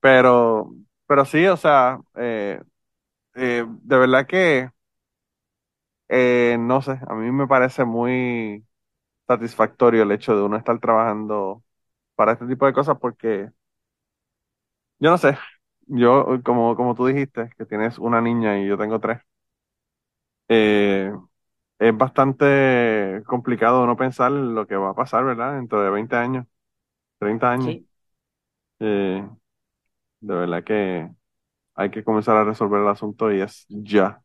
Pero, 0.00 0.74
pero 1.06 1.24
sí, 1.24 1.46
o 1.46 1.56
sea, 1.56 2.00
eh, 2.16 2.60
eh, 3.34 3.64
de 3.68 3.98
verdad 3.98 4.26
que, 4.26 4.70
no 6.58 6.82
sé, 6.82 6.98
a 7.06 7.14
mí 7.14 7.30
me 7.30 7.46
parece 7.46 7.84
muy 7.84 8.66
satisfactorio 9.26 10.02
el 10.04 10.12
hecho 10.12 10.36
de 10.36 10.42
uno 10.42 10.56
estar 10.56 10.78
trabajando 10.80 11.62
para 12.16 12.32
este 12.32 12.46
tipo 12.46 12.66
de 12.66 12.72
cosas 12.74 12.98
porque, 13.00 13.50
yo 14.98 15.10
no 15.10 15.18
sé, 15.18 15.36
yo, 15.86 16.40
como, 16.44 16.76
como 16.76 16.94
tú 16.94 17.06
dijiste, 17.06 17.50
que 17.56 17.66
tienes 17.66 17.98
una 17.98 18.20
niña 18.20 18.58
y 18.60 18.66
yo 18.68 18.78
tengo 18.78 19.00
tres, 19.00 19.20
eh, 20.48 21.12
es 21.78 21.96
bastante 21.96 23.22
complicado 23.26 23.86
no 23.86 23.96
pensar 23.96 24.32
lo 24.32 24.66
que 24.66 24.76
va 24.76 24.90
a 24.90 24.94
pasar, 24.94 25.24
¿verdad? 25.24 25.54
Dentro 25.56 25.82
de 25.82 25.90
20 25.90 26.16
años, 26.16 26.46
30 27.18 27.52
años. 27.52 27.78
Eh, 28.80 29.28
de 30.20 30.34
verdad 30.34 30.64
que 30.64 31.10
hay 31.74 31.90
que 31.90 32.04
comenzar 32.04 32.36
a 32.38 32.44
resolver 32.44 32.82
el 32.82 32.88
asunto 32.88 33.32
y 33.32 33.40
es 33.42 33.66
ya. 33.68 34.22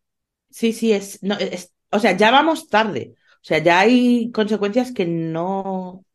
Sí, 0.49 0.73
sí, 0.73 0.91
es, 0.91 1.21
no, 1.23 1.35
es, 1.37 1.73
o 1.91 1.99
sea, 1.99 2.15
ya 2.17 2.31
vamos 2.31 2.67
tarde. 2.67 3.15
O 3.37 3.43
sea, 3.43 3.59
ya 3.59 3.79
hay 3.79 4.31
consecuencias 4.31 4.91
que 4.93 5.05
no, 5.05 6.05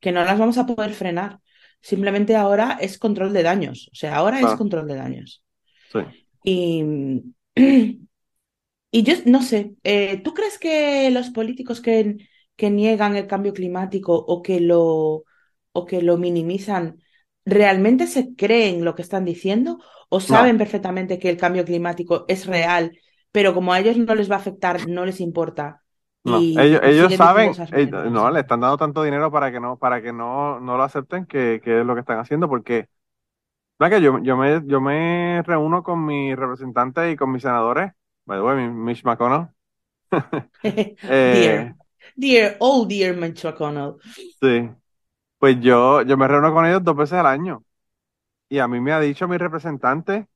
que 0.00 0.12
no 0.12 0.24
las 0.24 0.38
vamos 0.38 0.58
a 0.58 0.66
poder 0.66 0.92
frenar. 0.94 1.40
Simplemente 1.80 2.36
ahora 2.36 2.78
es 2.80 2.98
control 2.98 3.32
de 3.32 3.42
daños. 3.42 3.88
O 3.92 3.94
sea, 3.94 4.16
ahora 4.16 4.40
es 4.40 4.54
control 4.56 4.88
de 4.88 4.94
daños. 4.96 5.42
Sí. 5.92 6.00
Y, 6.44 6.84
y 8.90 9.02
yo 9.02 9.14
no 9.26 9.42
sé, 9.42 9.74
eh, 9.84 10.20
¿tú 10.22 10.34
crees 10.34 10.58
que 10.58 11.10
los 11.10 11.30
políticos 11.30 11.80
que, 11.80 12.16
que 12.56 12.70
niegan 12.70 13.16
el 13.16 13.26
cambio 13.26 13.52
climático 13.52 14.14
o 14.14 14.42
que 14.42 14.60
lo, 14.60 15.24
o 15.72 15.84
que 15.86 16.02
lo 16.02 16.16
minimizan 16.18 17.02
realmente 17.44 18.06
se 18.06 18.34
creen 18.34 18.84
lo 18.84 18.94
que 18.94 19.02
están 19.02 19.24
diciendo 19.24 19.78
o 20.08 20.20
saben 20.20 20.58
perfectamente 20.58 21.18
que 21.18 21.30
el 21.30 21.36
cambio 21.36 21.64
climático 21.64 22.24
es 22.28 22.46
real 22.46 22.92
pero 23.36 23.52
como 23.52 23.74
a 23.74 23.80
ellos 23.80 23.98
no 23.98 24.14
les 24.14 24.30
va 24.30 24.36
a 24.36 24.38
afectar, 24.38 24.88
no 24.88 25.04
les 25.04 25.20
importa. 25.20 25.84
No, 26.26 26.38
ellos, 26.38 26.80
ellos 26.82 27.14
saben, 27.14 27.52
no, 28.12 28.30
le 28.30 28.40
están 28.40 28.60
dando 28.60 28.76
tanto 28.76 29.02
dinero 29.02 29.30
para 29.30 29.52
que 29.52 29.60
no, 29.60 29.76
para 29.78 30.02
que 30.02 30.12
no, 30.12 30.58
no 30.60 30.76
lo 30.76 30.82
acepten, 30.82 31.24
que, 31.24 31.60
que 31.62 31.80
es 31.80 31.86
lo 31.86 31.94
que 31.94 32.00
están 32.00 32.18
haciendo, 32.18 32.48
porque 32.48 32.88
yo, 33.78 34.18
yo, 34.22 34.36
me, 34.36 34.62
yo 34.66 34.80
me 34.80 35.42
reúno 35.42 35.82
con 35.82 36.04
mis 36.04 36.34
representantes 36.34 37.12
y 37.12 37.16
con 37.16 37.30
mis 37.30 37.42
senadores, 37.42 37.92
by 38.24 38.38
the 38.38 38.42
way, 38.44 38.68
Mitch 38.68 39.04
McConnell. 39.04 39.48
eh, 40.62 41.72
dear, 42.16 42.56
oh 42.58 42.86
dear 42.86 43.16
Mitch 43.16 43.44
McConnell. 43.44 43.94
Sí, 44.40 44.68
pues 45.38 45.60
yo, 45.60 46.02
yo 46.02 46.16
me 46.16 46.26
reúno 46.26 46.52
con 46.52 46.66
ellos 46.66 46.82
dos 46.82 46.96
veces 46.96 47.18
al 47.18 47.26
año. 47.26 47.62
Y 48.48 48.58
a 48.58 48.68
mí 48.68 48.80
me 48.80 48.92
ha 48.92 49.00
dicho 49.00 49.28
mi 49.28 49.38
representante 49.38 50.26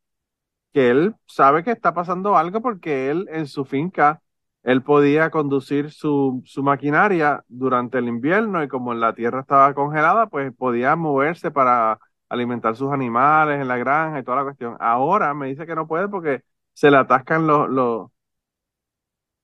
que 0.72 0.90
él 0.90 1.14
sabe 1.26 1.64
que 1.64 1.72
está 1.72 1.94
pasando 1.94 2.36
algo 2.36 2.60
porque 2.60 3.10
él 3.10 3.26
en 3.30 3.46
su 3.46 3.64
finca, 3.64 4.22
él 4.62 4.82
podía 4.82 5.30
conducir 5.30 5.90
su, 5.90 6.42
su 6.44 6.62
maquinaria 6.62 7.44
durante 7.48 7.98
el 7.98 8.08
invierno 8.08 8.62
y 8.62 8.68
como 8.68 8.94
la 8.94 9.14
tierra 9.14 9.40
estaba 9.40 9.74
congelada, 9.74 10.28
pues 10.28 10.54
podía 10.54 10.96
moverse 10.96 11.50
para 11.50 11.98
alimentar 12.28 12.76
sus 12.76 12.92
animales 12.92 13.60
en 13.60 13.68
la 13.68 13.78
granja 13.78 14.20
y 14.20 14.24
toda 14.24 14.38
la 14.38 14.44
cuestión. 14.44 14.76
Ahora 14.80 15.34
me 15.34 15.48
dice 15.48 15.66
que 15.66 15.74
no 15.74 15.86
puede 15.86 16.08
porque 16.08 16.42
se 16.74 16.90
le 16.90 16.96
atascan 16.98 17.46
los, 17.46 17.68
los, 17.68 18.10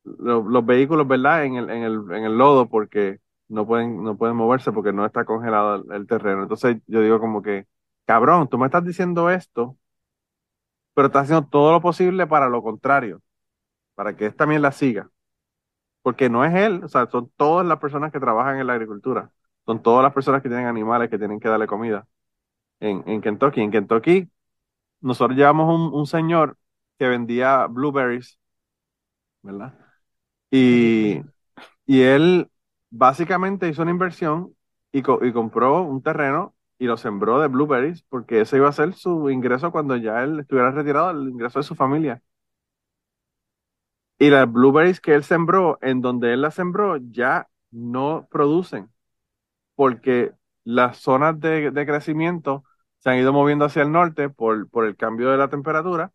los, 0.05 0.67
vehículos, 0.67 1.07
¿verdad? 1.09 1.45
En 1.45 1.57
el, 1.57 1.71
en 1.71 1.83
el, 1.83 1.95
en 2.13 2.25
el 2.25 2.39
lodo 2.39 2.69
porque 2.69 3.21
no 3.49 3.67
pueden, 3.67 4.03
no 4.03 4.17
pueden 4.17 4.37
moverse 4.37 4.73
porque 4.73 4.93
no 4.93 5.05
está 5.07 5.25
congelado 5.25 5.85
el, 5.93 6.07
terreno. 6.07 6.43
Entonces 6.43 6.79
yo 6.87 7.01
digo 7.01 7.21
como 7.21 7.43
que, 7.43 7.67
cabrón, 8.05 8.49
tú 8.49 8.59
me 8.59 8.67
estás 8.67 8.85
diciendo 8.85 9.31
esto, 9.31 9.77
pero 10.95 11.07
estás 11.09 11.25
haciendo 11.25 11.49
todo 11.49 11.73
lo 11.73 11.81
posible 11.81 12.27
para 12.27 12.49
lo 12.49 12.63
contrario, 12.63 13.21
para 13.97 14.17
que 14.17 14.27
él 14.29 14.37
también 14.37 14.63
la 14.63 14.73
siga. 14.73 15.11
Porque 16.03 16.29
no 16.31 16.45
es 16.45 16.55
él, 16.55 16.85
o 16.85 16.89
sea, 16.89 17.07
son 17.09 17.31
todas 17.37 17.67
las 17.67 17.79
personas 17.81 18.13
que 18.13 18.21
trabajan 18.21 18.59
en 18.61 18.67
la 18.69 18.75
agricultura, 18.75 19.33
son 19.67 19.83
todas 19.83 20.03
las 20.05 20.13
personas 20.15 20.43
que 20.43 20.49
tienen 20.49 20.67
animales 20.67 21.11
que 21.11 21.19
tienen 21.19 21.41
que 21.41 21.49
darle 21.49 21.67
comida 21.67 22.07
en, 22.81 23.05
en 23.09 23.21
Kentucky. 23.23 23.63
En 23.63 23.71
Kentucky, 23.73 24.31
nosotros 25.03 25.39
llevamos 25.39 25.75
un, 25.75 25.95
un 25.99 26.07
señor 26.07 26.59
que 26.99 27.09
vendía 27.09 27.67
blueberries, 27.69 28.39
¿verdad? 29.43 29.75
Y, 30.51 31.23
y 31.87 32.03
él 32.03 32.51
básicamente 32.91 33.69
hizo 33.69 33.83
una 33.83 33.91
inversión 33.93 34.57
y, 34.93 35.01
y, 35.01 35.33
compró 35.35 35.83
un 35.83 36.03
terreno 36.03 36.57
y 36.79 36.87
lo 36.87 36.97
sembró 36.99 37.41
de 37.41 37.49
blueberries 37.49 38.03
porque 38.05 38.43
ese 38.43 38.59
iba 38.59 38.69
a 38.69 38.73
ser 38.73 38.95
su 38.95 39.31
ingreso 39.31 39.73
cuando 39.73 39.97
ya 39.97 40.25
él 40.25 40.41
estuviera 40.41 40.71
retirado, 40.73 41.11
el 41.13 41.29
ingreso 41.31 41.61
de 41.61 41.65
su 41.65 41.75
familia. 41.77 42.23
Y 44.19 44.31
las 44.31 44.51
blueberries 44.51 45.01
que 45.01 45.15
él 45.15 45.25
sembró, 45.25 45.79
en 45.83 46.01
donde 46.01 46.33
él 46.33 46.43
las 46.43 46.55
sembró, 46.55 46.97
ya 46.97 47.49
no 47.71 48.27
producen 48.31 48.91
porque 49.77 50.33
las 50.65 50.97
zonas 50.99 51.39
de, 51.39 51.71
crecimiento 51.87 52.65
se 52.99 53.11
han 53.11 53.19
ido 53.19 53.33
moviendo 53.33 53.67
hacia 53.67 53.83
el 53.83 53.93
norte 53.93 54.29
por, 54.29 54.69
por 54.69 54.87
el 54.87 54.97
cambio 54.97 55.31
de 55.31 55.37
la 55.37 55.49
temperatura 55.49 56.11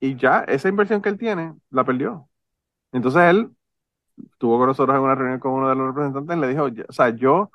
y 0.00 0.16
ya 0.16 0.40
esa 0.48 0.68
inversión 0.68 1.02
que 1.02 1.10
él 1.10 1.18
tiene 1.18 1.54
la 1.70 1.84
perdió. 1.84 2.28
Entonces 2.92 3.22
él 3.24 3.50
estuvo 4.32 4.56
con 4.56 4.68
nosotros 4.68 4.96
en 4.96 5.02
una 5.02 5.14
reunión 5.14 5.40
con 5.40 5.52
uno 5.52 5.68
de 5.68 5.74
los 5.74 5.88
representantes 5.88 6.36
y 6.36 6.40
le 6.40 6.48
dijo, 6.48 6.84
o 6.88 6.92
sea, 6.92 7.10
yo 7.10 7.50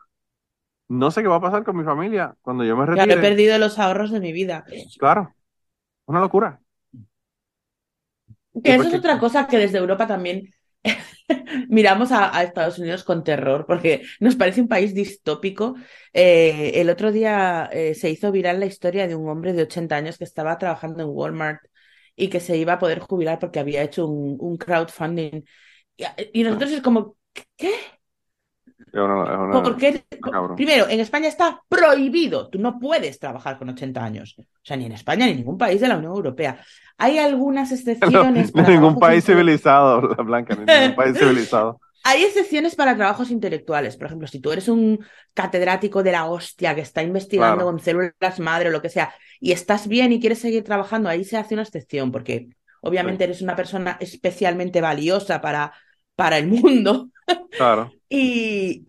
no 0.89 1.09
sé 1.09 1.21
qué 1.21 1.27
va 1.27 1.37
a 1.37 1.41
pasar 1.41 1.63
con 1.63 1.77
mi 1.77 1.83
familia 1.83 2.35
cuando 2.41 2.63
yo 2.63 2.75
me 2.77 2.85
retire. 2.85 3.05
Claro, 3.05 3.19
he 3.19 3.23
perdido 3.23 3.57
los 3.57 3.79
ahorros 3.79 4.11
de 4.11 4.19
mi 4.19 4.33
vida. 4.33 4.65
Claro, 4.99 5.33
una 6.05 6.19
locura. 6.19 6.59
Que 8.63 8.75
eso 8.75 8.87
es 8.87 8.93
otra 8.93 9.19
cosa 9.19 9.47
que 9.47 9.57
desde 9.57 9.77
Europa 9.77 10.07
también 10.07 10.53
miramos 11.69 12.11
a, 12.11 12.41
Estados 12.43 12.79
Unidos 12.79 13.03
con 13.03 13.23
terror, 13.23 13.65
porque 13.67 14.03
nos 14.19 14.35
parece 14.35 14.61
un 14.61 14.67
país 14.67 14.93
distópico. 14.93 15.75
Eh, 16.13 16.73
el 16.75 16.89
otro 16.89 17.11
día 17.11 17.69
eh, 17.71 17.93
se 17.95 18.09
hizo 18.09 18.31
viral 18.31 18.59
la 18.59 18.65
historia 18.65 19.07
de 19.07 19.15
un 19.15 19.29
hombre 19.29 19.53
de 19.53 19.63
80 19.63 19.95
años 19.95 20.17
que 20.17 20.23
estaba 20.23 20.57
trabajando 20.57 21.03
en 21.03 21.09
Walmart 21.09 21.61
y 22.15 22.29
que 22.29 22.39
se 22.39 22.57
iba 22.57 22.73
a 22.73 22.79
poder 22.79 22.99
jubilar 22.99 23.39
porque 23.39 23.59
había 23.59 23.81
hecho 23.81 24.07
un 24.07 24.57
crowdfunding 24.57 25.43
y 26.33 26.43
nosotros 26.43 26.71
es 26.71 26.81
como, 26.81 27.17
¿qué? 27.55 27.73
Primero, 30.55 30.87
en 30.89 30.99
España 30.99 31.27
está 31.27 31.61
prohibido. 31.67 32.49
Tú 32.49 32.59
no 32.59 32.79
puedes 32.79 33.19
trabajar 33.19 33.57
con 33.57 33.69
80 33.69 34.03
años. 34.03 34.35
O 34.37 34.45
sea, 34.61 34.77
ni 34.77 34.85
en 34.85 34.91
España 34.91 35.25
ni 35.25 35.31
en 35.31 35.37
ningún 35.37 35.57
país 35.57 35.81
de 35.81 35.87
la 35.87 35.97
Unión 35.97 36.13
Europea. 36.13 36.59
Hay 36.97 37.17
algunas 37.17 37.71
excepciones. 37.73 38.53
No, 38.53 38.63
ningún 38.63 38.99
país 38.99 39.25
civilizado, 39.25 40.01
la 40.01 40.23
Blanca, 40.23 40.55
ningún 40.55 40.95
país 40.95 41.17
civilizado. 41.17 41.79
Hay 42.05 42.23
excepciones 42.23 42.75
para 42.75 42.95
trabajos 42.95 43.31
intelectuales. 43.31 43.95
Por 43.95 44.07
ejemplo, 44.07 44.27
si 44.27 44.41
tú 44.41 44.51
eres 44.51 44.67
un 44.67 44.99
catedrático 45.33 46.03
de 46.03 46.11
la 46.11 46.25
hostia 46.25 46.75
que 46.75 46.81
está 46.81 47.01
investigando 47.01 47.63
con 47.63 47.79
células 47.79 48.39
madre 48.39 48.67
o 48.67 48.71
lo 48.71 48.81
que 48.81 48.89
sea, 48.89 49.13
y 49.39 49.53
estás 49.53 49.87
bien 49.87 50.11
y 50.11 50.19
quieres 50.19 50.39
seguir 50.39 50.65
trabajando, 50.65 51.07
ahí 51.07 51.23
se 51.23 51.37
hace 51.37 51.53
una 51.53 51.63
excepción, 51.63 52.11
porque 52.11 52.49
obviamente 52.81 53.23
eres 53.23 53.41
una 53.41 53.55
persona 53.55 53.97
especialmente 54.01 54.81
valiosa 54.81 55.39
para 55.39 55.71
para 56.15 56.37
el 56.37 56.47
mundo. 56.47 57.09
Claro. 57.51 57.91
y, 58.09 58.83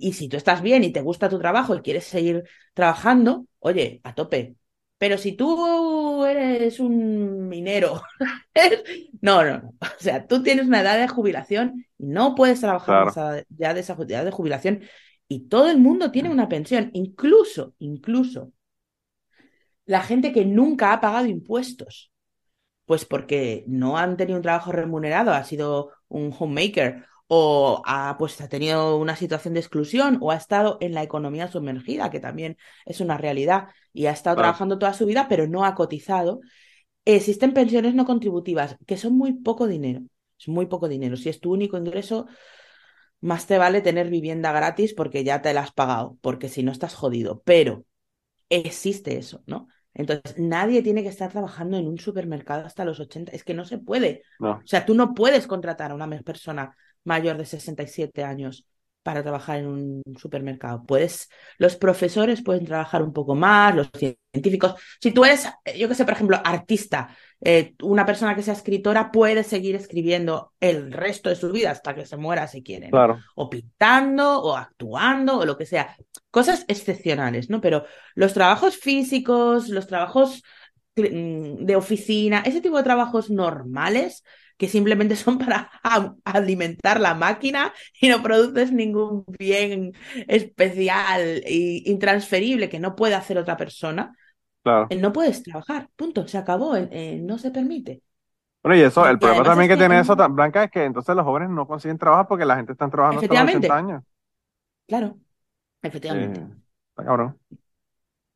y, 0.00 0.12
si 0.12 0.28
tú 0.28 0.36
estás 0.36 0.62
bien 0.62 0.84
y 0.84 0.92
te 0.92 1.00
gusta 1.00 1.28
tu 1.28 1.38
trabajo 1.38 1.74
y 1.74 1.82
quieres 1.82 2.04
seguir 2.04 2.44
trabajando, 2.72 3.46
oye, 3.60 4.00
a 4.04 4.14
tope. 4.14 4.56
Pero 4.98 5.18
si 5.18 5.32
tú 5.32 6.24
eres 6.24 6.80
un 6.80 7.48
minero, 7.48 8.02
no, 9.20 9.44
no, 9.44 9.58
no. 9.58 9.74
O 9.80 10.00
sea, 10.00 10.26
tú 10.26 10.42
tienes 10.42 10.66
una 10.66 10.80
edad 10.80 10.98
de 10.98 11.08
jubilación 11.08 11.86
y 11.98 12.06
no 12.06 12.34
puedes 12.34 12.60
trabajar 12.60 13.44
ya 13.50 13.74
de 13.74 13.80
esa 13.80 13.94
edad 13.94 14.24
de 14.24 14.30
jubilación 14.30 14.82
y 15.28 15.48
todo 15.48 15.70
el 15.70 15.78
mundo 15.78 16.10
tiene 16.10 16.30
una 16.30 16.48
pensión, 16.48 16.90
incluso, 16.92 17.74
incluso 17.78 18.52
la 19.86 20.02
gente 20.02 20.32
que 20.32 20.44
nunca 20.44 20.92
ha 20.92 21.00
pagado 21.00 21.26
impuestos, 21.26 22.12
pues 22.86 23.04
porque 23.04 23.64
no 23.66 23.98
han 23.98 24.16
tenido 24.16 24.36
un 24.36 24.42
trabajo 24.42 24.72
remunerado, 24.72 25.32
ha 25.32 25.44
sido 25.44 25.92
un 26.08 26.34
homemaker 26.38 27.04
o 27.26 27.82
ha, 27.86 28.16
pues, 28.18 28.40
ha 28.40 28.48
tenido 28.48 28.98
una 28.98 29.16
situación 29.16 29.54
de 29.54 29.60
exclusión 29.60 30.18
o 30.20 30.30
ha 30.30 30.36
estado 30.36 30.78
en 30.80 30.94
la 30.94 31.02
economía 31.02 31.48
sumergida, 31.48 32.10
que 32.10 32.20
también 32.20 32.56
es 32.84 33.00
una 33.00 33.16
realidad, 33.16 33.68
y 33.92 34.06
ha 34.06 34.12
estado 34.12 34.36
trabajando 34.36 34.78
toda 34.78 34.92
su 34.92 35.06
vida, 35.06 35.26
pero 35.28 35.46
no 35.46 35.64
ha 35.64 35.74
cotizado. 35.74 36.40
Existen 37.04 37.54
pensiones 37.54 37.94
no 37.94 38.04
contributivas, 38.04 38.76
que 38.86 38.96
son 38.96 39.16
muy 39.16 39.32
poco 39.32 39.66
dinero. 39.66 40.02
Es 40.38 40.48
muy 40.48 40.66
poco 40.66 40.88
dinero. 40.88 41.16
Si 41.16 41.28
es 41.28 41.40
tu 41.40 41.52
único 41.52 41.78
ingreso, 41.78 42.26
más 43.20 43.46
te 43.46 43.58
vale 43.58 43.80
tener 43.80 44.10
vivienda 44.10 44.52
gratis 44.52 44.94
porque 44.94 45.24
ya 45.24 45.40
te 45.40 45.54
la 45.54 45.62
has 45.62 45.72
pagado, 45.72 46.18
porque 46.20 46.48
si 46.48 46.62
no 46.62 46.72
estás 46.72 46.94
jodido. 46.94 47.42
Pero 47.44 47.84
existe 48.48 49.16
eso, 49.16 49.42
¿no? 49.46 49.68
Entonces, 49.94 50.38
nadie 50.38 50.82
tiene 50.82 51.02
que 51.02 51.08
estar 51.08 51.30
trabajando 51.30 51.76
en 51.76 51.86
un 51.86 51.98
supermercado 51.98 52.66
hasta 52.66 52.84
los 52.84 53.00
80. 53.00 53.32
Es 53.32 53.44
que 53.44 53.54
no 53.54 53.64
se 53.64 53.78
puede. 53.78 54.22
O 54.40 54.60
sea, 54.66 54.84
tú 54.84 54.94
no 54.94 55.14
puedes 55.14 55.46
contratar 55.46 55.92
a 55.92 55.94
una 55.94 56.08
persona 56.22 56.76
mayor 57.04 57.38
de 57.38 57.46
67 57.46 58.24
años 58.24 58.66
para 59.04 59.22
trabajar 59.22 59.58
en 59.58 59.66
un 59.66 60.02
supermercado. 60.16 60.82
Puedes, 60.84 61.28
los 61.58 61.76
profesores 61.76 62.42
pueden 62.42 62.64
trabajar 62.64 63.02
un 63.02 63.12
poco 63.12 63.34
más, 63.34 63.76
los 63.76 63.90
científicos. 63.94 64.74
Si 64.98 65.12
tú 65.12 65.26
eres, 65.26 65.46
yo 65.78 65.88
que 65.88 65.94
sé, 65.94 66.04
por 66.04 66.14
ejemplo, 66.14 66.40
artista, 66.42 67.14
eh, 67.42 67.74
una 67.82 68.06
persona 68.06 68.34
que 68.34 68.42
sea 68.42 68.54
escritora 68.54 69.12
puede 69.12 69.44
seguir 69.44 69.76
escribiendo 69.76 70.54
el 70.58 70.90
resto 70.90 71.28
de 71.28 71.36
su 71.36 71.52
vida 71.52 71.70
hasta 71.70 71.94
que 71.94 72.06
se 72.06 72.16
muera 72.16 72.48
si 72.48 72.62
quiere. 72.62 72.88
O 73.34 73.50
pintando, 73.50 74.42
o 74.42 74.56
actuando, 74.56 75.38
o 75.38 75.44
lo 75.44 75.58
que 75.58 75.66
sea. 75.66 75.94
Cosas 76.30 76.64
excepcionales, 76.66 77.50
¿no? 77.50 77.60
Pero 77.60 77.84
los 78.14 78.32
trabajos 78.32 78.78
físicos, 78.78 79.68
los 79.68 79.86
trabajos 79.86 80.42
mm, 80.96 81.66
de 81.66 81.76
oficina, 81.76 82.42
ese 82.46 82.62
tipo 82.62 82.78
de 82.78 82.84
trabajos 82.84 83.28
normales, 83.28 84.24
que 84.56 84.68
simplemente 84.68 85.16
son 85.16 85.38
para 85.38 85.70
alimentar 86.24 87.00
la 87.00 87.14
máquina 87.14 87.72
y 88.00 88.08
no 88.08 88.22
produces 88.22 88.72
ningún 88.72 89.24
bien 89.38 89.92
especial 90.28 91.20
e 91.44 91.82
intransferible 91.86 92.68
que 92.68 92.78
no 92.78 92.94
puede 92.94 93.14
hacer 93.14 93.38
otra 93.38 93.56
persona, 93.56 94.16
claro. 94.62 94.88
no 94.98 95.12
puedes 95.12 95.42
trabajar, 95.42 95.88
punto, 95.96 96.26
se 96.28 96.38
acabó, 96.38 96.74
no 97.20 97.38
se 97.38 97.50
permite. 97.50 98.02
Bueno, 98.62 98.78
y 98.78 98.80
eso, 98.82 99.06
el 99.06 99.18
problema 99.18 99.44
también 99.44 99.68
que 99.68 99.76
tiene 99.76 100.00
eso, 100.00 100.16
Blanca, 100.30 100.64
es 100.64 100.70
que 100.70 100.84
entonces 100.84 101.14
los 101.14 101.24
jóvenes 101.24 101.50
no 101.50 101.66
consiguen 101.66 101.98
trabajo 101.98 102.28
porque 102.28 102.46
la 102.46 102.56
gente 102.56 102.72
está 102.72 102.88
trabajando 102.88 103.20
hasta 103.20 103.44
los 103.44 103.54
80 103.54 103.76
años. 103.76 104.02
Claro, 104.86 105.18
efectivamente. 105.82 106.40
está 106.40 107.04
cabrón. 107.04 107.38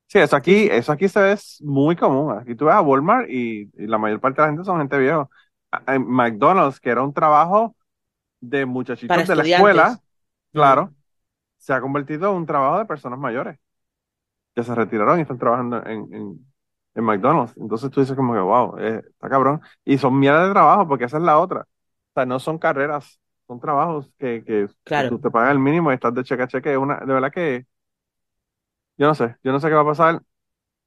Sí, 0.06 0.18
eso 0.18 0.36
aquí, 0.36 0.68
eso 0.70 0.92
aquí 0.92 1.08
se 1.08 1.20
ve 1.20 1.36
muy 1.60 1.96
común. 1.96 2.38
Aquí 2.38 2.54
tú 2.54 2.66
vas 2.66 2.76
a 2.76 2.82
Walmart 2.82 3.28
y, 3.30 3.70
y, 3.74 3.86
la 3.86 3.98
mayor 3.98 4.20
parte 4.20 4.40
de 4.40 4.48
la 4.48 4.52
gente 4.52 4.64
son 4.64 4.78
gente 4.78 4.98
vieja 4.98 5.28
en 5.86 6.08
McDonald's, 6.08 6.80
que 6.80 6.90
era 6.90 7.02
un 7.02 7.12
trabajo 7.12 7.74
de 8.40 8.66
muchachitos 8.66 9.26
de 9.26 9.36
la 9.36 9.42
escuela, 9.42 9.98
claro, 10.52 10.92
se 11.56 11.72
ha 11.72 11.80
convertido 11.80 12.30
en 12.30 12.36
un 12.36 12.46
trabajo 12.46 12.78
de 12.78 12.86
personas 12.86 13.18
mayores 13.18 13.58
que 14.54 14.62
se 14.62 14.74
retiraron 14.74 15.18
y 15.18 15.22
están 15.22 15.38
trabajando 15.38 15.84
en, 15.86 16.38
en 16.98 17.04
McDonald's. 17.04 17.56
Entonces 17.56 17.90
tú 17.90 18.00
dices 18.00 18.16
como 18.16 18.34
que, 18.34 18.40
wow, 18.40 18.78
eh, 18.78 19.02
está 19.06 19.28
cabrón. 19.28 19.60
Y 19.84 19.98
son 19.98 20.18
mierda 20.18 20.46
de 20.46 20.52
trabajo, 20.52 20.88
porque 20.88 21.04
esa 21.04 21.18
es 21.18 21.22
la 21.22 21.38
otra. 21.38 21.60
O 21.60 22.12
sea, 22.14 22.26
no 22.26 22.40
son 22.40 22.58
carreras, 22.58 23.20
son 23.46 23.60
trabajos 23.60 24.10
que, 24.18 24.44
que, 24.44 24.68
tú 25.08 25.18
te 25.20 25.30
pagas 25.30 25.52
el 25.52 25.60
mínimo 25.60 25.90
y 25.90 25.94
estás 25.94 26.12
de 26.12 26.24
cheque 26.24 26.42
a 26.42 26.48
cheque. 26.48 26.76
Una, 26.76 26.96
de 26.98 27.14
verdad 27.14 27.32
que 27.32 27.66
yo 28.96 29.06
no 29.06 29.14
sé, 29.14 29.36
yo 29.44 29.52
no 29.52 29.60
sé 29.60 29.68
qué 29.68 29.74
va 29.74 29.82
a 29.82 29.86
pasar 29.86 30.22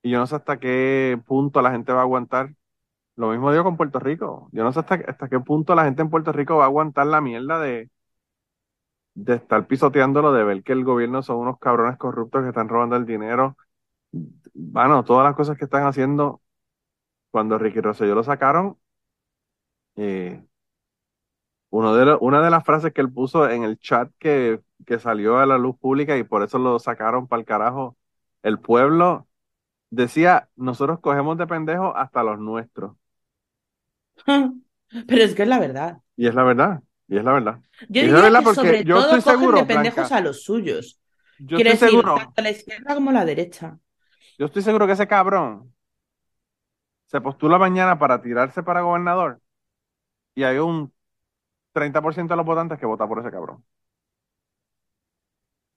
y 0.02 0.12
yo 0.12 0.20
no 0.20 0.28
sé 0.28 0.36
hasta 0.36 0.60
qué 0.60 1.20
punto 1.26 1.62
la 1.62 1.72
gente 1.72 1.94
va 1.94 2.00
a 2.00 2.04
aguantar. 2.04 2.54
Lo 3.22 3.30
mismo 3.32 3.52
digo 3.52 3.64
con 3.64 3.78
Puerto 3.78 4.00
Rico. 4.00 4.50
Yo 4.52 4.64
no 4.64 4.72
sé 4.74 4.80
hasta, 4.80 4.96
hasta 4.96 5.30
qué 5.30 5.40
punto 5.40 5.76
la 5.76 5.86
gente 5.86 6.02
en 6.02 6.10
Puerto 6.10 6.32
Rico 6.32 6.58
va 6.58 6.64
a 6.66 6.68
aguantar 6.68 7.08
la 7.08 7.22
mierda 7.22 7.60
de, 7.60 7.90
de 9.14 9.36
estar 9.36 9.68
pisoteándolo, 9.68 10.34
de 10.34 10.44
ver 10.44 10.64
que 10.64 10.74
el 10.74 10.84
gobierno 10.84 11.22
son 11.24 11.38
unos 11.38 11.60
cabrones 11.60 11.98
corruptos 11.98 12.44
que 12.44 12.50
están 12.50 12.70
robando 12.70 12.96
el 12.96 13.06
dinero. 13.06 13.58
Bueno, 14.54 15.04
todas 15.06 15.26
las 15.26 15.36
cosas 15.36 15.58
que 15.58 15.66
están 15.66 15.86
haciendo, 15.86 16.42
cuando 17.32 17.58
Ricky 17.60 17.82
Rosselló 17.82 18.16
lo 18.16 18.24
sacaron, 18.24 18.78
eh, 19.96 20.42
uno 21.70 21.96
de 21.96 22.18
una 22.22 22.42
de 22.42 22.50
las 22.52 22.64
frases 22.66 22.94
que 22.94 23.02
él 23.02 23.12
puso 23.12 23.50
en 23.50 23.64
el 23.64 23.78
chat 23.80 24.12
que, 24.20 24.62
que 24.86 25.00
salió 25.00 25.38
a 25.40 25.46
la 25.46 25.58
luz 25.58 25.78
pública 25.80 26.18
y 26.18 26.24
por 26.24 26.44
eso 26.44 26.60
lo 26.60 26.80
sacaron 26.80 27.28
para 27.28 27.40
el 27.42 27.46
carajo, 27.46 27.98
el 28.44 28.60
pueblo 28.60 29.28
decía, 29.92 30.50
nosotros 30.58 31.00
cogemos 31.02 31.38
de 31.40 31.48
pendejos 31.48 31.94
hasta 31.98 32.24
los 32.24 32.40
nuestros. 32.40 32.96
Pero 35.08 35.24
es 35.24 35.36
que 35.36 35.44
es 35.44 35.48
la 35.48 35.60
verdad. 35.60 35.98
Y 36.16 36.28
es 36.28 36.36
la 36.36 36.44
verdad. 36.44 36.82
Y 37.08 37.18
es 37.18 37.24
la 37.24 37.34
verdad. 37.34 37.60
Yo 37.90 38.02
diría 38.04 38.40
que 38.40 38.54
sobre 38.54 38.84
yo 38.84 38.96
todo 38.96 39.18
estoy 39.18 39.34
seguro, 39.34 39.58
de 39.58 39.66
pendejos 39.66 40.12
a 40.12 40.22
los 40.22 40.44
suyos. 40.44 41.02
Yo 41.40 41.58
estoy 41.58 41.90
seguro, 41.90 42.16
tanto 42.16 42.34
a 42.38 42.42
la 42.42 42.52
izquierda 42.52 42.94
como 42.94 43.12
la 43.12 43.26
derecha. 43.26 43.78
Yo 44.38 44.46
estoy 44.46 44.62
seguro 44.62 44.88
que 44.88 44.94
ese 44.94 45.08
cabrón 45.08 45.74
se 47.06 47.20
postula 47.20 47.58
mañana 47.58 48.00
para 48.00 48.22
tirarse 48.22 48.64
para 48.64 48.82
gobernador 48.82 49.42
y 50.36 50.44
hay 50.44 50.58
un 50.58 50.94
30% 51.74 52.28
de 52.28 52.36
los 52.36 52.46
votantes 52.46 52.80
que 52.80 52.86
vota 52.86 53.08
por 53.08 53.20
ese 53.20 53.32
cabrón. 53.32 53.64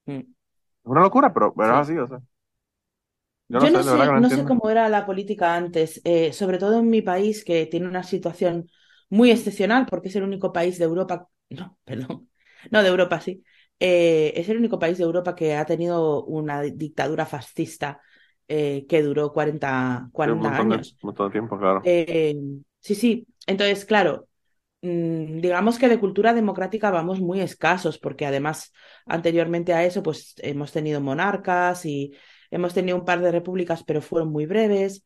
Mm. 0.05 0.19
Es 0.19 0.25
una 0.83 1.01
locura, 1.01 1.33
pero, 1.33 1.53
es 1.57 1.69
así, 1.69 1.97
o 1.97 2.07
sea. 2.07 2.21
Yo 3.47 3.69
no, 3.69 3.83
sé, 3.83 4.11
no 4.15 4.29
sé, 4.29 4.43
cómo 4.43 4.69
era 4.69 4.89
la 4.89 5.05
política 5.05 5.55
antes, 5.55 6.01
eh, 6.03 6.33
sobre 6.33 6.57
todo 6.57 6.79
en 6.79 6.89
mi 6.89 7.01
país, 7.01 7.43
que 7.45 7.65
tiene 7.67 7.87
una 7.87 8.03
situación 8.03 8.69
muy 9.09 9.31
excepcional 9.31 9.85
porque 9.85 10.09
es 10.09 10.15
el 10.15 10.23
único 10.23 10.51
país 10.51 10.77
de 10.77 10.85
Europa, 10.85 11.27
no, 11.49 11.77
perdón, 11.83 12.29
no 12.71 12.81
de 12.83 12.89
Europa, 12.89 13.21
sí, 13.21 13.43
eh, 13.79 14.33
es 14.35 14.49
el 14.49 14.57
único 14.57 14.79
país 14.79 14.97
de 14.97 15.03
Europa 15.03 15.35
que 15.35 15.55
ha 15.55 15.65
tenido 15.65 16.23
una 16.25 16.61
dictadura 16.61 17.25
fascista 17.25 18.01
eh, 18.47 18.85
que 18.89 19.01
duró 19.01 19.31
40, 19.31 20.09
40 20.11 20.57
años. 20.57 20.97
todo 21.15 21.29
tiempo, 21.29 21.57
claro. 21.57 21.81
Sí, 22.85 22.93
sí, 22.93 23.27
entonces, 23.47 23.83
claro, 23.85 24.27
mm, 24.81 25.39
digamos 25.41 25.79
que 25.79 25.89
de 25.89 25.99
cultura 25.99 26.33
democrática 26.33 26.91
vamos 26.91 27.19
muy 27.19 27.41
escasos 27.41 27.97
porque 27.97 28.25
además 28.27 28.71
anteriormente 29.07 29.73
a 29.73 29.83
eso 29.85 30.03
pues 30.03 30.35
hemos 30.37 30.71
tenido 30.71 31.01
monarcas 31.01 31.85
y 31.85 32.13
hemos 32.51 32.73
tenido 32.73 32.97
un 32.97 33.05
par 33.05 33.21
de 33.21 33.31
repúblicas 33.31 33.83
pero 33.83 34.01
fueron 34.01 34.31
muy 34.31 34.45
breves. 34.45 35.03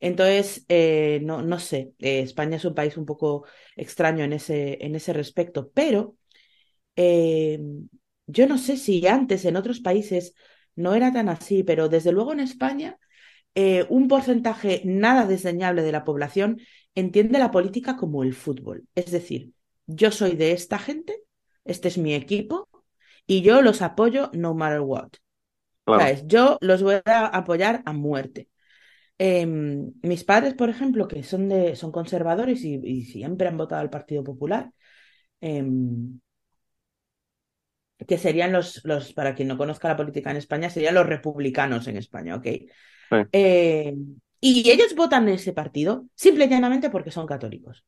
Entonces, 0.00 0.64
eh, 0.68 1.20
no, 1.22 1.42
no 1.42 1.58
sé, 1.58 1.92
eh, 1.98 2.20
España 2.20 2.56
es 2.56 2.64
un 2.64 2.74
país 2.74 2.96
un 2.96 3.04
poco 3.06 3.44
extraño 3.76 4.24
en 4.24 4.32
ese, 4.32 4.84
en 4.84 4.94
ese 4.94 5.12
respecto, 5.12 5.70
pero 5.74 6.16
eh, 6.96 7.60
yo 8.26 8.46
no 8.46 8.58
sé 8.58 8.76
si 8.76 9.06
antes 9.06 9.44
en 9.44 9.56
otros 9.56 9.80
países 9.80 10.34
no 10.76 10.94
era 10.94 11.12
tan 11.12 11.28
así, 11.28 11.62
pero 11.64 11.88
desde 11.88 12.12
luego 12.12 12.32
en 12.32 12.40
España 12.40 12.98
un 13.90 14.08
porcentaje 14.08 14.80
nada 14.86 15.26
desdeñable 15.26 15.82
de 15.82 15.92
la 15.92 16.04
población 16.04 16.60
entiende 16.94 17.38
la 17.38 17.50
política 17.50 17.96
como 17.96 18.22
el 18.22 18.34
fútbol. 18.34 18.86
Es 18.94 19.10
decir, 19.10 19.52
yo 19.86 20.10
soy 20.10 20.36
de 20.36 20.52
esta 20.52 20.78
gente, 20.78 21.22
este 21.64 21.88
es 21.88 21.98
mi 21.98 22.14
equipo 22.14 22.68
y 23.26 23.42
yo 23.42 23.62
los 23.62 23.82
apoyo 23.82 24.30
no 24.32 24.54
matter 24.54 24.80
what. 24.80 25.10
Yo 26.26 26.58
los 26.60 26.82
voy 26.82 26.96
a 27.04 27.26
apoyar 27.26 27.82
a 27.84 27.92
muerte. 27.92 28.48
Em, 29.18 29.92
mis 30.02 30.24
padres, 30.24 30.54
por 30.54 30.70
ejemplo, 30.70 31.06
que 31.06 31.22
son, 31.22 31.48
de, 31.48 31.76
son 31.76 31.92
conservadores 31.92 32.64
y, 32.64 33.02
siempre 33.04 33.48
han 33.48 33.56
votado 33.56 33.82
al 33.82 33.90
Partido 33.90 34.24
Popular, 34.24 34.70
em, 35.40 36.20
que 38.06 38.16
serían 38.16 38.52
los, 38.52 38.82
los, 38.84 39.12
para 39.12 39.34
quien 39.34 39.48
no 39.48 39.58
conozca 39.58 39.88
la 39.88 39.96
política 39.96 40.30
en 40.30 40.38
España, 40.38 40.70
serían 40.70 40.94
los 40.94 41.06
republicanos 41.06 41.86
en 41.86 41.98
España, 41.98 42.36
¿ok? 42.36 42.46
Em, 43.32 44.16
y 44.40 44.70
ellos 44.70 44.94
votan 44.94 45.28
en 45.28 45.34
ese 45.34 45.52
partido 45.52 46.06
simple 46.14 46.46
y 46.46 46.48
llanamente 46.48 46.88
porque 46.88 47.10
son 47.10 47.26
católicos. 47.26 47.84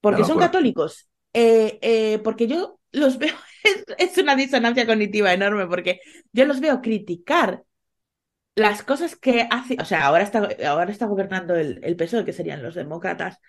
Porque 0.00 0.24
son 0.24 0.38
católicos. 0.38 1.08
Eh, 1.32 1.78
eh, 1.80 2.20
porque 2.22 2.46
yo 2.46 2.78
los 2.92 3.18
veo, 3.18 3.34
es 3.98 4.18
una 4.18 4.36
disonancia 4.36 4.86
cognitiva 4.86 5.32
enorme, 5.32 5.66
porque 5.66 6.00
yo 6.32 6.44
los 6.44 6.60
veo 6.60 6.80
criticar 6.80 7.64
las 8.54 8.82
cosas 8.82 9.16
que 9.16 9.48
hace, 9.50 9.76
o 9.80 9.84
sea, 9.84 10.06
ahora 10.06 10.22
está, 10.22 10.48
ahora 10.66 10.90
está 10.90 11.06
gobernando 11.06 11.54
el, 11.54 11.80
el 11.82 11.96
PSOE, 11.96 12.24
que 12.24 12.34
serían 12.34 12.62
los 12.62 12.74
demócratas, 12.74 13.40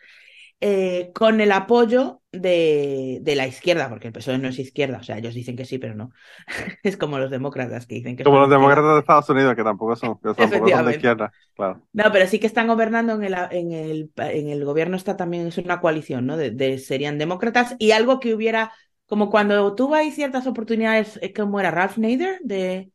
eh, 0.65 1.11
con 1.13 1.41
el 1.41 1.51
apoyo 1.51 2.21
de, 2.31 3.19
de, 3.21 3.35
la 3.35 3.45
izquierda, 3.45 3.89
porque 3.89 4.07
el 4.07 4.13
PSOE 4.13 4.37
no 4.37 4.47
es 4.47 4.57
izquierda, 4.59 4.99
o 4.99 5.03
sea, 5.03 5.17
ellos 5.17 5.33
dicen 5.33 5.57
que 5.57 5.65
sí, 5.65 5.77
pero 5.77 5.93
no. 5.93 6.11
es 6.83 6.95
como 6.95 7.19
los 7.19 7.29
demócratas 7.29 7.85
que 7.85 7.95
dicen 7.95 8.15
que 8.15 8.23
Como 8.23 8.39
los 8.39 8.49
demócratas 8.49 8.93
de 8.93 8.99
Estados 9.01 9.29
Unidos, 9.29 9.55
que 9.55 9.63
tampoco 9.65 9.97
son, 9.97 10.15
que 10.19 10.33
tampoco 10.33 10.69
son 10.69 10.85
de 10.85 10.91
izquierda, 10.91 11.33
claro. 11.53 11.85
No, 11.91 12.05
pero 12.13 12.27
sí 12.27 12.39
que 12.39 12.47
están 12.47 12.67
gobernando 12.67 13.13
en 13.15 13.23
el, 13.25 13.35
en 13.51 13.71
el, 13.73 14.11
en 14.15 14.47
el 14.47 14.63
gobierno, 14.63 14.95
está 14.95 15.17
también, 15.17 15.47
es 15.47 15.57
una 15.57 15.81
coalición, 15.81 16.25
¿no? 16.25 16.37
De, 16.37 16.77
serían 16.77 17.17
demócratas 17.17 17.75
y 17.77 17.91
algo 17.91 18.21
que 18.21 18.33
hubiera, 18.33 18.71
como 19.13 19.29
cuando 19.29 19.75
tuvo 19.75 19.95
ahí 19.95 20.11
ciertas 20.11 20.47
oportunidades, 20.47 21.19
eh, 21.21 21.31
como 21.31 21.59
era 21.59 21.71
Ralph 21.71 21.97
Nader, 21.97 22.39
de... 22.41 22.91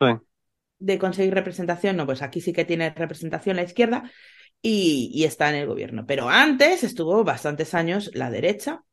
Sí 0.00 0.06
de 0.78 0.98
conseguir 0.98 1.34
representación, 1.34 1.96
no, 1.96 2.06
pues 2.06 2.22
aquí 2.22 2.40
sí 2.40 2.52
que 2.52 2.64
tiene 2.64 2.90
representación 2.90 3.56
la 3.56 3.64
izquierda 3.64 4.10
y, 4.62 5.24
está 5.24 5.48
en 5.50 5.56
el 5.56 5.66
gobierno. 5.66 6.06
Pero 6.06 6.28
antes 6.28 6.84
estuvo 6.84 7.24
bastantes 7.24 7.74
años 7.74 8.10
la 8.14 8.30
derecha. 8.30 8.84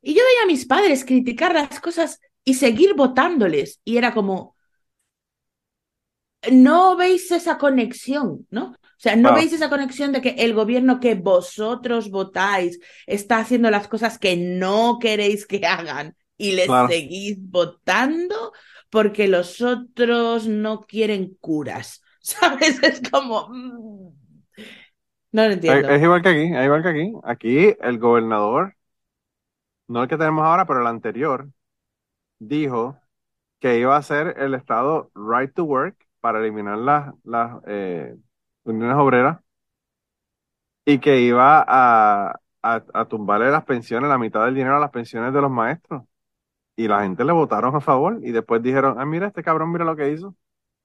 Y 0.00 0.14
yo 0.14 0.22
veía 0.24 0.42
a 0.44 0.46
mis 0.46 0.66
padres 0.66 1.04
criticar 1.04 1.52
las 1.54 1.80
cosas 1.80 2.20
y 2.44 2.54
seguir 2.54 2.94
votándoles. 2.94 3.80
Y 3.84 3.96
era 3.98 4.14
como, 4.14 4.56
no 6.50 6.96
veis 6.96 7.30
esa 7.30 7.58
conexión, 7.58 8.46
¿no? 8.50 8.74
O 8.98 9.00
sea, 9.00 9.14
no 9.14 9.32
veis 9.32 9.52
esa 9.52 9.70
conexión 9.70 10.10
de 10.10 10.20
que 10.20 10.30
el 10.30 10.54
gobierno 10.54 10.98
que 10.98 11.14
vosotros 11.14 12.10
votáis 12.10 12.80
está 13.06 13.38
haciendo 13.38 13.70
las 13.70 13.86
cosas 13.86 14.18
que 14.18 14.36
no 14.36 14.98
queréis 15.00 15.46
que 15.46 15.64
hagan 15.64 16.16
y 16.36 16.50
les 16.52 16.68
seguís 16.88 17.38
votando 17.40 18.52
porque 18.90 19.28
los 19.28 19.60
otros 19.60 20.48
no 20.48 20.80
quieren 20.80 21.36
curas. 21.40 22.02
¿Sabes? 22.20 22.82
Es 22.82 23.00
como... 23.08 23.48
Mm, 23.50 24.08
no 25.30 25.46
lo 25.46 25.52
entiendo. 25.52 25.88
Es, 25.90 26.02
igual 26.02 26.20
que 26.20 26.28
aquí, 26.30 26.52
es 26.56 26.64
igual 26.64 26.82
que 26.82 26.88
aquí. 26.88 27.12
Aquí 27.22 27.76
el 27.80 27.98
gobernador, 28.00 28.74
no 29.86 30.02
el 30.02 30.08
que 30.08 30.18
tenemos 30.18 30.44
ahora, 30.44 30.66
pero 30.66 30.80
el 30.80 30.88
anterior, 30.88 31.48
dijo 32.40 32.98
que 33.60 33.78
iba 33.78 33.94
a 33.94 33.98
hacer 33.98 34.34
el 34.38 34.54
estado 34.54 35.12
right 35.14 35.54
to 35.54 35.62
work 35.62 35.96
para 36.18 36.40
eliminar 36.40 36.78
las, 36.78 37.14
las 37.22 37.62
eh, 37.68 38.16
uniones 38.68 38.96
obreras 38.96 39.38
y 40.84 40.98
que 41.00 41.20
iba 41.20 41.64
a, 41.66 42.40
a, 42.62 42.84
a 42.94 43.04
tumbarle 43.08 43.50
las 43.50 43.64
pensiones, 43.64 44.08
la 44.08 44.18
mitad 44.18 44.44
del 44.44 44.54
dinero 44.54 44.76
a 44.76 44.80
las 44.80 44.90
pensiones 44.90 45.32
de 45.34 45.40
los 45.40 45.50
maestros 45.50 46.02
y 46.76 46.88
la 46.88 47.02
gente 47.02 47.24
le 47.24 47.32
votaron 47.32 47.74
a 47.76 47.80
favor 47.80 48.20
y 48.22 48.32
después 48.32 48.62
dijeron, 48.62 48.96
ah, 49.00 49.06
mira, 49.06 49.28
este 49.28 49.42
cabrón, 49.42 49.72
mira 49.72 49.84
lo 49.84 49.96
que 49.96 50.12
hizo. 50.12 50.36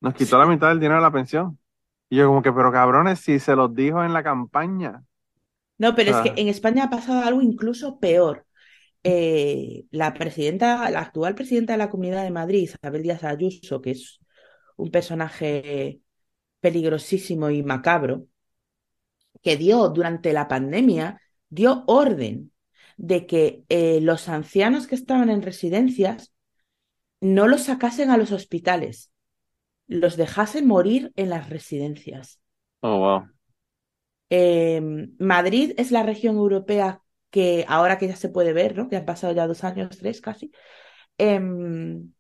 Nos 0.02 0.16
quitó 0.16 0.38
la 0.40 0.48
mitad 0.48 0.70
del 0.70 0.80
dinero 0.80 0.98
de 0.98 1.04
la 1.04 1.12
pensión. 1.12 1.60
Y 2.10 2.18
yo 2.18 2.28
como 2.28 2.42
que, 2.42 2.54
pero 2.54 2.72
cabrones, 2.72 3.20
si 3.20 3.40
se 3.40 3.56
los 3.56 3.74
dijo 3.76 4.04
en 4.04 4.14
la 4.14 4.24
campaña. 4.24 5.04
No, 5.78 5.96
pero 5.96 6.12
es 6.12 6.32
que 6.34 6.42
en 6.42 6.48
España 6.48 6.86
ha 6.86 6.90
pasado 6.90 7.22
algo 7.28 7.42
incluso 7.42 8.00
peor. 8.00 8.46
Eh, 9.04 9.86
la 9.92 10.14
presidenta, 10.14 10.90
la 10.90 11.02
actual 11.02 11.36
presidenta 11.36 11.74
de 11.74 11.80
la 11.80 11.90
Comunidad 11.90 12.24
de 12.24 12.32
Madrid, 12.32 12.64
Isabel 12.64 13.04
Díaz 13.04 13.24
Ayuso, 13.24 13.82
que 13.82 13.92
es 13.92 14.22
un 14.78 14.92
personaje 14.92 16.03
peligrosísimo 16.64 17.50
y 17.50 17.62
macabro, 17.62 18.28
que 19.42 19.58
dio 19.58 19.90
durante 19.90 20.32
la 20.32 20.48
pandemia, 20.48 21.20
dio 21.50 21.84
orden 21.88 22.54
de 22.96 23.26
que 23.26 23.66
eh, 23.68 24.00
los 24.00 24.30
ancianos 24.30 24.88
que 24.88 24.96
estaban 24.96 25.30
en 25.30 25.42
residencias 25.42 26.34
no 27.20 27.50
los 27.50 27.64
sacasen 27.64 28.12
a 28.12 28.18
los 28.18 28.32
hospitales, 28.32 29.12
los 29.88 30.16
dejasen 30.16 30.66
morir 30.66 31.12
en 31.18 31.30
las 31.30 31.50
residencias. 31.50 32.40
Oh, 32.80 32.98
wow. 32.98 33.30
Em, 34.30 35.16
Madrid 35.20 35.74
es 35.76 35.92
la 35.92 36.04
región 36.04 36.38
europea 36.38 37.02
que 37.30 37.66
ahora 37.68 37.98
que 37.98 38.08
ya 38.08 38.16
se 38.16 38.30
puede 38.30 38.54
ver, 38.54 38.78
¿no? 38.78 38.88
Que 38.88 38.96
han 38.96 39.06
pasado 39.06 39.34
ya 39.34 39.48
dos 39.48 39.66
años, 39.66 39.98
tres 39.98 40.22
casi, 40.22 40.50
em, 41.18 42.14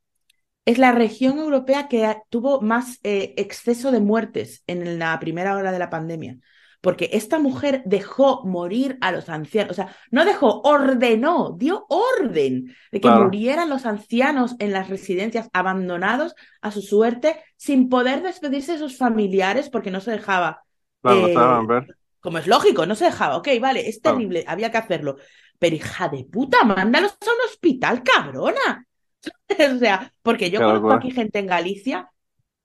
es 0.66 0.78
la 0.78 0.92
región 0.92 1.40
europea 1.40 1.88
que 1.88 2.16
tuvo 2.30 2.62
más 2.62 3.00
eh, 3.04 3.34
exceso 3.38 3.92
de 3.92 4.00
muertes 4.00 4.64
en 4.68 5.00
la 5.00 5.20
primera 5.20 5.56
hora 5.56 5.72
de 5.72 5.80
la 5.80 5.90
pandemia. 5.90 6.38
Porque 6.80 7.10
esta 7.14 7.40
mujer 7.40 7.82
dejó 7.86 8.46
morir 8.46 8.98
a 9.00 9.14
los 9.14 9.30
ancianos, 9.30 9.72
o 9.72 9.74
sea, 9.74 9.96
no 10.12 10.26
dejó, 10.26 10.62
ordenó, 10.64 11.56
dio 11.58 11.86
orden 11.88 12.76
de 12.92 13.00
que 13.00 13.10
murieran 13.10 13.70
los 13.70 13.86
ancianos 13.86 14.58
en 14.60 14.74
las 14.74 14.90
residencias 14.90 15.50
abandonados 15.54 16.36
a 16.62 16.72
su 16.72 16.82
suerte 16.82 17.42
sin 17.56 17.88
poder 17.88 18.22
despedirse 18.22 18.74
de 18.74 18.80
sus 18.80 18.98
familiares 18.98 19.70
porque 19.70 19.92
no 19.92 20.02
se 20.02 20.12
dejaba. 20.12 20.66
Eh, 21.06 21.34
como 22.20 22.38
es 22.38 22.48
lógico, 22.48 22.86
no 22.86 22.96
se 22.96 23.06
dejaba. 23.06 23.38
Ok, 23.38 23.48
vale, 23.62 23.88
es 23.88 24.02
terrible, 24.02 24.44
había 24.46 24.70
que 24.70 24.78
hacerlo. 24.78 25.16
Pero 25.60 25.78
hija 25.78 26.10
de 26.10 26.26
puta, 26.26 26.66
mándalos 26.66 27.12
a 27.12 27.26
un 27.26 27.50
hospital, 27.50 28.04
cabrona. 28.04 28.86
o 29.76 29.80
sea, 29.80 30.14
porque 30.22 30.50
yo 30.50 30.60
conozco 30.60 30.94
aquí 30.94 31.12
gente 31.12 31.40
en 31.40 31.48
Galicia 31.48 32.10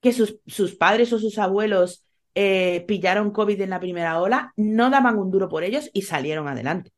que 0.00 0.12
sus, 0.12 0.38
sus 0.46 0.74
padres 0.74 1.12
o 1.12 1.18
sus 1.18 1.38
abuelos 1.38 2.04
eh, 2.34 2.84
pillaron 2.86 3.32
COVID 3.32 3.60
en 3.60 3.70
la 3.70 3.80
primera 3.80 4.20
ola, 4.20 4.52
no 4.56 4.90
daban 4.90 5.18
un 5.18 5.30
duro 5.30 5.48
por 5.48 5.64
ellos 5.64 5.90
y 5.92 6.02
salieron 6.02 6.46
adelante. 6.46 6.92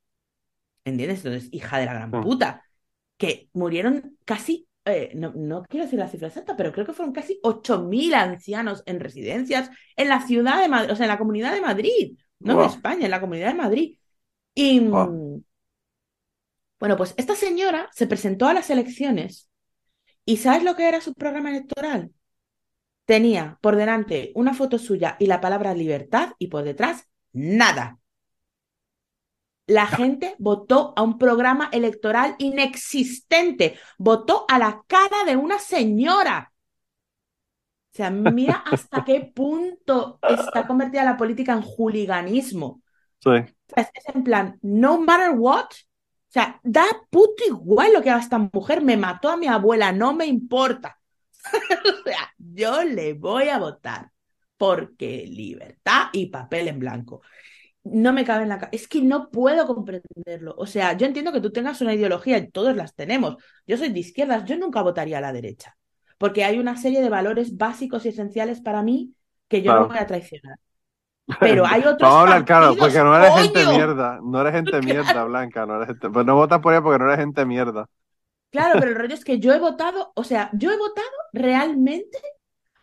¿Entiendes? 0.84 1.24
Entonces, 1.24 1.49
hija 1.53 1.78
de 1.78 1.86
la 1.86 1.95
gran 1.95 2.11
mm. 2.11 2.22
puta, 2.22 2.64
que 3.16 3.49
murieron 3.53 4.18
casi, 4.24 4.66
eh, 4.84 5.12
no, 5.14 5.32
no, 5.34 5.62
quiero 5.68 5.84
decir 5.84 5.99
la 5.99 6.09
cifra 6.09 6.28
exacta, 6.28 6.57
pero 6.57 6.72
creo 6.72 6.86
que 6.86 6.93
fueron 6.93 7.14
casi 7.14 7.38
8.000 7.43 8.14
ancianos 8.14 8.82
en 8.86 9.01
residencias 9.01 9.70
en 9.97 10.09
la 10.09 10.26
ciudad 10.26 10.61
de 10.61 10.68
Madrid, 10.68 10.93
o 10.93 10.97
sea, 10.97 11.07
en 11.07 11.11
la 11.11 11.18
comunidad 11.18 11.55
de 11.55 11.61
Madrid, 11.61 12.18
no 12.38 12.62
en 12.62 12.70
España, 12.70 13.05
en 13.05 13.11
la 13.11 13.20
comunidad 13.20 13.49
de 13.49 13.59
Madrid. 13.59 13.99
Y 14.55 14.80
mm, 14.80 15.43
bueno, 16.80 16.97
pues 16.97 17.14
esta 17.18 17.34
señora 17.34 17.88
se 17.93 18.07
presentó 18.07 18.47
a 18.49 18.55
las 18.55 18.70
elecciones 18.70 19.49
¿Y 20.31 20.37
sabes 20.37 20.62
lo 20.62 20.76
que 20.76 20.87
era 20.87 21.01
su 21.01 21.12
programa 21.14 21.51
electoral? 21.51 22.12
Tenía 23.05 23.59
por 23.61 23.74
delante 23.74 24.31
una 24.37 24.55
foto 24.55 24.78
suya 24.78 25.16
y 25.18 25.26
la 25.26 25.41
palabra 25.41 25.74
libertad 25.74 26.35
y 26.39 26.47
por 26.47 26.62
detrás 26.62 27.11
nada. 27.33 27.99
La 29.66 29.89
gente 29.89 30.37
votó 30.39 30.93
a 30.97 31.03
un 31.03 31.18
programa 31.18 31.68
electoral 31.72 32.37
inexistente, 32.39 33.76
votó 33.99 34.45
a 34.47 34.61
la 34.61 34.85
cara 34.87 35.24
de 35.26 35.35
una 35.35 35.59
señora. 35.59 36.53
O 37.93 37.97
sea, 37.97 38.11
mira 38.12 38.62
hasta 38.70 39.05
qué 39.05 39.33
punto 39.35 40.20
está 40.22 40.64
convertida 40.68 41.03
la 41.03 41.16
política 41.16 41.55
en 41.55 41.62
juliganismo. 41.62 42.83
Sí. 43.18 43.33
Es, 43.74 43.89
en 44.14 44.22
plan, 44.22 44.61
no 44.62 45.01
matter 45.01 45.33
what, 45.37 45.70
o 46.31 46.33
sea, 46.33 46.61
da 46.62 46.85
puto 47.11 47.43
igual 47.45 47.93
lo 47.93 48.03
que 48.03 48.09
haga 48.09 48.20
esta 48.20 48.39
mujer, 48.39 48.83
me 48.83 48.97
mató 48.97 49.31
a 49.31 49.37
mi 49.37 49.49
abuela, 49.49 49.91
no 49.91 50.14
me 50.14 50.26
importa. 50.26 50.97
o 51.45 52.05
sea, 52.05 52.33
yo 52.39 52.85
le 52.85 53.14
voy 53.14 53.49
a 53.49 53.59
votar 53.59 54.12
porque 54.57 55.26
libertad 55.26 56.07
y 56.12 56.26
papel 56.26 56.68
en 56.68 56.78
blanco. 56.78 57.22
No 57.83 58.12
me 58.12 58.24
cabe 58.24 58.45
en 58.45 58.51
la 58.51 58.59
cabeza. 58.59 58.76
Es 58.76 58.87
que 58.87 59.03
no 59.03 59.28
puedo 59.28 59.66
comprenderlo. 59.66 60.55
O 60.57 60.66
sea, 60.66 60.93
yo 60.97 61.05
entiendo 61.05 61.33
que 61.33 61.41
tú 61.41 61.51
tengas 61.51 61.81
una 61.81 61.95
ideología, 61.95 62.39
y 62.39 62.49
todos 62.49 62.76
las 62.76 62.95
tenemos. 62.95 63.35
Yo 63.66 63.76
soy 63.76 63.89
de 63.89 63.99
izquierdas, 63.99 64.45
yo 64.45 64.57
nunca 64.57 64.83
votaría 64.83 65.18
a 65.18 65.22
la 65.22 65.33
derecha. 65.33 65.76
Porque 66.16 66.45
hay 66.45 66.61
una 66.61 66.76
serie 66.76 67.01
de 67.01 67.09
valores 67.09 67.57
básicos 67.57 68.07
y 68.07 68.11
esenciales 68.11 68.61
para 68.61 68.83
mí 68.85 69.14
que 69.49 69.62
yo 69.62 69.74
no 69.74 69.89
voy 69.89 69.99
a 69.99 70.07
traicionar. 70.07 70.59
Pero 71.39 71.66
hay 71.66 71.81
otros. 71.81 72.01
Vamos 72.01 72.16
a 72.16 72.20
hablar 72.22 72.45
claro, 72.45 72.74
porque 72.76 72.99
no 72.99 73.16
eres 73.16 73.35
gente 73.35 73.66
mierda. 73.66 74.20
No 74.22 74.41
eres 74.41 74.53
gente 74.55 74.81
mierda, 74.83 75.24
Blanca. 75.24 75.66
No 75.66 75.76
eres 75.76 75.89
gente... 75.89 76.11
Pues 76.11 76.26
no 76.26 76.35
votas 76.35 76.61
por 76.61 76.72
ella 76.72 76.83
porque 76.83 76.99
no 76.99 77.07
eres 77.07 77.20
gente 77.20 77.45
mierda. 77.45 77.87
Claro, 78.51 78.81
pero 78.81 78.91
el 78.91 78.97
rollo 78.97 79.14
es 79.14 79.24
que 79.24 79.39
yo 79.39 79.53
he 79.53 79.61
votado, 79.61 80.12
o 80.16 80.24
sea, 80.24 80.51
yo 80.53 80.72
he 80.72 80.76
votado 80.76 81.07
realmente 81.33 82.18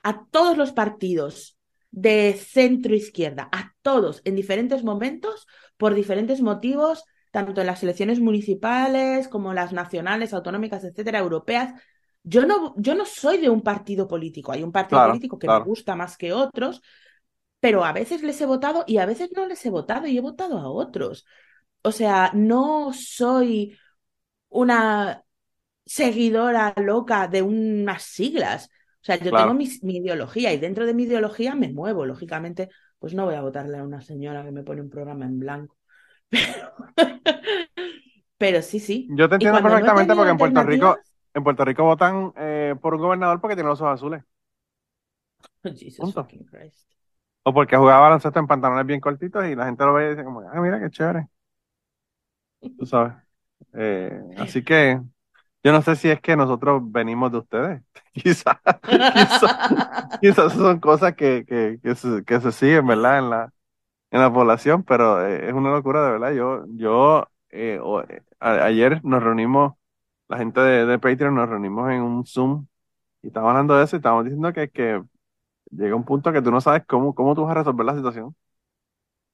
a 0.01 0.25
todos 0.31 0.57
los 0.57 0.71
partidos 0.71 1.57
de 1.91 2.33
centro 2.33 2.95
izquierda, 2.95 3.49
a 3.51 3.73
todos, 3.81 4.21
en 4.23 4.35
diferentes 4.35 4.83
momentos, 4.83 5.45
por 5.75 5.93
diferentes 5.93 6.41
motivos, 6.41 7.03
tanto 7.31 7.59
en 7.61 7.67
las 7.67 7.83
elecciones 7.83 8.19
municipales 8.19 9.27
como 9.27 9.53
las 9.53 9.73
nacionales, 9.73 10.33
autonómicas, 10.33 10.83
etcétera, 10.83 11.19
europeas. 11.19 11.73
Yo 12.23 12.45
no, 12.45 12.73
yo 12.77 12.95
no 12.95 13.05
soy 13.05 13.37
de 13.37 13.49
un 13.49 13.61
partido 13.61 14.07
político, 14.07 14.51
hay 14.51 14.63
un 14.63 14.71
partido 14.71 15.05
político 15.05 15.37
que 15.37 15.47
me 15.47 15.59
gusta 15.59 15.95
más 15.95 16.17
que 16.17 16.33
otros, 16.33 16.81
pero 17.67 17.83
a 17.83 17.91
veces 17.91 18.23
les 18.23 18.39
he 18.39 18.45
votado 18.45 18.85
y 18.87 18.97
a 18.97 19.05
veces 19.05 19.29
no 19.35 19.45
les 19.45 19.65
he 19.65 19.69
votado 19.69 20.07
y 20.07 20.17
he 20.17 20.21
votado 20.21 20.57
a 20.57 20.69
otros. 20.69 21.25
O 21.81 21.91
sea, 21.91 22.31
no 22.33 22.93
soy 22.93 23.77
una 24.47 25.21
seguidora 25.85 26.73
loca 26.77 27.27
de 27.27 27.41
unas 27.41 28.03
siglas. 28.03 28.69
O 29.01 29.03
sea, 29.03 29.17
yo 29.17 29.33
tengo 29.33 29.53
mi, 29.53 29.65
ideología 29.65 30.53
y 30.53 30.59
dentro 30.59 30.85
de 30.85 30.93
mi 30.93 31.03
ideología 31.03 31.55
me 31.55 31.67
muevo. 31.67 32.05
Lógicamente, 32.05 32.69
pues 32.99 33.13
no 33.13 33.25
voy 33.25 33.35
a 33.35 33.41
votarle 33.41 33.79
a 33.79 33.83
una 33.83 33.99
señora 33.99 34.45
que 34.45 34.51
me 34.51 34.63
pone 34.63 34.79
un 34.79 34.89
programa 34.89 35.25
en 35.25 35.37
blanco. 35.37 35.75
Pero, 38.37 38.61
sí, 38.61 38.79
sí. 38.79 39.09
Yo 39.09 39.27
te 39.27 39.35
entiendo 39.35 39.61
perfectamente 39.61 40.15
porque 40.15 40.31
en 40.31 40.37
Puerto 40.37 40.63
Rico, 40.63 40.97
en 41.33 41.43
Puerto 41.43 41.65
Rico 41.65 41.83
votan 41.83 42.31
eh, 42.37 42.75
por 42.81 42.93
un 42.93 43.01
gobernador 43.01 43.41
porque 43.41 43.57
tiene 43.57 43.67
los 43.67 43.81
ojos 43.81 43.95
azules. 43.95 44.23
Jesus 45.75 46.13
fucking 46.13 46.45
Christ. 46.45 46.96
O 47.47 47.53
porque 47.55 47.77
jugaba 47.77 48.01
baloncesto 48.07 48.39
en 48.39 48.47
pantalones 48.47 48.85
bien 48.85 48.99
cortitos 48.99 49.45
y 49.45 49.55
la 49.55 49.65
gente 49.65 49.83
lo 49.85 49.93
ve 49.93 50.07
y 50.07 50.09
dice 50.11 50.23
como, 50.23 50.41
ah, 50.41 50.61
mira 50.61 50.79
qué 50.81 50.89
chévere. 50.89 51.27
Tú 52.77 52.85
sabes. 52.85 53.13
Eh, 53.73 54.19
así 54.37 54.63
que 54.63 55.01
yo 55.63 55.71
no 55.71 55.81
sé 55.81 55.95
si 55.95 56.09
es 56.09 56.21
que 56.21 56.35
nosotros 56.37 56.81
venimos 56.91 57.31
de 57.31 57.39
ustedes. 57.39 57.83
quizás 58.13 58.57
quizás 60.21 60.53
son 60.55 60.79
cosas 60.79 61.15
que, 61.15 61.45
que, 61.47 61.79
que, 61.81 61.95
se, 61.95 62.23
que 62.25 62.39
se 62.41 62.51
siguen, 62.51 62.87
¿verdad? 62.87 63.19
En 63.19 63.29
la, 63.29 63.53
en 64.11 64.21
la 64.21 64.33
población, 64.33 64.83
pero 64.83 65.25
eh, 65.27 65.47
es 65.49 65.53
una 65.53 65.71
locura 65.71 66.05
de 66.05 66.11
verdad. 66.13 66.33
Yo, 66.33 66.65
yo 66.69 67.27
eh, 67.51 67.79
ayer 68.39 69.03
nos 69.05 69.23
reunimos, 69.23 69.75
la 70.29 70.37
gente 70.39 70.61
de, 70.61 70.85
de 70.85 70.99
Patreon 70.99 71.35
nos 71.35 71.49
reunimos 71.49 71.91
en 71.91 72.01
un 72.03 72.25
Zoom 72.25 72.67
y 73.23 73.27
estábamos 73.27 73.51
hablando 73.51 73.77
de 73.77 73.85
eso 73.85 73.95
y 73.97 73.99
estábamos 73.99 74.25
diciendo 74.25 74.53
que, 74.53 74.69
que 74.69 75.03
llega 75.71 75.95
un 75.95 76.05
punto 76.05 76.31
que 76.33 76.41
tú 76.41 76.51
no 76.51 76.61
sabes 76.61 76.83
cómo, 76.87 77.13
cómo 77.15 77.35
tú 77.35 77.43
vas 77.43 77.51
a 77.51 77.55
resolver 77.59 77.85
la 77.85 77.95
situación. 77.95 78.35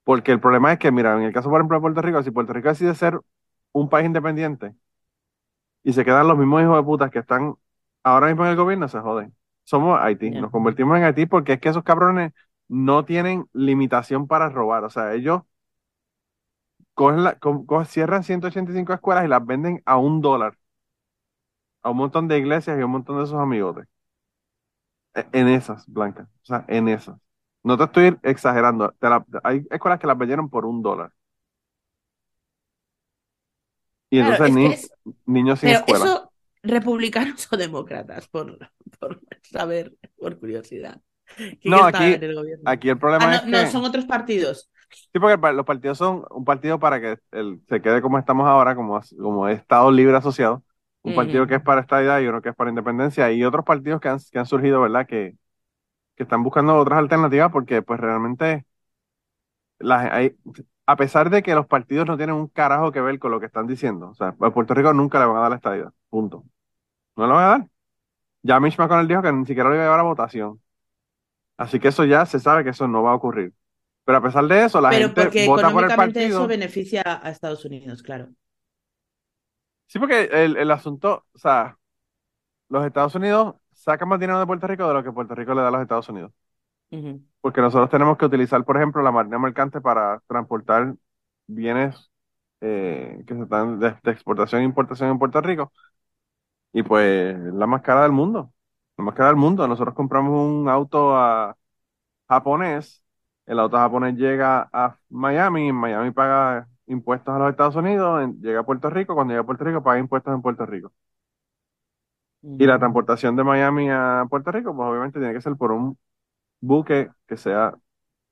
Porque 0.03 0.31
el 0.31 0.39
problema 0.39 0.71
es 0.73 0.79
que, 0.79 0.91
mira, 0.91 1.15
en 1.15 1.23
el 1.23 1.33
caso, 1.33 1.49
por 1.49 1.59
ejemplo, 1.59 1.77
de 1.77 1.81
Puerto 1.81 2.01
Rico, 2.01 2.23
si 2.23 2.31
Puerto 2.31 2.53
Rico 2.53 2.69
decide 2.69 2.95
ser 2.95 3.19
un 3.71 3.89
país 3.89 4.05
independiente 4.07 4.75
y 5.83 5.93
se 5.93 6.05
quedan 6.05 6.27
los 6.27 6.37
mismos 6.37 6.61
hijos 6.63 6.77
de 6.77 6.83
putas 6.83 7.11
que 7.11 7.19
están 7.19 7.55
ahora 8.03 8.27
mismo 8.27 8.45
en 8.45 8.51
el 8.51 8.57
gobierno, 8.57 8.87
se 8.87 8.99
joden. 8.99 9.35
Somos 9.63 9.99
Haití, 10.01 10.29
nos 10.31 10.51
convertimos 10.51 10.97
en 10.97 11.03
Haití 11.03 11.25
porque 11.25 11.53
es 11.53 11.59
que 11.59 11.69
esos 11.69 11.83
cabrones 11.83 12.33
no 12.67 13.05
tienen 13.05 13.45
limitación 13.53 14.27
para 14.27 14.49
robar. 14.49 14.83
O 14.83 14.89
sea, 14.89 15.13
ellos 15.13 15.41
cogen 16.95 17.23
la, 17.23 17.37
cierran 17.85 18.23
185 18.23 18.93
escuelas 18.93 19.25
y 19.25 19.27
las 19.27 19.45
venden 19.45 19.81
a 19.85 19.97
un 19.97 20.21
dólar 20.21 20.57
a 21.81 21.91
un 21.91 21.97
montón 21.97 22.27
de 22.27 22.37
iglesias 22.39 22.77
y 22.77 22.81
a 22.81 22.85
un 22.85 22.91
montón 22.91 23.19
de 23.19 23.25
sus 23.27 23.35
amigotes. 23.39 23.87
En 25.13 25.47
esas, 25.47 25.85
Blanca. 25.87 26.27
O 26.41 26.45
sea, 26.45 26.65
en 26.67 26.87
esas. 26.87 27.19
No 27.63 27.77
te 27.77 27.83
estoy 27.85 28.17
exagerando. 28.23 28.93
hay 29.43 29.65
escuelas 29.69 29.99
que 29.99 30.07
las 30.07 30.17
vendieron 30.17 30.49
por 30.49 30.65
un 30.65 30.81
dólar. 30.81 31.11
Y 34.09 34.19
entonces 34.19 34.91
niños 35.25 35.59
sin 35.59 35.71
pero 35.87 35.97
Eso, 35.97 36.31
republicanos 36.61 37.47
o 37.51 37.57
demócratas, 37.57 38.27
por, 38.27 38.57
por 38.99 39.21
saber, 39.41 39.95
por 40.17 40.37
curiosidad. 40.39 41.01
No, 41.63 41.83
aquí, 41.83 42.19
aquí 42.65 42.89
el 42.89 42.99
problema 42.99 43.31
ah, 43.31 43.35
es 43.37 43.45
no, 43.45 43.63
no, 43.63 43.71
son 43.71 43.85
otros 43.85 44.05
partidos. 44.05 44.69
Sí, 44.89 45.19
porque 45.19 45.53
los 45.53 45.65
partidos 45.65 45.97
son 45.97 46.25
un 46.29 46.45
partido 46.45 46.79
para 46.79 47.01
que 47.01 47.17
el, 47.31 47.61
se 47.67 47.81
quede 47.81 48.01
como 48.01 48.19
estamos 48.19 48.45
ahora, 48.45 48.75
como, 48.75 49.01
como 49.17 49.47
Estado 49.47 49.89
libre 49.89 50.15
asociado 50.15 50.63
un 51.03 51.15
partido 51.15 51.47
que 51.47 51.55
es 51.55 51.61
para 51.61 51.81
esta 51.81 52.01
idea 52.01 52.21
y 52.21 52.27
uno 52.27 52.41
que 52.41 52.49
es 52.49 52.55
para 52.55 52.69
independencia, 52.69 53.31
y 53.31 53.43
otros 53.43 53.65
partidos 53.65 54.01
que 54.01 54.09
han, 54.09 54.19
que 54.31 54.39
han 54.39 54.45
surgido, 54.45 54.81
¿verdad? 54.81 55.05
Que, 55.05 55.35
que 56.15 56.23
están 56.23 56.43
buscando 56.43 56.75
otras 56.77 56.99
alternativas 56.99 57.51
porque 57.51 57.81
pues 57.81 57.99
realmente 57.99 58.65
las, 59.79 60.11
hay, 60.11 60.35
a 60.85 60.95
pesar 60.95 61.29
de 61.29 61.43
que 61.43 61.55
los 61.55 61.67
partidos 61.67 62.07
no 62.07 62.17
tienen 62.17 62.35
un 62.35 62.47
carajo 62.47 62.91
que 62.91 63.01
ver 63.01 63.19
con 63.19 63.31
lo 63.31 63.39
que 63.39 63.45
están 63.47 63.67
diciendo, 63.67 64.09
o 64.09 64.15
sea, 64.15 64.35
a 64.39 64.51
Puerto 64.51 64.73
Rico 64.73 64.93
nunca 64.93 65.19
le 65.19 65.25
van 65.25 65.37
a 65.37 65.41
dar 65.41 65.49
la 65.51 65.55
estadía, 65.57 65.91
punto. 66.09 66.43
No 67.15 67.27
lo 67.27 67.35
van 67.35 67.43
a 67.43 67.47
dar. 67.47 67.67
Ya 68.41 68.59
Mitch 68.59 68.77
McConnell 68.77 69.07
dijo 69.07 69.21
que 69.21 69.31
ni 69.31 69.45
siquiera 69.45 69.69
lo 69.69 69.75
iba 69.75 69.83
a 69.83 69.87
llevar 69.87 69.99
a 69.99 70.03
votación. 70.03 70.59
Así 71.57 71.79
que 71.79 71.89
eso 71.89 72.03
ya 72.03 72.25
se 72.25 72.39
sabe 72.39 72.63
que 72.63 72.71
eso 72.71 72.87
no 72.87 73.03
va 73.03 73.11
a 73.11 73.15
ocurrir. 73.15 73.53
Pero 74.03 74.17
a 74.17 74.21
pesar 74.21 74.45
de 74.45 74.65
eso, 74.65 74.81
la 74.81 74.91
gente 74.91 75.47
vota 75.47 75.69
por 75.69 75.89
el 75.89 75.95
partido. 75.95 76.39
eso 76.39 76.47
beneficia 76.47 77.03
a 77.05 77.29
Estados 77.29 77.63
Unidos, 77.63 78.03
claro. 78.03 78.29
Sí, 79.93 79.99
porque 79.99 80.23
el, 80.31 80.57
el 80.57 80.71
asunto, 80.71 81.27
o 81.35 81.37
sea, 81.37 81.77
los 82.69 82.83
Estados 82.83 83.13
Unidos 83.13 83.55
sacan 83.73 84.09
más 84.09 84.19
dinero 84.19 84.39
de 84.39 84.47
Puerto 84.47 84.65
Rico 84.65 84.87
de 84.87 84.93
lo 84.95 85.03
que 85.03 85.11
Puerto 85.11 85.35
Rico 85.35 85.53
le 85.53 85.61
da 85.61 85.67
a 85.67 85.71
los 85.71 85.81
Estados 85.83 86.09
Unidos. 86.09 86.31
Porque 87.41 87.61
nosotros 87.61 87.91
tenemos 87.91 88.17
que 88.17 88.25
utilizar, 88.25 88.63
por 88.65 88.77
ejemplo, 88.77 89.03
la 89.03 89.11
marina 89.11 89.37
mercante 89.37 89.81
para 89.81 90.19
transportar 90.27 90.95
bienes 91.45 92.09
eh, 92.61 93.23
que 93.27 93.35
se 93.35 93.43
están 93.43 93.79
de, 93.79 93.95
exportación 94.05 94.61
e 94.61 94.65
importación 94.65 95.11
en 95.11 95.19
Puerto 95.19 95.41
Rico. 95.41 95.71
Y 96.71 96.81
pues 96.83 97.37
la 97.37 97.67
más 97.67 97.83
cara 97.83 98.01
del 98.03 98.11
mundo. 98.11 98.51
más 98.97 99.13
queda 99.15 99.29
el 99.29 99.35
mundo. 99.35 99.67
Nosotros 99.67 99.95
compramos 99.95 100.31
un 100.33 100.69
auto 100.69 101.15
a 101.15 101.55
japonés, 102.27 103.03
el 103.45 103.59
auto 103.59 103.77
japonés 103.77 104.15
llega 104.17 104.69
a 104.73 104.97
Miami, 105.09 105.69
en 105.69 105.75
Miami 105.75 106.11
paga 106.11 106.67
impuestos 106.87 107.33
a 107.33 107.39
los 107.39 107.51
Estados 107.51 107.75
Unidos, 107.75 108.29
llega 108.41 108.61
a 108.61 108.65
Puerto 108.65 108.89
Rico, 108.89 109.15
cuando 109.15 109.31
llega 109.33 109.41
a 109.41 109.45
Puerto 109.45 109.63
Rico 109.63 109.83
paga 109.83 109.99
impuestos 109.99 110.33
en 110.33 110.41
Puerto 110.41 110.65
Rico. 110.65 110.91
Y 112.41 112.65
la 112.65 112.77
transportación 112.77 113.35
de 113.37 113.43
Miami 113.43 113.89
a 113.89 114.25
Puerto 114.29 114.51
Rico, 114.51 114.75
pues 114.75 114.89
obviamente 114.89 115.19
tiene 115.19 115.33
que 115.33 115.41
ser 115.41 115.55
por 115.55 115.71
un 115.71 115.97
buque 116.59 117.09
que 117.25 117.37
sea 117.37 117.73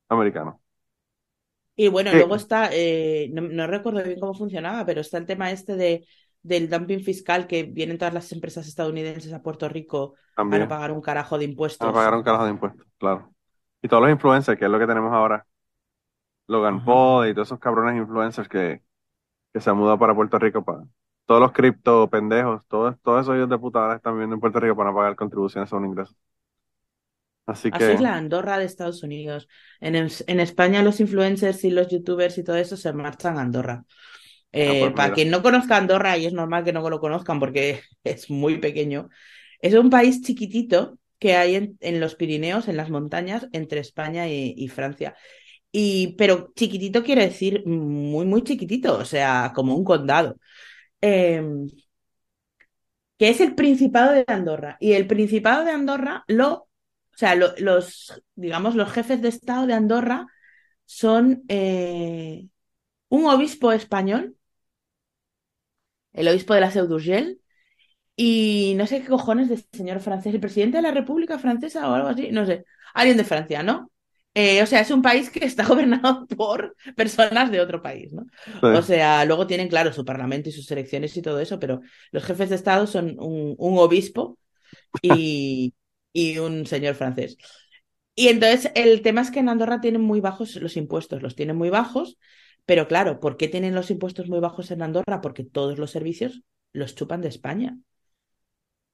americano. 0.10 0.62
Y 1.76 1.88
bueno, 1.88 2.12
luego 2.12 2.36
está, 2.36 2.70
eh, 2.74 3.30
no, 3.32 3.66
recuerdo 3.68 4.04
bien 4.04 4.20
cómo 4.20 4.34
funcionaba, 4.34 4.86
pero 4.86 5.00
está 5.00 5.18
el 5.18 5.26
tema 5.26 5.50
este 5.52 5.76
de, 5.78 6.06
del 6.44 6.70
dumping 6.70 7.00
fiscal 7.00 7.48
que 7.48 7.64
vienen 7.64 7.98
todas 7.98 8.14
las 8.14 8.32
empresas 8.34 8.68
estadounidenses 8.68 9.32
a 9.32 9.42
Puerto 9.42 9.70
Rico 9.70 10.16
para 10.36 10.68
pagar 10.68 10.92
un 10.92 11.02
carajo 11.02 11.38
de 11.38 11.46
impuestos. 11.46 11.80
Para 11.80 11.94
pagar 11.94 12.16
un 12.16 12.24
carajo 12.24 12.46
de 12.46 12.52
impuestos, 12.52 12.86
claro. 12.98 13.34
Y 13.82 13.88
todos 13.88 14.04
los 14.04 14.12
influencers, 14.12 14.60
que 14.60 14.66
es 14.66 14.72
lo 14.72 14.78
que 14.78 14.88
tenemos 14.88 15.14
ahora. 15.14 15.46
Logan 16.52 16.84
Paul 16.84 17.30
y 17.30 17.34
todos 17.34 17.48
esos 17.48 17.60
cabrones 17.60 17.96
influencers 17.96 18.50
que, 18.50 18.82
que 19.54 19.60
se 19.62 19.70
han 19.70 19.78
mudado 19.78 19.98
para 19.98 20.14
Puerto 20.14 20.38
Rico 20.38 20.64
para, 20.66 20.84
todos 21.26 21.40
los 21.40 21.54
cripto 21.54 22.10
pendejos, 22.10 22.62
todos, 22.68 22.96
todos 23.02 23.22
esos 23.22 23.38
hijos 23.38 23.50
de 23.50 23.58
puta 23.58 23.96
están 23.96 24.16
viviendo 24.16 24.36
en 24.36 24.42
Puerto 24.42 24.60
Rico 24.60 24.76
para 24.76 24.94
pagar 24.94 25.16
contribuciones 25.16 25.72
a 25.72 25.78
un 25.78 25.86
ingreso. 25.86 26.14
Así 27.46 27.72
que. 27.72 27.84
Así 27.84 27.94
es 27.94 28.02
la 28.02 28.16
Andorra 28.16 28.58
de 28.58 28.66
Estados 28.66 29.02
Unidos. 29.02 29.48
En, 29.80 29.96
en, 29.96 30.40
España 30.42 30.84
los 30.84 31.00
influencers 31.00 31.64
y 31.64 31.72
los 31.72 31.88
youtubers 31.88 32.38
y 32.38 32.44
todo 32.44 32.58
eso 32.58 32.76
se 32.76 32.92
marchan 32.92 33.38
a 33.38 33.42
Andorra. 33.42 33.86
Eh, 34.52 34.82
pues 34.82 34.94
para 34.94 35.14
quien 35.14 35.32
no 35.32 35.42
conozca 35.42 35.78
Andorra, 35.78 36.18
y 36.18 36.26
es 36.26 36.34
normal 36.34 36.66
que 36.66 36.74
no 36.74 36.88
lo 36.90 37.00
conozcan 37.00 37.40
porque 37.40 37.82
es 38.04 38.30
muy 38.30 38.58
pequeño, 38.58 39.08
es 39.62 39.74
un 39.74 39.90
país 39.90 40.22
chiquitito 40.22 40.98
que 41.22 41.36
hay 41.36 41.56
en, 41.56 41.78
en 41.82 42.00
los 42.00 42.16
Pirineos, 42.16 42.68
en 42.68 42.76
las 42.76 42.90
montañas, 42.90 43.48
entre 43.52 43.80
España 43.80 44.28
y, 44.28 44.68
Francia. 44.70 45.16
Y, 45.72 46.16
pero 46.18 46.52
chiquitito 46.56 47.04
quiere 47.04 47.26
decir 47.28 47.66
muy, 47.66 48.26
muy 48.26 48.44
chiquitito, 48.44 48.98
o 48.98 49.06
sea, 49.06 49.52
como 49.56 49.76
un 49.76 49.84
condado. 49.86 50.36
Em, 51.02 51.68
que 53.18 53.30
es 53.30 53.40
el 53.42 53.56
Principado 53.56 54.14
de 54.14 54.26
Andorra. 54.28 54.78
Y 54.80 54.94
el 54.94 55.08
Principado 55.08 55.64
de 55.66 55.72
Andorra 55.72 56.24
lo 56.28 56.68
o 57.14 57.18
sea, 57.18 57.36
los, 57.36 58.24
digamos, 58.36 58.76
los 58.76 58.92
jefes 58.92 59.22
de 59.22 59.30
Estado 59.30 59.68
de 59.68 59.74
Andorra 59.74 60.28
son 60.86 61.44
eh, 61.50 62.48
un 63.10 63.26
obispo 63.28 63.72
español, 63.74 64.38
el 66.14 66.28
obispo 66.28 66.54
de 66.54 66.62
la 66.62 66.72
Seu 66.72 66.88
d'Urgell, 66.88 67.40
y 68.16 68.76
no 68.78 68.88
sé 68.88 69.02
qué 69.02 69.10
cojones 69.10 69.50
de 69.50 69.58
señor 69.74 70.02
francés, 70.02 70.34
el 70.34 70.42
presidente 70.42 70.78
de 70.78 70.84
la 70.84 70.92
República 70.92 71.40
Francesa 71.40 71.90
o 71.90 71.94
algo 71.96 72.10
así, 72.10 72.32
no 72.32 72.46
sé, 72.46 72.66
alguien 72.94 73.18
de 73.18 73.26
Francia, 73.26 73.64
¿no? 73.64 73.91
Eh, 74.34 74.62
o 74.62 74.66
sea, 74.66 74.80
es 74.80 74.92
un 74.92 75.02
país 75.02 75.30
que 75.30 75.44
está 75.44 75.66
gobernado 75.68 76.26
por 76.28 76.76
personas 76.96 77.52
de 77.52 77.60
otro 77.60 77.82
país, 77.82 78.14
¿no? 78.14 78.26
O 78.62 78.82
sea, 78.82 79.26
luego 79.26 79.48
tienen, 79.48 79.68
claro, 79.68 79.92
su 79.92 80.06
parlamento 80.06 80.50
y 80.50 80.52
sus 80.54 80.70
elecciones 80.72 81.16
y 81.18 81.22
todo 81.22 81.40
eso, 81.40 81.60
pero 81.60 81.82
los 82.12 82.24
jefes 82.24 82.50
de 82.50 82.56
Estado 82.56 82.88
son 82.88 83.16
un 83.18 83.78
obispo 83.78 84.38
y, 85.02 85.74
y 86.14 86.38
un 86.38 86.66
señor 86.66 86.96
francés. 86.96 87.38
Y 88.16 88.28
entonces 88.28 88.72
el 88.76 89.02
tema 89.02 89.22
es 89.22 89.32
que 89.32 89.40
en 89.40 89.50
Andorra 89.50 89.82
tienen 89.82 90.02
muy 90.02 90.20
bajos 90.22 90.56
los 90.58 90.78
impuestos, 90.78 91.22
los 91.22 91.36
tienen 91.36 91.56
muy 91.56 91.70
bajos, 91.70 92.18
pero 92.66 92.88
claro, 92.88 93.20
¿por 93.20 93.38
qué 93.38 93.48
tienen 93.48 93.76
los 93.76 93.90
impuestos 93.90 94.28
muy 94.28 94.40
bajos 94.40 94.72
en 94.72 94.82
Andorra? 94.82 95.22
Porque 95.22 95.44
todos 95.44 95.80
los 95.80 95.92
servicios 95.92 96.44
los 96.74 96.96
chupan 96.96 97.22
de 97.22 97.30
España. 97.30 97.78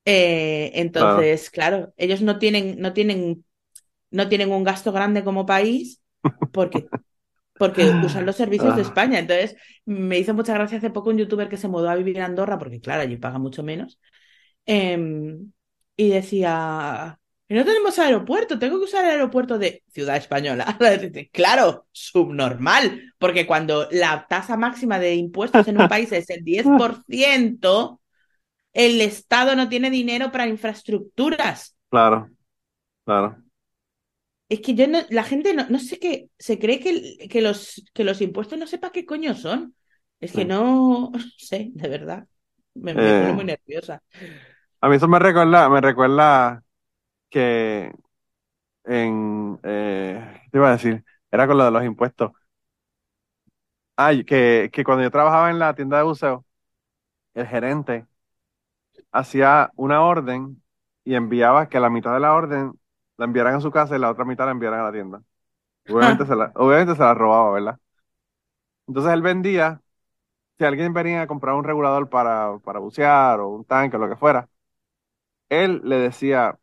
Eh, 0.05 0.71
entonces, 0.75 1.49
claro. 1.49 1.93
ellos 1.97 2.21
no 2.21 2.39
tienen, 2.39 2.79
no 2.79 2.93
tienen, 2.93 3.43
no 4.11 4.29
tienen 4.29 4.51
un 4.51 4.63
gasto 4.63 4.91
grande 4.91 5.23
como 5.23 5.45
país 5.45 6.01
porque, 6.51 6.87
porque 7.57 7.85
usan 8.03 8.25
los 8.25 8.35
servicios 8.35 8.75
de 8.75 8.81
ah. 8.81 8.85
España. 8.85 9.19
Entonces, 9.19 9.55
me 9.85 10.19
hizo 10.19 10.33
mucha 10.33 10.53
gracia 10.53 10.77
hace 10.77 10.89
poco 10.89 11.09
un 11.09 11.17
youtuber 11.17 11.49
que 11.49 11.57
se 11.57 11.67
mudó 11.67 11.89
a 11.89 11.95
vivir 11.95 12.17
en 12.17 12.23
Andorra, 12.23 12.57
porque 12.57 12.79
claro, 12.79 13.01
allí 13.01 13.17
paga 13.17 13.39
mucho 13.39 13.63
menos. 13.63 13.99
Em, 14.65 15.51
y 15.95 16.09
decía, 16.09 17.19
no 17.49 17.65
tenemos 17.65 17.97
aeropuerto, 17.97 18.59
tengo 18.59 18.77
que 18.77 18.85
usar 18.85 19.05
el 19.05 19.11
aeropuerto 19.11 19.57
de 19.57 19.83
Ciudad 19.89 20.17
Española. 20.17 20.77
claro, 21.31 21.87
subnormal, 21.91 23.13
porque 23.17 23.47
cuando 23.47 23.87
la 23.91 24.25
tasa 24.27 24.57
máxima 24.57 24.99
de 24.99 25.15
impuestos 25.15 25.67
en 25.67 25.81
un 25.81 25.87
país 25.89 26.11
es 26.11 26.29
el 26.29 26.43
10%, 26.43 27.99
el 28.73 29.01
Estado 29.01 29.55
no 29.55 29.69
tiene 29.69 29.89
dinero 29.89 30.31
para 30.31 30.47
infraestructuras. 30.47 31.75
Claro, 31.89 32.29
claro. 33.05 33.46
Es 34.49 34.61
que 34.61 34.75
yo 34.75 34.87
no, 34.87 34.99
la 35.09 35.23
gente 35.23 35.53
no, 35.53 35.67
no 35.69 35.79
sé 35.79 35.99
qué, 35.99 36.29
se 36.37 36.57
cree 36.57 36.79
que, 36.79 37.27
que, 37.29 37.41
los, 37.41 37.83
que 37.93 38.03
los 38.03 38.21
impuestos 38.21 38.57
no 38.57 38.67
sepa 38.67 38.91
qué 38.91 39.05
coño 39.05 39.35
son. 39.35 39.75
Es 40.19 40.31
que 40.31 40.45
no, 40.45 41.11
sé, 41.37 41.71
de 41.73 41.89
verdad. 41.89 42.27
Me, 42.73 42.93
me 42.93 43.01
pone 43.01 43.33
muy 43.33 43.43
eh. 43.43 43.57
nerviosa. 43.57 44.01
A 44.81 44.89
mí 44.89 44.95
eso 44.95 45.07
me 45.07 45.19
recuerda, 45.19 45.69
me 45.69 45.81
recuerda 45.81 46.63
que 47.29 47.91
en, 48.85 49.59
eh, 49.63 50.41
¿qué 50.45 50.49
te 50.51 50.57
iba 50.57 50.69
a 50.69 50.71
decir? 50.73 51.03
Era 51.31 51.47
con 51.47 51.57
lo 51.57 51.65
de 51.65 51.71
los 51.71 51.83
impuestos. 51.83 52.31
Ay, 53.95 54.23
que, 54.25 54.69
que 54.71 54.83
cuando 54.83 55.03
yo 55.03 55.11
trabajaba 55.11 55.49
en 55.49 55.59
la 55.59 55.73
tienda 55.75 55.97
de 55.97 56.03
buceo, 56.03 56.45
el 57.33 57.47
gerente 57.47 58.07
hacía 59.11 59.71
una 59.75 60.01
orden 60.01 60.61
y 61.03 61.15
enviaba 61.15 61.69
que 61.69 61.79
la 61.79 61.89
mitad 61.89 62.13
de 62.13 62.19
la 62.19 62.33
orden 62.33 62.73
la 63.17 63.25
enviaran 63.25 63.55
a 63.55 63.61
su 63.61 63.71
casa 63.71 63.95
y 63.95 63.99
la 63.99 64.11
otra 64.11 64.25
mitad 64.25 64.45
la 64.45 64.51
enviaran 64.51 64.81
a 64.81 64.83
la 64.85 64.91
tienda. 64.91 65.23
Obviamente, 65.87 66.25
se 66.25 66.35
la, 66.35 66.51
obviamente 66.55 66.95
se 66.95 67.01
la 67.01 67.13
robaba, 67.13 67.51
¿verdad? 67.53 67.79
Entonces 68.87 69.13
él 69.13 69.21
vendía, 69.21 69.81
si 70.57 70.65
alguien 70.65 70.93
venía 70.93 71.23
a 71.23 71.27
comprar 71.27 71.55
un 71.55 71.63
regulador 71.65 72.09
para, 72.09 72.59
para 72.59 72.79
bucear 72.79 73.39
o 73.41 73.49
un 73.49 73.65
tanque 73.65 73.97
o 73.97 73.99
lo 73.99 74.09
que 74.09 74.17
fuera, 74.17 74.49
él 75.49 75.81
le 75.83 75.97
decía, 75.97 76.57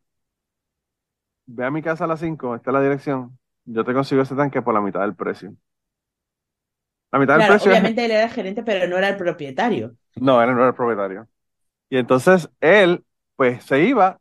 ve 1.46 1.64
a 1.64 1.70
mi 1.70 1.82
casa 1.82 2.05
a 2.05 2.07
las 2.07 2.20
5, 2.20 2.55
esta 2.55 2.70
es 2.70 2.74
la 2.74 2.82
dirección, 2.82 3.38
yo 3.64 3.84
te 3.84 3.94
consigo 3.94 4.22
ese 4.22 4.34
tanque 4.36 4.62
por 4.62 4.74
la 4.74 4.80
mitad 4.80 5.00
del 5.00 5.14
precio. 5.14 5.55
La 7.12 7.18
mitad 7.18 7.38
del 7.38 7.46
precio. 7.46 7.70
Obviamente 7.70 8.05
él 8.05 8.11
era 8.11 8.24
el 8.24 8.30
gerente, 8.30 8.62
pero 8.62 8.86
no 8.88 8.98
era 8.98 9.09
el 9.09 9.16
propietario. 9.16 9.96
No, 10.16 10.42
él 10.42 10.50
no 10.50 10.59
era 10.59 10.68
el 10.68 10.74
propietario. 10.74 11.28
Y 11.90 11.98
entonces 11.98 12.50
él, 12.61 13.05
pues 13.36 13.64
se 13.64 13.82
iba 13.84 14.20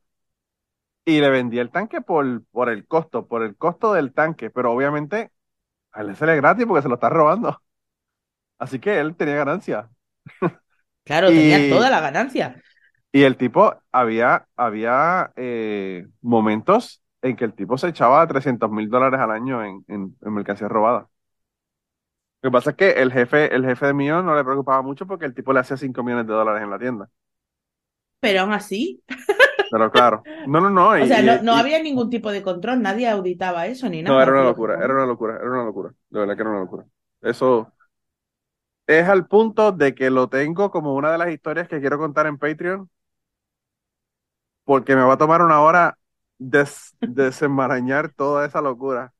y 1.05 1.19
le 1.19 1.29
vendía 1.29 1.61
el 1.61 1.71
tanque 1.71 2.01
por, 2.01 2.43
por 2.51 2.69
el 2.69 2.87
costo, 2.87 3.27
por 3.27 3.43
el 3.43 3.55
costo 3.57 3.93
del 3.93 4.13
tanque, 4.13 4.49
pero 4.49 4.71
obviamente 4.71 5.31
a 5.91 6.01
él 6.01 6.15
le 6.19 6.35
gratis 6.35 6.65
porque 6.65 6.81
se 6.81 6.89
lo 6.89 6.95
está 6.95 7.09
robando. 7.09 7.61
Así 8.57 8.79
que 8.79 8.99
él 8.99 9.15
tenía 9.15 9.35
ganancia. 9.35 9.89
Claro, 11.03 11.27
tenía 11.29 11.69
toda 11.69 11.89
la 11.89 11.99
ganancia. 11.99 12.61
Y 13.11 13.23
el 13.23 13.37
tipo, 13.37 13.75
había, 13.91 14.47
había 14.55 15.31
eh, 15.35 16.07
momentos 16.21 17.03
en 17.21 17.35
que 17.35 17.45
el 17.45 17.53
tipo 17.53 17.77
se 17.77 17.89
echaba 17.89 18.25
300 18.25 18.71
mil 18.71 18.89
dólares 18.89 19.19
al 19.19 19.31
año 19.31 19.63
en, 19.63 19.85
en, 19.87 20.15
mercancía 20.33 20.67
robada. 20.67 21.09
Lo 22.41 22.49
que 22.49 22.51
pasa 22.51 22.69
es 22.71 22.75
que 22.75 22.91
el 22.91 23.11
jefe, 23.11 23.53
el 23.55 23.65
jefe 23.65 23.85
de 23.85 23.93
mío 23.93 24.21
no 24.21 24.35
le 24.35 24.43
preocupaba 24.43 24.81
mucho 24.81 25.05
porque 25.05 25.25
el 25.25 25.33
tipo 25.33 25.53
le 25.53 25.59
hacía 25.59 25.77
5 25.77 26.03
millones 26.03 26.27
de 26.27 26.33
dólares 26.33 26.63
en 26.63 26.69
la 26.69 26.79
tienda. 26.79 27.09
Pero 28.19 28.41
aún 28.41 28.53
así. 28.53 29.03
Pero 29.73 29.91
claro. 29.91 30.21
No, 30.45 30.61
no, 30.61 30.69
no. 30.69 30.89
o 31.01 31.05
sea, 31.07 31.41
no, 31.41 31.55
había 31.55 31.81
ningún 31.81 32.11
tipo 32.11 32.31
de 32.31 32.43
control, 32.43 32.79
nadie 32.83 33.09
auditaba 33.09 33.65
eso 33.65 33.89
ni 33.89 34.03
nada. 34.03 34.15
No, 34.15 34.21
era 34.21 34.31
una 34.31 34.43
locura, 34.43 34.75
era 34.75 34.93
una 34.93 35.07
locura, 35.07 35.37
era 35.37 35.49
una 35.49 35.63
locura. 35.63 35.89
De 36.11 36.19
verdad 36.19 36.35
que 36.35 36.41
era 36.41 36.51
una 36.51 36.59
locura. 36.59 36.85
Eso 37.23 37.73
es 38.85 39.07
al 39.07 39.25
punto 39.25 39.71
de 39.71 39.95
que 39.95 40.11
lo 40.11 40.29
tengo 40.29 40.69
como 40.69 40.93
una 40.93 41.11
de 41.11 41.17
las 41.17 41.31
historias 41.31 41.67
que 41.67 41.79
quiero 41.79 41.97
contar 41.97 42.27
en 42.27 42.37
Patreon 42.37 42.87
porque 44.63 44.95
me 44.95 45.01
va 45.01 45.13
a 45.13 45.17
tomar 45.17 45.41
una 45.41 45.61
hora 45.61 45.97
des 46.37 46.95
desenmarañar 47.01 48.13
toda 48.13 48.45
esa 48.45 48.61
locura. 48.61 49.11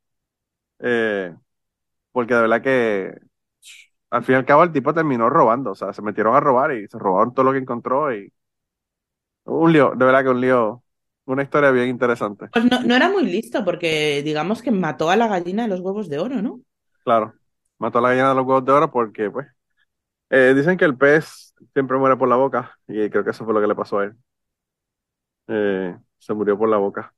Eh, 0.80 1.36
porque 2.12 2.36
de 2.36 2.42
verdad 2.42 2.62
que 2.62 3.16
al 4.12 4.24
fin 4.24 4.36
y 4.36 4.38
al 4.38 4.46
cabo 4.46 4.64
el 4.64 4.72
tipo 4.72 4.94
terminó 4.94 5.30
robando, 5.30 5.72
o 5.72 5.76
sea, 5.76 5.94
se 5.94 6.04
metieron 6.04 6.36
a 6.36 6.40
robar 6.40 6.74
y 6.74 6.88
se 6.88 7.00
robaron 7.00 7.34
todo 7.34 7.46
lo 7.46 7.52
que 7.54 7.58
encontró 7.58 8.14
y 8.14 8.32
un 9.46 9.74
lío, 9.74 9.94
de 9.96 10.06
verdad 10.06 10.24
que 10.24 10.30
un 10.30 10.42
lío, 10.42 10.84
una 11.26 11.44
historia 11.44 11.72
bien 11.72 11.90
interesante. 11.90 12.48
Pues 12.52 12.66
no, 12.66 12.82
no 12.82 12.96
era 12.96 13.10
muy 13.10 13.26
listo 13.26 13.64
porque 13.64 14.22
digamos 14.24 14.62
que 14.62 14.72
mató 14.72 15.10
a 15.10 15.16
la 15.16 15.28
gallina 15.28 15.64
de 15.64 15.70
los 15.70 15.80
huevos 15.80 16.10
de 16.10 16.20
oro, 16.20 16.42
¿no? 16.42 16.62
Claro, 17.04 17.34
mató 17.78 18.00
a 18.00 18.02
la 18.02 18.10
gallina 18.10 18.30
de 18.30 18.36
los 18.36 18.46
huevos 18.46 18.66
de 18.66 18.72
oro 18.72 18.92
porque 18.92 19.30
pues 19.30 19.48
eh, 20.30 20.54
dicen 20.56 20.78
que 20.78 20.86
el 20.86 20.98
pez 20.98 21.54
siempre 21.74 21.98
muere 21.98 22.18
por 22.18 22.28
la 22.28 22.36
boca 22.36 22.78
y 22.88 23.10
creo 23.10 23.24
que 23.24 23.32
eso 23.32 23.46
fue 23.46 23.54
lo 23.54 23.62
que 23.62 23.68
le 23.68 23.76
pasó 23.76 24.00
a 24.00 24.06
él. 24.06 24.14
Eh, 25.48 25.96
se 26.18 26.34
murió 26.34 26.58
por 26.58 26.70
la 26.70 26.78
boca. 26.78 27.14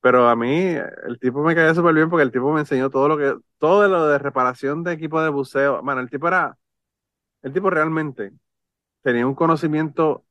Pero 0.00 0.28
a 0.28 0.36
mí, 0.36 0.74
el 1.06 1.18
tipo 1.20 1.42
me 1.42 1.54
caía 1.54 1.74
súper 1.74 1.94
bien 1.94 2.10
porque 2.10 2.22
el 2.24 2.32
tipo 2.32 2.52
me 2.52 2.60
enseñó 2.60 2.90
todo 2.90 3.08
lo 3.08 3.18
que, 3.18 3.34
todo 3.58 3.88
lo 3.88 4.06
de 4.08 4.18
reparación 4.18 4.84
de 4.84 4.92
equipo 4.92 5.20
de 5.22 5.30
buceo. 5.30 5.82
Bueno, 5.82 6.00
el 6.00 6.10
tipo 6.10 6.28
era, 6.28 6.56
el 7.42 7.52
tipo 7.54 7.70
realmente 7.70 8.32
tenía 9.02 9.26
un 9.26 9.36
conocimiento 9.36 10.25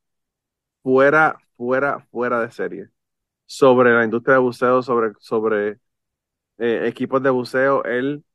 fuera, 0.86 1.38
fuera, 1.57 2.01
fuera 2.11 2.41
de 2.41 2.51
serie. 2.51 2.89
sobre 3.47 3.93
la 3.93 4.05
industria 4.05 4.36
de 4.36 4.41
buceo, 4.41 4.83
sobre, 4.83 5.13
sobre 5.19 5.79
eh, 6.59 6.88
equipos 6.88 7.23
de 7.23 7.29
buceo. 7.31 7.83
Él, 7.86 8.25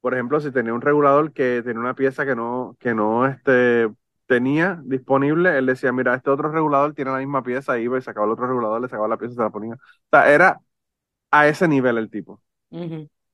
por 0.00 0.14
ejemplo, 0.14 0.40
si 0.40 0.52
tenía 0.52 0.74
un 0.74 0.82
regulador 0.82 1.32
que 1.32 1.62
tenía 1.64 1.80
una 1.80 1.94
pieza 1.94 2.26
que 2.26 2.36
no, 2.36 2.76
que 2.80 2.94
no 2.94 3.26
este, 3.26 3.88
tenía 4.26 4.80
disponible, 4.84 5.58
él 5.58 5.66
decía, 5.66 5.92
mira, 5.92 6.14
este 6.16 6.30
otro 6.30 6.52
regulador 6.52 6.94
tiene 6.94 7.12
la 7.12 7.18
misma 7.18 7.42
pieza, 7.44 7.78
iba 7.78 7.98
y 7.98 8.02
sacaba 8.02 8.26
el 8.26 8.32
otro 8.34 8.48
regulador, 8.48 8.80
le 8.82 8.88
sacaba 8.88 9.08
la 9.08 9.18
pieza 9.18 9.34
y 9.34 9.36
se 9.36 9.42
la 9.42 9.50
ponía. 9.50 9.74
O 9.74 9.78
sea, 10.12 10.32
era 10.32 10.60
a 11.30 11.48
ese 11.48 11.68
nivel 11.68 11.98
el 11.98 12.10
tipo. 12.10 12.42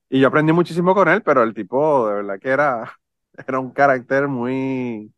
Y 0.09 0.19
yo 0.21 0.27
aprendí 0.27 0.53
muchísimo 0.53 0.95
con 0.95 1.07
él, 1.09 1.21
pero 1.23 1.43
el 1.43 1.53
tipo 1.53 2.07
de 2.07 2.15
verdad 2.15 2.39
que 2.39 2.49
era, 2.49 2.93
era 3.47 3.59
un 3.59 3.71
carácter 3.71 4.27
muy, 4.27 5.13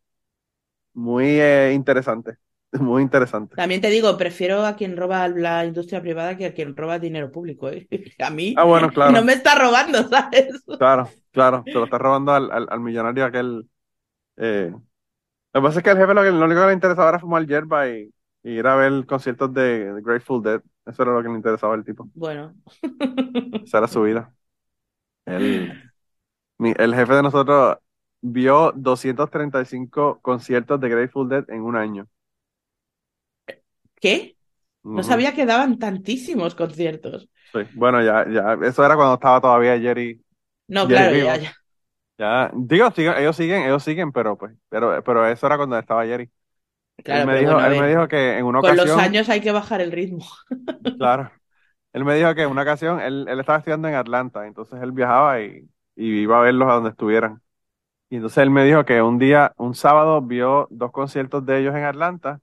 muy 0.94 1.26
eh, 1.40 1.72
interesante. 1.74 2.38
Muy 2.80 3.02
interesante. 3.02 3.56
También 3.56 3.80
te 3.80 3.90
digo, 3.90 4.16
prefiero 4.16 4.64
a 4.64 4.76
quien 4.76 4.96
roba 4.96 5.26
la 5.28 5.64
industria 5.64 6.00
privada 6.00 6.36
que 6.36 6.46
a 6.46 6.54
quien 6.54 6.76
roba 6.76 6.98
dinero 6.98 7.30
público. 7.30 7.68
¿eh? 7.68 7.88
A 8.20 8.30
mí 8.30 8.54
ah, 8.56 8.64
bueno, 8.64 8.90
claro. 8.90 9.12
no 9.12 9.24
me 9.24 9.32
está 9.32 9.58
robando, 9.58 10.08
¿sabes? 10.08 10.64
Claro, 10.78 11.08
claro, 11.32 11.64
se 11.66 11.72
lo 11.72 11.84
está 11.84 11.98
robando 11.98 12.32
al, 12.32 12.50
al, 12.50 12.80
millonario 12.80 13.24
aquel. 13.24 13.68
Eh... 14.36 14.72
Lo 15.52 15.60
que 15.60 15.66
pasa 15.66 15.78
es 15.80 15.84
que 15.84 15.90
al 15.90 15.98
jefe 15.98 16.14
lo, 16.14 16.22
que, 16.22 16.30
lo 16.30 16.44
único 16.44 16.60
que 16.60 16.66
le 16.68 16.72
interesaba 16.74 17.08
era 17.08 17.18
fumar 17.18 17.44
yerba 17.44 17.88
y, 17.88 18.12
ir 18.44 18.66
a 18.66 18.76
ver 18.76 19.04
conciertos 19.04 19.52
de, 19.52 19.92
de, 19.92 20.00
Grateful 20.00 20.42
Dead. 20.42 20.62
Eso 20.86 21.02
era 21.02 21.12
lo 21.12 21.22
que 21.22 21.28
le 21.28 21.34
interesaba 21.34 21.74
al 21.74 21.84
tipo. 21.84 22.08
Bueno. 22.14 22.54
Esa 23.64 23.78
era 23.78 23.88
su 23.88 24.02
vida. 24.02 24.32
El, 25.26 25.72
el 26.58 26.94
jefe 26.94 27.14
de 27.14 27.22
nosotros 27.22 27.78
vio 28.22 28.72
235 28.76 30.20
conciertos 30.22 30.80
de 30.80 30.88
Grateful 30.88 31.28
Dead 31.28 31.44
en 31.50 31.62
un 31.62 31.76
año. 31.76 32.06
¿Qué? 34.00 34.36
No 34.82 35.02
sabía 35.02 35.34
que 35.34 35.46
daban 35.46 35.78
tantísimos 35.78 36.54
conciertos. 36.54 37.28
Sí, 37.52 37.60
bueno, 37.74 38.02
ya, 38.02 38.26
ya, 38.28 38.56
eso 38.66 38.84
era 38.84 38.96
cuando 38.96 39.14
estaba 39.14 39.40
todavía 39.40 39.78
Jerry. 39.78 40.20
No, 40.68 40.86
claro, 40.86 41.16
ya, 41.16 41.36
ya. 41.36 41.52
Ya, 42.16 42.50
digo, 42.54 42.86
ellos 42.96 43.36
siguen, 43.36 43.62
ellos 43.62 43.82
siguen, 43.82 44.12
pero 44.12 44.36
pues, 44.36 44.52
pero, 44.68 45.02
pero 45.02 45.26
eso 45.26 45.46
era 45.46 45.56
cuando 45.56 45.78
estaba 45.78 46.04
Jerry. 46.04 46.30
Claro, 47.02 47.22
él 47.22 47.26
me, 47.26 47.38
dijo, 47.40 47.58
él 47.58 47.80
me 47.80 47.88
dijo 47.88 48.08
que 48.08 48.38
en 48.38 48.44
una 48.44 48.60
ocasión. 48.60 48.86
Con 48.86 48.96
los 48.96 49.04
años 49.04 49.28
hay 49.28 49.40
que 49.40 49.52
bajar 49.52 49.80
el 49.80 49.92
ritmo. 49.92 50.24
Claro. 50.98 51.30
Él 51.92 52.04
me 52.04 52.14
dijo 52.14 52.34
que 52.34 52.42
en 52.42 52.50
una 52.50 52.62
ocasión 52.62 53.00
él, 53.00 53.26
él 53.28 53.40
estaba 53.40 53.58
estudiando 53.58 53.88
en 53.88 53.94
Atlanta, 53.94 54.46
entonces 54.46 54.80
él 54.80 54.92
viajaba 54.92 55.40
y, 55.40 55.68
y 55.96 56.20
iba 56.20 56.38
a 56.38 56.42
verlos 56.42 56.68
a 56.68 56.74
donde 56.74 56.90
estuvieran. 56.90 57.42
Y 58.10 58.16
entonces 58.16 58.38
él 58.38 58.50
me 58.50 58.64
dijo 58.64 58.84
que 58.84 59.02
un 59.02 59.18
día, 59.18 59.52
un 59.56 59.74
sábado, 59.74 60.20
vio 60.22 60.68
dos 60.70 60.92
conciertos 60.92 61.44
de 61.46 61.58
ellos 61.58 61.74
en 61.74 61.84
Atlanta 61.84 62.40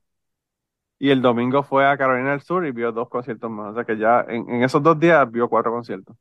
y 0.99 1.09
el 1.11 1.21
domingo 1.21 1.63
fue 1.63 1.87
a 1.87 1.97
Carolina 1.97 2.31
del 2.31 2.41
Sur 2.41 2.65
y 2.65 2.71
vio 2.71 2.91
dos 2.91 3.09
conciertos 3.09 3.49
más. 3.49 3.71
O 3.71 3.75
sea 3.75 3.85
que 3.85 3.97
ya 3.97 4.25
en, 4.27 4.63
esos 4.63 4.81
dos 4.81 4.99
días 4.99 5.29
vio 5.31 5.47
cuatro 5.49 5.71
conciertos. 5.71 6.15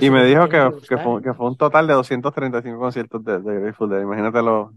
y 0.00 0.10
me 0.10 0.24
dijo 0.24 0.48
que, 0.48 0.70
que, 0.88 0.96
fue, 0.98 1.22
que, 1.22 1.34
fue, 1.34 1.46
un 1.46 1.56
total 1.56 1.86
de 1.86 1.94
235 1.94 2.78
conciertos 2.78 3.24
de, 3.24 3.40
de 3.40 3.60
Grateful 3.60 3.90
Dead. 3.90 4.02
Imagínate 4.02 4.42
lo, 4.42 4.72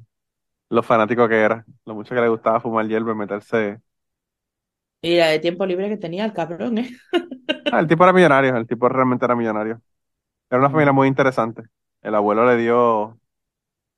lo 0.70 0.84
fanático 0.84 1.28
que 1.28 1.36
era, 1.36 1.66
lo 1.86 1.96
mucho 1.96 2.14
que 2.14 2.22
le 2.22 2.30
gustaba 2.30 2.60
fumar 2.60 2.88
hierba 2.88 3.14
y 3.14 3.16
meterse. 3.16 3.80
Y 5.02 5.18
la 5.18 5.28
de 5.28 5.40
tiempo 5.40 5.66
libre 5.66 5.90
que 5.90 5.98
tenía 5.98 6.26
el 6.26 6.34
cabrón, 6.34 6.80
¿eh? 6.80 6.90
Ah, 7.72 7.80
el 7.80 7.88
tipo 7.88 8.04
era 8.04 8.14
millonario, 8.14 8.56
el 8.56 8.68
tipo 8.68 8.90
realmente 8.90 9.26
era 9.26 9.36
millonario. 9.36 9.82
Era 10.50 10.60
una 10.60 10.70
familia 10.70 10.94
muy 10.94 11.08
interesante. 11.08 11.64
El 12.02 12.16
abuelo 12.16 12.46
le 12.46 12.58
dio, 12.58 13.20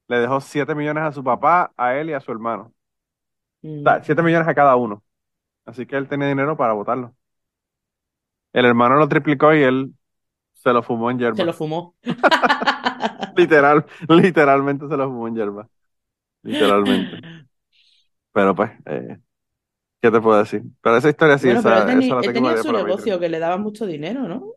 le 0.07 0.19
dejó 0.19 0.41
7 0.41 0.75
millones 0.75 1.03
a 1.03 1.11
su 1.11 1.23
papá, 1.23 1.71
a 1.77 1.95
él 1.95 2.09
y 2.09 2.13
a 2.13 2.19
su 2.19 2.31
hermano. 2.31 2.73
O 3.63 3.83
sea, 3.83 4.03
7 4.03 4.21
millones 4.21 4.47
a 4.47 4.55
cada 4.55 4.75
uno. 4.75 5.03
Así 5.65 5.85
que 5.85 5.95
él 5.95 6.07
tenía 6.07 6.27
dinero 6.27 6.55
para 6.57 6.73
votarlo. 6.73 7.13
El 8.53 8.65
hermano 8.65 8.95
lo 8.95 9.07
triplicó 9.07 9.53
y 9.53 9.61
él 9.61 9.93
se 10.53 10.73
lo 10.73 10.81
fumó 10.81 11.11
en 11.11 11.19
yerba. 11.19 11.35
Se 11.35 11.45
lo 11.45 11.53
fumó. 11.53 11.95
Literal, 13.35 13.85
literalmente 14.07 14.87
se 14.87 14.97
lo 14.97 15.05
fumó 15.05 15.27
en 15.27 15.35
yerba. 15.35 15.69
Literalmente. 16.43 17.21
Pero 18.31 18.55
pues, 18.55 18.71
eh, 18.85 19.17
¿qué 20.01 20.11
te 20.11 20.21
puedo 20.21 20.39
decir? 20.39 20.63
Pero 20.81 20.97
esa 20.97 21.09
historia 21.09 21.37
sí, 21.37 21.47
bueno, 21.47 21.59
esa, 21.59 21.79
él, 21.79 21.99
tenía, 21.99 22.19
él 22.19 22.33
tenía 22.33 22.57
su 22.57 22.71
negocio 22.71 23.19
que 23.19 23.29
le 23.29 23.39
daba 23.39 23.57
mucho 23.57 23.85
dinero, 23.85 24.27
¿no? 24.27 24.53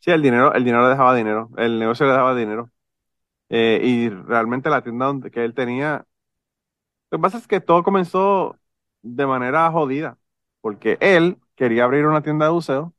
Sí, 0.00 0.10
el 0.10 0.20
dinero, 0.20 0.52
el 0.52 0.64
dinero 0.64 0.84
le 0.84 0.90
dejaba 0.90 1.14
dinero, 1.14 1.50
el 1.56 1.78
negocio 1.78 2.04
le 2.04 2.12
dejaba 2.12 2.34
dinero. 2.34 2.70
Eh, 3.48 3.80
y 3.82 4.08
realmente 4.10 4.68
la 4.68 4.82
tienda 4.82 5.06
donde, 5.06 5.30
que 5.30 5.44
él 5.44 5.54
tenía, 5.54 6.04
lo 7.14 7.18
que 7.18 7.22
pasa 7.22 7.38
es 7.38 7.46
que 7.46 7.60
todo 7.60 7.84
comenzó 7.84 8.58
de 9.02 9.26
manera 9.26 9.70
jodida, 9.70 10.18
porque 10.60 10.98
él 11.00 11.38
quería 11.54 11.84
abrir 11.84 12.06
una 12.06 12.22
tienda 12.22 12.46
de 12.46 12.52
buceo, 12.52 12.92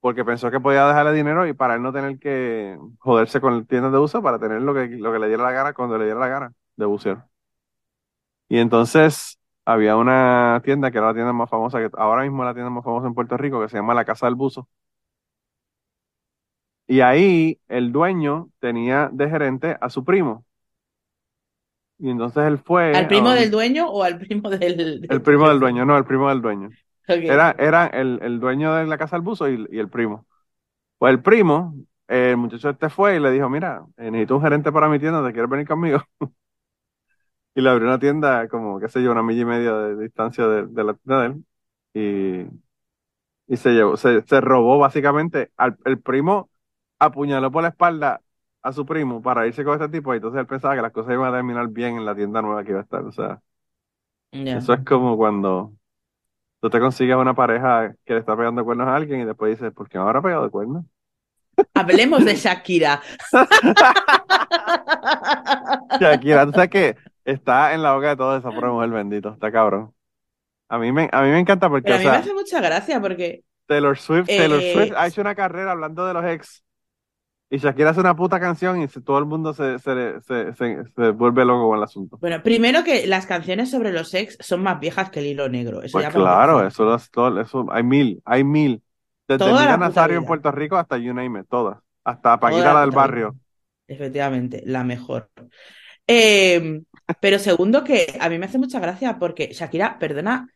porque 0.00 0.24
pensó 0.24 0.50
que 0.50 0.60
podía 0.60 0.86
dejarle 0.86 1.12
dinero 1.12 1.46
y 1.46 1.54
para 1.54 1.74
él 1.76 1.82
no 1.82 1.92
tener 1.92 2.18
que 2.18 2.78
joderse 2.98 3.40
con 3.40 3.66
tiendas 3.66 3.92
de 3.92 3.98
buceo 3.98 4.22
para 4.22 4.38
tener 4.38 4.60
lo 4.62 4.74
que, 4.74 4.86
lo 4.88 5.12
que 5.12 5.18
le 5.18 5.28
diera 5.28 5.44
la 5.44 5.52
gana 5.52 5.72
cuando 5.74 5.96
le 5.98 6.04
diera 6.04 6.20
la 6.20 6.28
gana 6.28 6.52
de 6.76 6.84
buceo. 6.86 7.24
Y 8.48 8.58
entonces 8.58 9.38
había 9.64 9.96
una 9.96 10.60
tienda 10.64 10.90
que 10.90 10.98
era 10.98 11.08
la 11.08 11.14
tienda 11.14 11.32
más 11.32 11.50
famosa, 11.50 11.78
que 11.78 11.90
ahora 11.96 12.22
mismo 12.22 12.42
es 12.42 12.46
la 12.48 12.54
tienda 12.54 12.70
más 12.70 12.84
famosa 12.84 13.06
en 13.08 13.14
Puerto 13.14 13.36
Rico, 13.36 13.60
que 13.60 13.68
se 13.68 13.76
llama 13.76 13.94
La 13.94 14.04
Casa 14.04 14.26
del 14.26 14.34
Buzo 14.34 14.68
y 16.86 17.00
ahí 17.00 17.60
el 17.68 17.92
dueño 17.92 18.50
tenía 18.60 19.08
de 19.12 19.28
gerente 19.30 19.76
a 19.80 19.90
su 19.90 20.04
primo. 20.04 20.44
Y 21.98 22.10
entonces 22.10 22.44
él 22.44 22.58
fue. 22.58 22.92
¿Al 22.94 23.06
primo 23.06 23.30
del 23.30 23.50
dueño 23.50 23.88
o 23.88 24.02
al 24.02 24.18
primo 24.18 24.50
del.? 24.50 25.06
el 25.08 25.22
primo 25.22 25.48
del 25.48 25.60
dueño, 25.60 25.84
no, 25.84 25.96
el 25.96 26.04
primo 26.04 26.28
del 26.28 26.42
dueño. 26.42 26.70
Era, 27.06 27.54
era 27.58 27.86
el, 27.86 28.18
el, 28.22 28.40
dueño 28.40 28.74
de 28.74 28.86
la 28.86 28.96
casa 28.96 29.16
del 29.16 29.22
buzo 29.22 29.48
y, 29.48 29.66
y, 29.70 29.78
el 29.78 29.90
primo. 29.90 30.26
Pues 30.98 31.12
el 31.12 31.22
primo, 31.22 31.74
el 32.08 32.36
muchacho 32.36 32.70
este 32.70 32.88
fue 32.88 33.16
y 33.16 33.20
le 33.20 33.30
dijo: 33.30 33.48
Mira, 33.48 33.84
eh, 33.96 34.10
necesito 34.10 34.36
un 34.36 34.42
gerente 34.42 34.72
para 34.72 34.88
mi 34.88 34.98
tienda, 34.98 35.24
¿te 35.24 35.32
quieres 35.32 35.50
venir 35.50 35.66
conmigo? 35.68 36.02
y 37.54 37.60
le 37.60 37.70
abrió 37.70 37.86
una 37.88 37.98
tienda, 37.98 38.48
como, 38.48 38.80
qué 38.80 38.88
sé 38.88 39.02
yo, 39.02 39.12
una 39.12 39.22
milla 39.22 39.42
y 39.42 39.44
media 39.44 39.72
de, 39.74 40.02
distancia 40.02 40.46
de, 40.46 40.66
de, 40.66 40.84
la 40.84 40.94
tienda 40.94 41.20
de 41.22 41.26
él. 41.26 41.44
Y, 41.94 43.52
y 43.54 43.56
se 43.56 43.70
llevó, 43.72 43.96
se, 43.96 44.22
se 44.22 44.40
robó 44.40 44.78
básicamente 44.78 45.50
al 45.56 45.76
el 45.84 46.00
primo 46.00 46.50
apuñaló 46.98 47.50
por 47.50 47.62
la 47.62 47.68
espalda 47.70 48.20
a 48.64 48.72
su 48.72 48.86
primo 48.86 49.20
para 49.20 49.46
irse 49.46 49.62
con 49.62 49.74
este 49.74 49.90
tipo 49.90 50.12
y 50.14 50.16
entonces 50.16 50.40
él 50.40 50.46
pensaba 50.46 50.74
que 50.74 50.80
las 50.80 50.90
cosas 50.90 51.12
iban 51.12 51.28
a 51.28 51.36
terminar 51.36 51.68
bien 51.68 51.98
en 51.98 52.06
la 52.06 52.14
tienda 52.14 52.40
nueva 52.40 52.64
que 52.64 52.70
iba 52.70 52.80
a 52.80 52.82
estar. 52.82 53.04
O 53.04 53.12
sea, 53.12 53.38
eso 54.32 54.72
es 54.72 54.84
como 54.84 55.18
cuando 55.18 55.74
tú 56.60 56.70
te 56.70 56.80
consigues 56.80 57.14
una 57.14 57.34
pareja 57.34 57.94
que 58.06 58.14
le 58.14 58.20
está 58.20 58.34
pegando 58.34 58.64
cuernos 58.64 58.88
a 58.88 58.96
alguien 58.96 59.20
y 59.20 59.24
después 59.26 59.50
dices, 59.50 59.70
¿por 59.74 59.86
qué 59.86 59.98
me 59.98 60.04
habrá 60.04 60.22
pegado 60.22 60.44
de 60.44 60.50
cuernos? 60.50 60.86
Hablemos 61.74 62.24
de 62.24 62.34
Shakira. 62.36 63.02
Shakira, 66.00 66.46
tú 66.46 66.52
sabes 66.52 66.70
que 66.70 66.96
está 67.26 67.74
en 67.74 67.82
la 67.82 67.94
boca 67.94 68.08
de 68.08 68.16
todo 68.16 68.38
esa 68.38 68.50
pobre 68.50 68.70
mujer 68.70 68.88
bendito, 68.88 69.34
está 69.34 69.52
cabrón. 69.52 69.92
A 70.70 70.78
mí 70.78 70.90
me, 70.90 71.10
a 71.12 71.20
mí 71.20 71.28
me 71.28 71.38
encanta 71.38 71.68
porque. 71.68 71.92
a 71.92 71.98
mí 71.98 72.04
me 72.04 72.10
hace 72.10 72.32
mucha 72.32 72.62
gracia 72.62 72.98
porque. 72.98 73.44
Taylor 73.66 73.98
Swift, 73.98 74.26
Taylor 74.26 74.60
eh, 74.60 74.72
Swift 74.72 74.92
ha 74.96 75.06
hecho 75.06 75.20
una 75.20 75.34
carrera 75.34 75.72
hablando 75.72 76.06
de 76.06 76.14
los 76.14 76.24
ex 76.24 76.63
y 77.54 77.58
Shakira 77.58 77.90
hace 77.90 78.00
una 78.00 78.16
puta 78.16 78.40
canción 78.40 78.82
y 78.82 78.88
todo 78.88 79.16
el 79.20 79.26
mundo 79.26 79.54
se, 79.54 79.78
se, 79.78 80.20
se, 80.22 80.52
se, 80.54 81.10
vuelve 81.10 81.44
loco 81.44 81.68
con 81.68 81.78
el 81.78 81.84
asunto. 81.84 82.18
Bueno, 82.20 82.42
primero 82.42 82.82
que 82.82 83.06
las 83.06 83.26
canciones 83.26 83.70
sobre 83.70 83.92
los 83.92 84.12
ex 84.12 84.36
son 84.40 84.60
más 84.60 84.80
viejas 84.80 85.08
que 85.10 85.20
el 85.20 85.26
hilo 85.26 85.48
negro. 85.48 85.80
Eso 85.80 85.98
pues 85.98 86.08
claro, 86.12 86.66
eso, 86.66 86.98
todo, 87.12 87.40
eso, 87.40 87.64
hay 87.70 87.84
mil, 87.84 88.20
hay 88.24 88.42
mil. 88.42 88.82
Desde 89.28 89.44
Mira 89.46 89.76
Nazario 89.76 90.18
en 90.18 90.24
Puerto 90.24 90.50
Rico 90.50 90.76
hasta 90.76 90.98
You 90.98 91.14
Name 91.14 91.40
It, 91.40 91.46
todas. 91.48 91.78
Hasta 92.02 92.40
Paquita 92.40 92.74
la 92.74 92.80
del 92.80 92.90
barrio. 92.90 93.36
Efectivamente, 93.86 94.64
la 94.66 94.82
mejor. 94.82 95.30
Eh, 96.08 96.82
pero 97.20 97.38
segundo 97.38 97.84
que 97.84 98.16
a 98.18 98.28
mí 98.28 98.36
me 98.36 98.46
hace 98.46 98.58
mucha 98.58 98.80
gracia 98.80 99.16
porque 99.20 99.50
Shakira, 99.52 100.00
perdona, 100.00 100.48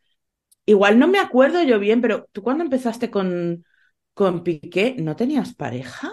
igual 0.65 0.99
no 0.99 1.07
me 1.07 1.19
acuerdo 1.19 1.63
yo 1.63 1.79
bien, 1.79 2.01
pero 2.01 2.27
tú 2.33 2.43
cuando 2.43 2.65
empezaste 2.65 3.09
con, 3.09 3.63
con 4.13 4.43
Piqué, 4.43 4.97
¿no 4.99 5.15
tenías 5.15 5.55
pareja? 5.55 6.11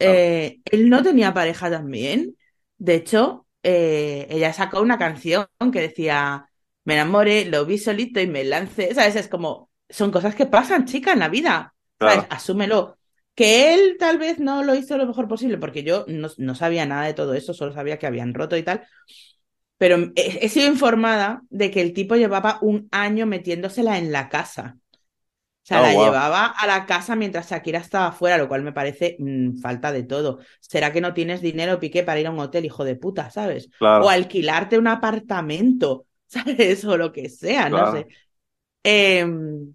Eh, 0.00 0.60
él 0.64 0.88
no 0.88 1.02
tenía 1.02 1.34
pareja 1.34 1.70
también. 1.70 2.36
De 2.78 2.94
hecho, 2.94 3.46
eh, 3.62 4.26
ella 4.30 4.52
sacó 4.52 4.80
una 4.80 4.98
canción 4.98 5.46
que 5.72 5.80
decía, 5.80 6.48
me 6.84 6.94
enamoré, 6.94 7.44
lo 7.44 7.66
vi 7.66 7.78
solito 7.78 8.20
y 8.20 8.26
me 8.26 8.44
lancé. 8.44 8.94
¿Sabes? 8.94 9.16
Es 9.16 9.28
como, 9.28 9.70
son 9.88 10.10
cosas 10.10 10.34
que 10.34 10.46
pasan, 10.46 10.86
chica, 10.86 11.12
en 11.12 11.18
la 11.18 11.28
vida. 11.28 11.74
¿Sabes? 11.98 12.26
Asúmelo. 12.30 12.96
Que 13.34 13.74
él 13.74 13.96
tal 13.98 14.18
vez 14.18 14.38
no 14.38 14.64
lo 14.64 14.74
hizo 14.74 14.96
lo 14.96 15.06
mejor 15.06 15.28
posible, 15.28 15.58
porque 15.58 15.82
yo 15.82 16.04
no, 16.08 16.54
sabía 16.54 16.84
nada 16.86 17.06
de 17.06 17.14
todo 17.14 17.34
eso, 17.34 17.54
solo 17.54 17.72
sabía 17.72 17.98
que 17.98 18.06
habían 18.06 18.34
roto 18.34 18.56
y 18.56 18.62
tal. 18.62 18.82
Pero 19.78 20.12
he 20.14 20.48
sido 20.50 20.66
informada 20.66 21.40
de 21.48 21.70
que 21.70 21.80
el 21.80 21.94
tipo 21.94 22.16
llevaba 22.16 22.58
un 22.60 22.88
año 22.90 23.24
metiéndosela 23.26 23.96
en 23.96 24.12
la 24.12 24.28
casa 24.28 24.76
sea, 25.70 25.80
oh, 25.80 25.82
la 25.82 25.92
llevaba 25.92 26.46
a 26.46 26.66
la 26.66 26.84
casa 26.84 27.14
mientras 27.16 27.50
Shakira 27.50 27.78
estaba 27.78 28.12
fuera, 28.12 28.38
lo 28.38 28.48
cual 28.48 28.62
me 28.62 28.72
parece 28.72 29.16
mm, 29.18 29.58
falta 29.60 29.92
de 29.92 30.02
todo. 30.02 30.40
¿Será 30.60 30.92
que 30.92 31.00
no 31.00 31.14
tienes 31.14 31.40
dinero, 31.40 31.78
Piqué, 31.78 32.02
para 32.02 32.20
ir 32.20 32.26
a 32.26 32.30
un 32.30 32.40
hotel, 32.40 32.64
hijo 32.64 32.84
de 32.84 32.96
puta, 32.96 33.30
¿sabes? 33.30 33.70
O 33.80 34.10
alquilarte 34.10 34.78
un 34.78 34.88
apartamento, 34.88 36.06
¿sabes? 36.26 36.84
O 36.84 36.96
lo 36.96 37.12
que 37.12 37.28
sea, 37.28 37.68
no 37.68 37.92
sé. 37.92 38.06
Em, 38.82 39.74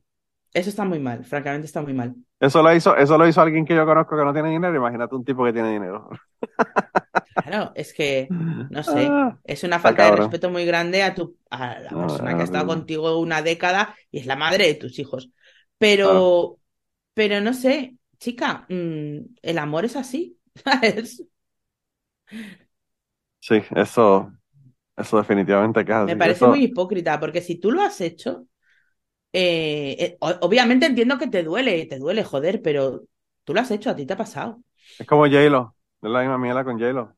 eso 0.53 0.69
está 0.69 0.83
muy 0.83 0.99
mal, 0.99 1.23
francamente 1.23 1.65
está 1.65 1.81
muy 1.81 1.93
mal. 1.93 2.15
Eso 2.39 2.61
lo 2.61 2.75
hizo, 2.75 2.95
eso 2.95 3.17
lo 3.17 3.27
hizo 3.27 3.41
alguien 3.41 3.65
que 3.65 3.75
yo 3.75 3.85
conozco 3.85 4.17
que 4.17 4.23
no 4.25 4.33
tiene 4.33 4.49
dinero. 4.49 4.75
Imagínate 4.75 5.15
un 5.15 5.23
tipo 5.23 5.45
que 5.45 5.53
tiene 5.53 5.71
dinero. 5.71 6.09
Claro, 7.35 7.71
es 7.75 7.93
que, 7.93 8.27
no 8.29 8.83
sé, 8.83 9.07
ah, 9.09 9.37
es 9.43 9.63
una 9.63 9.79
falta 9.79 10.05
de 10.05 10.15
respeto 10.15 10.49
muy 10.49 10.65
grande 10.65 11.03
a 11.03 11.13
tu, 11.13 11.37
a 11.49 11.79
la 11.79 11.89
persona 11.89 12.35
que 12.35 12.41
ha 12.41 12.45
estado 12.45 12.67
contigo 12.67 13.19
una 13.19 13.41
década 13.41 13.95
y 14.11 14.19
es 14.19 14.25
la 14.25 14.35
madre 14.35 14.67
de 14.67 14.75
tus 14.75 14.99
hijos. 14.99 15.31
Pero, 15.77 16.59
pero 17.13 17.41
no 17.41 17.53
sé, 17.53 17.97
chica, 18.19 18.65
mm, 18.69 19.35
el 19.41 19.57
amor 19.59 19.85
es 19.85 19.95
así, 19.95 20.39
Sí, 23.39 23.61
eso, 23.75 24.31
eso 24.97 25.17
definitivamente 25.17 25.85
Me 26.05 26.15
parece 26.17 26.47
muy 26.47 26.63
hipócrita, 26.65 27.19
porque 27.19 27.41
si 27.41 27.55
tú 27.59 27.71
lo 27.71 27.81
has 27.81 27.99
hecho, 28.01 28.47
eh, 29.33 29.95
eh, 29.99 30.17
obviamente 30.21 30.85
entiendo 30.87 31.17
que 31.19 31.27
te 31.27 31.43
duele, 31.43 31.85
te 31.87 31.99
duele, 31.99 32.23
joder, 32.23 32.61
pero 32.61 33.03
tú 33.43 33.53
lo 33.53 33.61
has 33.61 33.71
hecho, 33.71 33.89
a 33.91 33.95
ti 33.97 34.05
te 34.05 34.13
ha 34.13 34.17
pasado. 34.17 34.61
Es 34.97 35.07
como 35.07 35.25
J-Lo, 35.25 35.75
es 36.01 36.09
la 36.09 36.19
misma 36.21 36.37
mierda 36.37 36.63
con 36.65 36.77
J-Lo. 36.79 37.15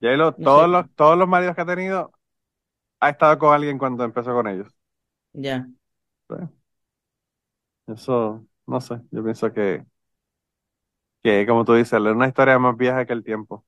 J-Lo, 0.00 0.34
todos, 0.34 0.68
los, 0.68 0.86
todos 0.94 1.18
los 1.18 1.28
maridos 1.28 1.54
que 1.56 1.62
ha 1.62 1.66
tenido, 1.66 2.12
ha 3.00 3.10
estado 3.10 3.38
con 3.38 3.54
alguien 3.54 3.78
cuando 3.78 4.04
empezó 4.04 4.32
con 4.34 4.48
ellos. 4.48 4.68
Ya. 5.34 5.68
Eso, 7.86 8.46
no 8.66 8.80
sé, 8.80 9.00
yo 9.10 9.22
pienso 9.24 9.52
que, 9.52 9.84
que 11.22 11.46
como 11.46 11.64
tú 11.64 11.74
dices, 11.74 11.92
es 11.94 12.00
una 12.00 12.28
historia 12.28 12.58
más 12.58 12.76
vieja 12.76 13.04
que 13.06 13.12
el 13.12 13.24
tiempo. 13.24 13.64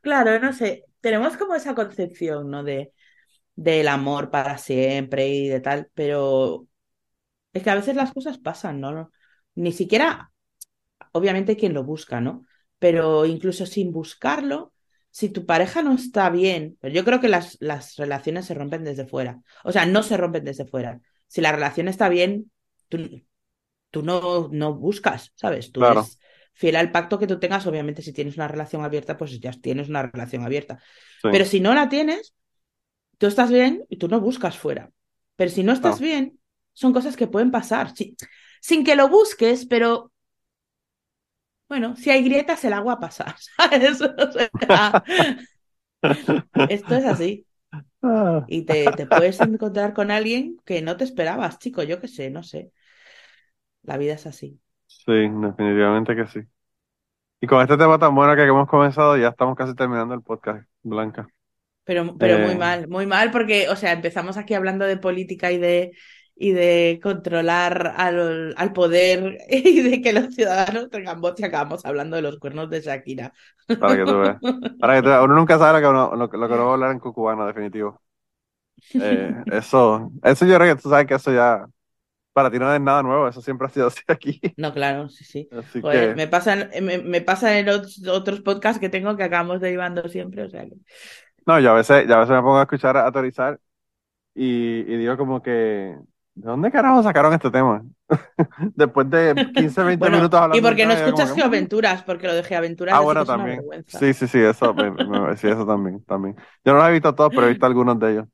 Claro, 0.00 0.38
no 0.40 0.52
sé, 0.52 0.84
tenemos 1.00 1.36
como 1.36 1.54
esa 1.54 1.74
concepción, 1.74 2.50
¿no? 2.50 2.64
De, 2.64 2.92
del 3.56 3.88
amor 3.88 4.30
para 4.30 4.58
siempre 4.58 5.28
y 5.28 5.48
de 5.48 5.60
tal, 5.60 5.90
pero 5.94 6.68
es 7.52 7.62
que 7.64 7.70
a 7.70 7.76
veces 7.76 7.96
las 7.96 8.12
cosas 8.12 8.38
pasan, 8.38 8.80
¿no? 8.80 9.12
Ni 9.56 9.72
siquiera, 9.72 10.32
obviamente, 11.12 11.56
quien 11.56 11.74
lo 11.74 11.84
busca, 11.84 12.20
¿no? 12.20 12.46
Pero 12.78 13.26
incluso 13.26 13.66
sin 13.66 13.92
buscarlo, 13.92 14.74
si 15.10 15.30
tu 15.30 15.46
pareja 15.46 15.82
no 15.82 15.94
está 15.94 16.30
bien, 16.30 16.78
pero 16.80 16.94
yo 16.94 17.04
creo 17.04 17.20
que 17.20 17.28
las, 17.28 17.58
las 17.60 17.96
relaciones 17.96 18.46
se 18.46 18.54
rompen 18.54 18.84
desde 18.84 19.06
fuera, 19.06 19.42
o 19.64 19.72
sea, 19.72 19.86
no 19.86 20.02
se 20.04 20.16
rompen 20.18 20.44
desde 20.44 20.66
fuera. 20.66 21.00
Si 21.28 21.40
la 21.42 21.52
relación 21.52 21.88
está 21.88 22.08
bien, 22.08 22.50
tú, 22.92 23.22
tú 23.90 24.02
no, 24.02 24.48
no 24.52 24.74
buscas, 24.74 25.32
¿sabes? 25.34 25.72
Tú 25.72 25.84
eres 25.84 26.18
fiel 26.52 26.76
al 26.76 26.92
pacto 26.92 27.18
que 27.18 27.26
tú 27.26 27.40
tengas, 27.40 27.66
obviamente 27.66 28.02
si 28.02 28.12
tienes 28.12 28.36
una 28.36 28.46
relación 28.46 28.84
abierta, 28.84 29.16
pues 29.16 29.40
ya 29.40 29.52
tienes 29.52 29.88
una 29.88 30.02
relación 30.02 30.44
abierta. 30.44 30.80
Pero 31.22 31.46
si 31.46 31.60
no 31.60 31.74
la 31.74 31.88
tienes, 31.88 32.34
tú 33.18 33.26
estás 33.26 33.50
bien 33.50 33.84
y 33.88 33.96
tú 33.96 34.08
no 34.08 34.20
buscas 34.20 34.58
fuera. 34.58 34.90
Pero 35.36 35.50
si 35.50 35.62
no 35.62 35.72
estás 35.72 35.98
bien, 35.98 36.38
son 36.74 36.92
cosas 36.92 37.16
que 37.16 37.26
pueden 37.26 37.50
pasar. 37.50 37.94
sin 38.60 38.84
que 38.84 38.96
lo 38.96 39.08
busques, 39.08 39.66
pero 39.66 40.12
bueno, 41.68 41.96
si 41.96 42.10
hay 42.10 42.22
grietas, 42.22 42.62
el 42.66 42.74
agua 42.74 43.00
pasa. 43.00 43.34
esto 46.68 46.94
es 46.94 47.04
así. 47.06 47.46
Ah. 48.02 48.44
Y 48.46 48.62
te, 48.62 48.92
te, 48.92 49.06
puedes 49.06 49.40
encontrar 49.40 49.94
con 49.94 50.10
alguien 50.10 50.58
que 50.66 50.82
no 50.82 50.98
te 50.98 51.04
esperabas, 51.04 51.58
chico, 51.58 51.82
yo 51.82 51.98
qué 51.98 52.08
sé, 52.08 52.28
no 52.28 52.42
sé. 52.42 52.72
La 53.82 53.96
vida 53.96 54.14
es 54.14 54.26
así. 54.26 54.60
Sí, 54.86 55.12
definitivamente 55.12 56.14
que 56.14 56.26
sí. 56.26 56.40
Y 57.40 57.46
con 57.46 57.60
este 57.60 57.76
tema 57.76 57.98
tan 57.98 58.14
bueno 58.14 58.36
que 58.36 58.42
hemos 58.42 58.68
comenzado, 58.68 59.16
ya 59.16 59.28
estamos 59.28 59.56
casi 59.56 59.74
terminando 59.74 60.14
el 60.14 60.22
podcast, 60.22 60.64
Blanca. 60.82 61.26
Pero, 61.84 62.16
pero 62.16 62.38
muy 62.38 62.52
eh. 62.52 62.56
mal, 62.56 62.88
muy 62.88 63.06
mal, 63.06 63.32
porque, 63.32 63.68
o 63.68 63.74
sea, 63.74 63.92
empezamos 63.92 64.36
aquí 64.36 64.54
hablando 64.54 64.84
de 64.84 64.96
política 64.96 65.50
y 65.50 65.58
de, 65.58 65.92
y 66.36 66.52
de 66.52 67.00
controlar 67.02 67.94
al, 67.96 68.54
al, 68.56 68.72
poder 68.72 69.38
y 69.50 69.80
de 69.80 70.00
que 70.00 70.12
los 70.12 70.34
ciudadanos 70.34 70.90
tengan 70.90 71.20
voz 71.20 71.38
y 71.40 71.44
acabamos 71.44 71.84
hablando 71.84 72.14
de 72.14 72.22
los 72.22 72.38
cuernos 72.38 72.70
de 72.70 72.80
Shakira. 72.80 73.32
Para 73.80 73.96
que 73.96 74.04
tú 74.04 74.18
veas. 74.20 74.36
Para 74.78 74.94
que 74.94 75.02
tú 75.02 75.08
veas. 75.08 75.24
Uno 75.24 75.34
nunca 75.34 75.58
sabe 75.58 75.80
lo 75.80 75.84
que, 75.84 75.90
uno, 75.90 76.14
lo, 76.14 76.30
que 76.30 76.38
no 76.38 76.64
va 76.64 76.70
a 76.70 76.74
hablar 76.74 76.92
en 76.92 77.00
cucubano, 77.00 77.44
definitivo. 77.44 78.00
Eh, 78.94 79.34
eso, 79.46 80.12
eso 80.22 80.46
yo 80.46 80.56
creo 80.56 80.76
que 80.76 80.80
tú 80.80 80.88
sabes 80.88 81.06
que 81.06 81.14
eso 81.14 81.32
ya 81.32 81.66
para 82.32 82.50
ti 82.50 82.58
no 82.58 82.72
es 82.74 82.80
nada 82.80 83.02
nuevo, 83.02 83.28
eso 83.28 83.40
siempre 83.40 83.66
ha 83.66 83.70
sido 83.70 83.86
así 83.88 84.00
aquí. 84.08 84.40
No, 84.56 84.72
claro, 84.72 85.08
sí, 85.08 85.24
sí. 85.24 85.48
me, 86.16 86.26
pasa, 86.28 86.68
me, 86.80 86.98
me 86.98 87.20
pasa 87.20 87.58
en 87.58 87.68
otros 87.68 88.40
podcasts 88.40 88.80
que 88.80 88.88
tengo 88.88 89.16
que 89.16 89.24
acabamos 89.24 89.60
derivando 89.60 90.08
siempre, 90.08 90.44
o 90.44 90.48
sea 90.48 90.64
que... 90.64 90.76
No, 91.46 91.58
yo 91.60 91.72
a 91.72 91.74
veces, 91.74 92.06
ya 92.06 92.16
a 92.16 92.20
veces 92.20 92.34
me 92.34 92.42
pongo 92.42 92.58
a 92.58 92.62
escuchar 92.62 92.96
a 92.96 93.06
autorizar 93.06 93.58
y, 94.34 94.80
y 94.80 94.96
digo 94.96 95.16
como 95.16 95.42
que, 95.42 95.50
¿de 95.50 95.98
dónde 96.34 96.70
carajo 96.70 97.02
sacaron 97.02 97.34
este 97.34 97.50
tema? 97.50 97.82
Después 98.74 99.10
de 99.10 99.50
15, 99.54 99.82
20 99.82 100.10
minutos 100.10 100.40
hablando. 100.40 100.56
Y 100.56 100.60
porque 100.60 100.86
no 100.86 100.92
escuchas 100.92 101.34
Geoaventuras, 101.34 102.02
porque 102.02 102.26
lo 102.28 102.34
de 102.34 102.42
Geoaventuras 102.42 102.94
ah, 102.94 103.00
bueno, 103.00 103.24
también. 103.24 103.62
Sí, 103.86 104.14
sí, 104.14 104.26
sí, 104.26 104.38
eso, 104.38 104.74
sí, 105.36 105.48
eso 105.48 105.66
también, 105.66 106.02
también. 106.04 106.36
Yo 106.64 106.72
no 106.72 106.78
lo 106.78 106.86
he 106.86 106.92
visto 106.92 107.14
todos, 107.14 107.30
pero 107.34 107.46
he 107.46 107.50
visto 107.50 107.66
algunos 107.66 107.98
de 107.98 108.12
ellos. 108.12 108.26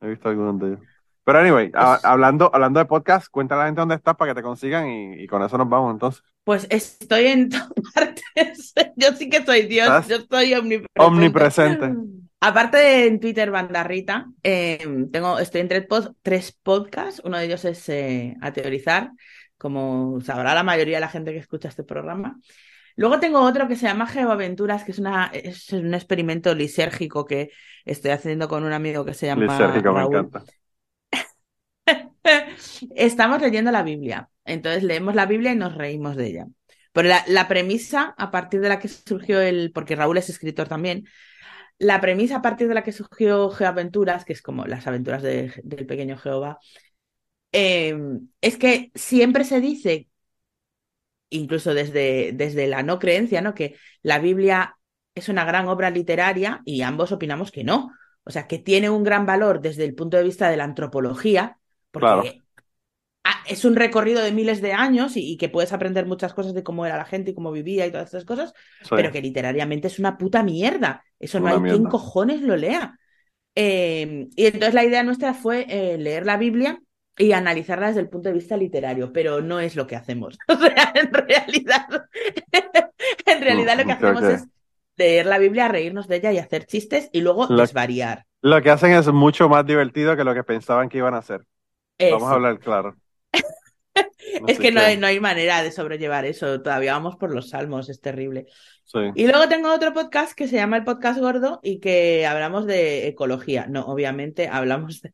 He 0.00 0.08
visto 0.08 0.28
algunos 0.28 0.58
de 0.58 0.66
ellos. 0.68 0.80
Pero 1.24 1.38
anyway, 1.38 1.70
pues 1.70 2.04
hablando, 2.04 2.50
hablando 2.52 2.80
de 2.80 2.86
podcast, 2.86 3.28
cuéntale 3.30 3.60
a 3.60 3.64
la 3.64 3.68
gente 3.68 3.80
dónde 3.80 3.94
estás 3.96 4.16
para 4.16 4.30
que 4.30 4.36
te 4.36 4.42
consigan 4.42 4.88
y, 4.88 5.26
con 5.26 5.42
eso 5.42 5.58
nos 5.58 5.68
vamos 5.68 5.92
entonces. 5.92 6.22
Pues 6.44 6.66
estoy 6.70 7.26
en 7.26 7.50
todas 7.50 7.68
partes. 7.94 8.74
Yo 8.96 9.12
sí 9.12 9.28
que 9.28 9.44
soy 9.44 9.62
Dios, 9.62 10.08
yo 10.08 10.16
estoy 10.16 10.54
omnipresente. 10.54 11.00
Omnipresente. 11.00 11.92
Aparte 12.40 12.78
de 12.78 13.06
en 13.06 13.20
Twitter 13.20 13.50
Bandarrita, 13.50 14.26
em, 14.42 15.10
tengo, 15.10 15.38
estoy 15.38 15.60
en 15.60 15.68
tres, 16.22 16.52
podcasts. 16.62 17.20
Uno 17.22 17.36
de 17.36 17.44
ellos 17.44 17.64
es 17.66 17.86
eh, 17.90 18.34
A 18.40 18.52
Teorizar, 18.52 19.10
como 19.58 20.20
sabrá 20.22 20.54
la 20.54 20.62
mayoría 20.62 20.96
de 20.96 21.02
la 21.02 21.08
gente 21.08 21.32
que 21.32 21.38
escucha 21.38 21.68
este 21.68 21.84
programa. 21.84 22.38
Luego 22.96 23.20
tengo 23.20 23.40
otro 23.40 23.68
que 23.68 23.76
se 23.76 23.86
llama 23.86 24.06
Geoaventuras, 24.06 24.84
que 24.84 24.92
es, 24.92 24.98
una, 24.98 25.30
es 25.32 25.70
un 25.72 25.92
experimento 25.92 26.54
lisérgico 26.54 27.26
que 27.26 27.50
estoy 27.84 28.10
haciendo 28.12 28.48
con 28.48 28.64
un 28.64 28.72
amigo 28.72 29.04
que 29.04 29.14
se 29.14 29.26
llama. 29.26 29.42
Lisérgico, 29.42 29.92
me 29.92 30.02
encanta. 30.02 30.42
Estamos 32.94 33.40
leyendo 33.40 33.70
la 33.70 33.82
Biblia. 33.82 34.28
Entonces 34.44 34.82
leemos 34.82 35.14
la 35.14 35.26
Biblia 35.26 35.52
y 35.52 35.56
nos 35.56 35.74
reímos 35.74 36.16
de 36.16 36.26
ella. 36.26 36.46
Pero 36.92 37.08
la, 37.08 37.48
premisa 37.48 38.14
a 38.18 38.30
partir 38.30 38.60
de 38.60 38.68
la 38.68 38.78
que 38.80 38.88
surgió 38.88 39.40
el, 39.40 39.70
porque 39.72 39.94
Raúl 39.96 40.18
es 40.18 40.28
escritor 40.28 40.68
también, 40.68 41.06
la 41.78 42.00
premisa 42.00 42.36
a 42.36 42.42
partir 42.42 42.68
de 42.68 42.74
la 42.74 42.82
que 42.82 42.92
surgió 42.92 43.50
Geoaventuras, 43.50 44.24
que 44.24 44.32
es 44.32 44.42
como 44.42 44.66
las 44.66 44.86
aventuras 44.86 45.22
del 45.22 45.86
pequeño 45.86 46.18
Jehová, 46.18 46.58
em, 47.52 48.28
es 48.40 48.56
que 48.58 48.90
siempre 48.94 49.44
se 49.44 49.60
dice, 49.60 50.08
incluso 51.30 51.74
desde, 51.74 52.32
desde 52.34 52.66
la 52.66 52.82
no 52.82 52.98
creencia, 52.98 53.40
¿no? 53.40 53.54
que 53.54 53.76
la 54.02 54.18
Biblia 54.18 54.76
es 55.14 55.28
una 55.28 55.44
gran 55.44 55.68
obra 55.68 55.90
literaria 55.90 56.62
y 56.64 56.82
ambos 56.82 57.12
opinamos 57.12 57.50
que 57.50 57.64
no. 57.64 57.90
O 58.24 58.30
sea, 58.30 58.46
que 58.46 58.58
tiene 58.58 58.90
un 58.90 59.04
gran 59.04 59.26
valor 59.26 59.60
desde 59.60 59.84
el 59.84 59.94
punto 59.94 60.16
de 60.16 60.24
vista 60.24 60.50
de 60.50 60.56
la 60.56 60.64
antropología, 60.64 61.59
porque 61.90 62.42
es 63.46 63.64
un 63.64 63.76
recorrido 63.76 64.22
de 64.22 64.32
miles 64.32 64.60
de 64.60 64.72
años 64.72 65.12
y, 65.16 65.36
que 65.36 65.48
puedes 65.48 65.72
aprender 65.72 66.06
muchas 66.06 66.34
cosas 66.34 66.54
de 66.54 66.62
cómo 66.62 66.86
era 66.86 66.96
la 66.96 67.04
gente 67.04 67.30
y 67.30 67.34
cómo 67.34 67.52
vivía 67.52 67.86
y 67.86 67.90
todas 67.90 68.06
estas 68.06 68.24
cosas, 68.24 68.54
pero 68.88 69.10
que 69.10 69.20
literariamente 69.20 69.88
es 69.88 69.98
una 69.98 70.16
puta 70.16 70.42
mierda. 70.42 71.04
Eso 71.18 71.40
no 71.40 71.48
hay 71.48 71.70
quien 71.70 71.84
cojones 71.84 72.42
lo 72.42 72.56
lea. 72.56 72.98
Em, 73.54 74.30
y 74.36 74.46
entonces 74.46 74.74
la 74.74 74.84
idea 74.84 75.02
nuestra 75.02 75.34
fue 75.34 75.66
eh, 75.68 75.98
leer 75.98 76.24
la 76.24 76.36
Biblia 76.36 76.80
y 77.18 77.32
analizarla 77.32 77.88
desde 77.88 78.00
el 78.00 78.08
punto 78.08 78.28
de 78.28 78.34
vista 78.34 78.56
literario, 78.56 79.12
pero 79.12 79.40
no 79.40 79.60
es 79.60 79.76
lo 79.76 79.86
que 79.86 79.96
hacemos. 79.96 80.38
O 80.48 80.56
sea, 80.56 80.92
en 80.94 81.12
realidad, 81.12 81.86
en 83.26 83.40
realidad 83.42 83.78
lo 83.78 83.84
que 83.84 83.92
hacemos 83.92 84.22
es 84.22 84.46
leer 84.96 85.26
la 85.26 85.38
Biblia, 85.38 85.68
reírnos 85.68 86.08
de 86.08 86.16
ella 86.16 86.32
y 86.32 86.38
hacer 86.38 86.66
chistes 86.66 87.08
y 87.12 87.20
luego 87.20 87.46
desvariar. 87.46 88.26
Lo 88.42 88.62
que 88.62 88.70
hacen 88.70 88.92
es 88.92 89.08
mucho 89.08 89.48
más 89.48 89.66
divertido 89.66 90.16
que 90.16 90.24
lo 90.24 90.34
que 90.34 90.44
pensaban 90.44 90.88
que 90.88 90.98
iban 90.98 91.14
a 91.14 91.18
hacer. 91.18 91.44
Vamos 92.10 92.30
a 92.30 92.34
hablar 92.34 92.58
claro. 92.58 92.96
es 94.46 94.58
que 94.58 94.72
no 94.72 94.80
hay, 94.80 94.96
no 94.96 95.06
hay, 95.06 95.20
manera 95.20 95.62
de 95.62 95.72
sobrellevar 95.72 96.24
eso. 96.24 96.62
Todavía 96.62 96.92
vamos 96.92 97.16
por 97.16 97.34
los 97.34 97.50
salmos, 97.50 97.88
es 97.88 98.00
terrible. 98.00 98.46
Y 99.14 99.26
luego 99.26 99.48
tengo 99.48 99.72
otro 99.72 99.92
podcast 99.92 100.32
que 100.32 100.48
se 100.48 100.56
llama 100.56 100.76
el 100.76 100.84
Podcast 100.84 101.20
Gordo 101.20 101.60
y 101.62 101.78
que 101.78 102.26
hablamos 102.26 102.66
de 102.66 103.06
ecología. 103.06 103.66
No, 103.66 103.86
obviamente 103.86 104.48
hablamos 104.48 105.00
de, 105.02 105.12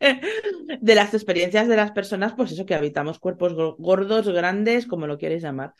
de 0.80 0.94
las 0.94 1.14
experiencias 1.14 1.68
de 1.68 1.76
las 1.76 1.92
personas, 1.92 2.34
pues 2.34 2.52
eso, 2.52 2.66
que 2.66 2.74
habitamos 2.74 3.18
cuerpos 3.18 3.54
gordos, 3.78 4.28
grandes, 4.28 4.86
como 4.86 5.06
lo 5.06 5.18
quieres 5.18 5.42
llamar. 5.42 5.74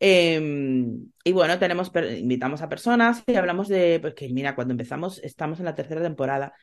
Em, 0.00 1.10
y 1.24 1.32
bueno, 1.32 1.58
tenemos, 1.58 1.90
invitamos 2.18 2.62
a 2.62 2.68
personas 2.68 3.24
y 3.26 3.34
hablamos 3.34 3.68
de, 3.68 3.98
pues 4.00 4.14
que 4.14 4.28
mira, 4.28 4.54
cuando 4.54 4.72
empezamos, 4.72 5.18
estamos 5.24 5.58
en 5.58 5.64
la 5.64 5.74
tercera 5.74 6.02
temporada 6.02 6.54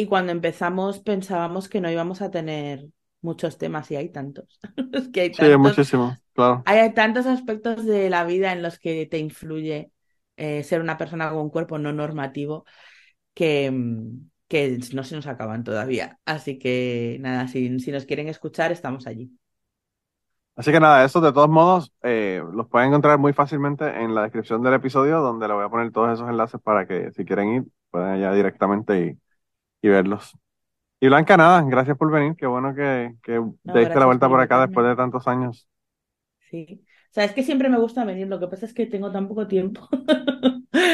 y 0.00 0.06
cuando 0.06 0.32
empezamos 0.32 1.00
pensábamos 1.00 1.68
que 1.68 1.82
no 1.82 1.90
íbamos 1.90 2.22
a 2.22 2.30
tener 2.30 2.86
muchos 3.20 3.58
temas 3.58 3.90
y 3.90 3.96
hay 3.96 4.08
tantos. 4.08 4.58
que 5.12 5.20
hay 5.20 5.30
tantos, 5.30 5.52
sí, 5.52 5.56
muchísimo, 5.58 6.16
claro. 6.32 6.62
Hay, 6.64 6.94
tantos 6.94 7.26
aspectos 7.26 7.84
de 7.84 8.08
la 8.08 8.24
vida 8.24 8.52
en 8.52 8.62
los 8.62 8.78
que 8.78 9.04
te 9.04 9.18
influye 9.18 9.92
eh, 10.38 10.62
ser 10.62 10.80
una 10.80 10.96
persona 10.96 11.28
con 11.28 11.40
un 11.40 11.50
cuerpo 11.50 11.76
no 11.76 11.92
normativo 11.92 12.64
que, 13.34 13.70
que 14.48 14.78
no 14.94 15.04
se 15.04 15.16
nos 15.16 15.26
acaban 15.26 15.64
todavía. 15.64 16.18
Así 16.24 16.58
que 16.58 17.18
nada, 17.20 17.46
si, 17.46 17.78
si 17.78 17.92
nos 17.92 18.06
quieren 18.06 18.28
escuchar, 18.28 18.72
estamos 18.72 19.06
allí. 19.06 19.30
Así 20.56 20.72
que 20.72 20.80
nada, 20.80 21.04
eso 21.04 21.20
de 21.20 21.32
todos 21.34 21.50
modos 21.50 21.92
eh, 22.02 22.42
los 22.54 22.68
pueden 22.68 22.88
encontrar 22.88 23.18
muy 23.18 23.34
fácilmente 23.34 23.84
en 23.84 24.14
la 24.14 24.22
descripción 24.22 24.62
del 24.62 24.72
episodio, 24.72 25.20
donde 25.20 25.46
le 25.46 25.52
voy 25.52 25.64
a 25.66 25.68
poner 25.68 25.92
todos 25.92 26.14
esos 26.14 26.30
enlaces 26.30 26.58
para 26.62 26.86
que 26.86 27.12
si 27.12 27.26
quieren 27.26 27.48
ir, 27.48 27.64
puedan 27.90 28.14
allá 28.14 28.32
directamente 28.32 28.98
y, 28.98 29.29
y 29.82 29.88
verlos. 29.88 30.36
Y 31.00 31.08
Blanca, 31.08 31.36
nada, 31.36 31.62
gracias 31.62 31.96
por 31.96 32.10
venir, 32.10 32.36
qué 32.36 32.46
bueno 32.46 32.74
que, 32.74 33.14
que 33.22 33.40
diste 33.64 33.98
la 33.98 34.06
vuelta 34.06 34.28
por 34.28 34.40
acá 34.40 34.60
después 34.60 34.86
de 34.86 34.96
tantos 34.96 35.26
años. 35.28 35.68
Sí, 36.50 36.84
o 37.10 37.12
sea, 37.12 37.24
es 37.24 37.32
que 37.32 37.42
siempre 37.42 37.68
me 37.68 37.78
gusta 37.78 38.04
venir, 38.04 38.26
lo 38.26 38.40
que 38.40 38.48
pasa 38.48 38.66
es 38.66 38.74
que 38.74 38.86
tengo 38.86 39.10
tan 39.12 39.28
poco 39.28 39.46
tiempo. 39.46 39.88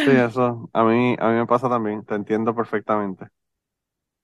Sí, 0.05 0.11
eso 0.13 0.71
a 0.73 0.85
mí, 0.85 1.17
a 1.19 1.29
mí 1.29 1.35
me 1.35 1.47
pasa 1.47 1.69
también, 1.69 2.05
te 2.05 2.15
entiendo 2.15 2.55
perfectamente. 2.55 3.27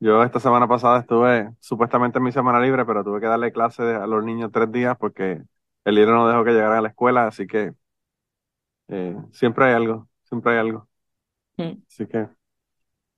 Yo 0.00 0.22
esta 0.24 0.40
semana 0.40 0.66
pasada 0.68 1.00
estuve 1.00 1.50
supuestamente 1.60 2.18
en 2.18 2.24
mi 2.24 2.32
semana 2.32 2.60
libre, 2.60 2.84
pero 2.84 3.04
tuve 3.04 3.20
que 3.20 3.26
darle 3.26 3.52
clase 3.52 3.82
a 3.82 4.06
los 4.06 4.24
niños 4.24 4.50
tres 4.52 4.70
días 4.72 4.96
porque 4.98 5.42
el 5.84 5.94
libro 5.94 6.14
no 6.16 6.28
dejó 6.28 6.44
que 6.44 6.52
llegara 6.52 6.78
a 6.78 6.82
la 6.82 6.88
escuela, 6.88 7.26
así 7.28 7.46
que 7.46 7.72
eh, 8.88 9.16
siempre 9.32 9.66
hay 9.66 9.74
algo, 9.74 10.08
siempre 10.24 10.52
hay 10.52 10.58
algo. 10.58 10.88
Mm. 11.58 11.82
Así 11.88 12.06
que, 12.06 12.28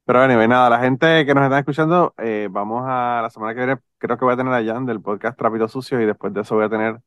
pero 0.05 0.21
anyway, 0.21 0.47
nada, 0.49 0.69
la 0.71 0.81
gente 0.81 1.25
que 1.25 1.35
nos 1.35 1.45
está 1.45 1.59
escuchando, 1.61 2.15
eh, 2.19 2.49
vamos 2.51 2.85
a 2.87 3.21
la 3.23 3.31
semana 3.31 3.55
que 3.55 3.65
viene, 3.65 3.81
creo 3.99 4.19
que 4.19 4.25
voy 4.25 4.35
a 4.35 4.37
tener 4.37 4.53
a 4.53 4.63
Jan 4.65 4.85
del 4.85 5.01
podcast 5.01 5.39
Trapito 5.39 5.67
Sucio 5.69 6.01
y 6.01 6.07
después 6.07 6.33
de 6.35 6.43
eso 6.43 6.55
voy 6.57 6.65
a 6.65 6.69
tener 6.69 7.01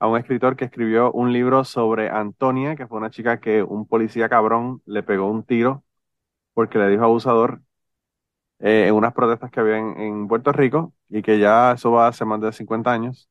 a 0.00 0.08
un 0.08 0.18
escritor 0.18 0.56
que 0.56 0.64
escribió 0.66 1.12
un 1.12 1.32
libro 1.32 1.64
sobre 1.64 2.10
Antonia, 2.10 2.76
que 2.76 2.86
fue 2.88 2.98
una 2.98 3.10
chica 3.10 3.40
que 3.40 3.62
un 3.62 3.86
policía 3.86 4.28
cabrón 4.28 4.82
le 4.86 5.02
pegó 5.04 5.30
un 5.30 5.44
tiro 5.44 5.84
porque 6.54 6.78
le 6.78 6.88
dijo 6.88 7.04
abusador 7.04 7.62
eh, 8.60 8.86
en 8.88 8.94
unas 8.94 9.12
protestas 9.14 9.50
que 9.50 9.60
había 9.60 9.78
en, 9.78 10.28
Puerto 10.28 10.52
Rico 10.52 10.94
y 11.08 11.22
que 11.22 11.38
ya 11.38 11.72
eso 11.72 11.90
va 11.92 12.08
hace 12.08 12.24
más 12.24 12.40
de 12.40 12.52
50 12.52 12.92
años. 12.92 13.28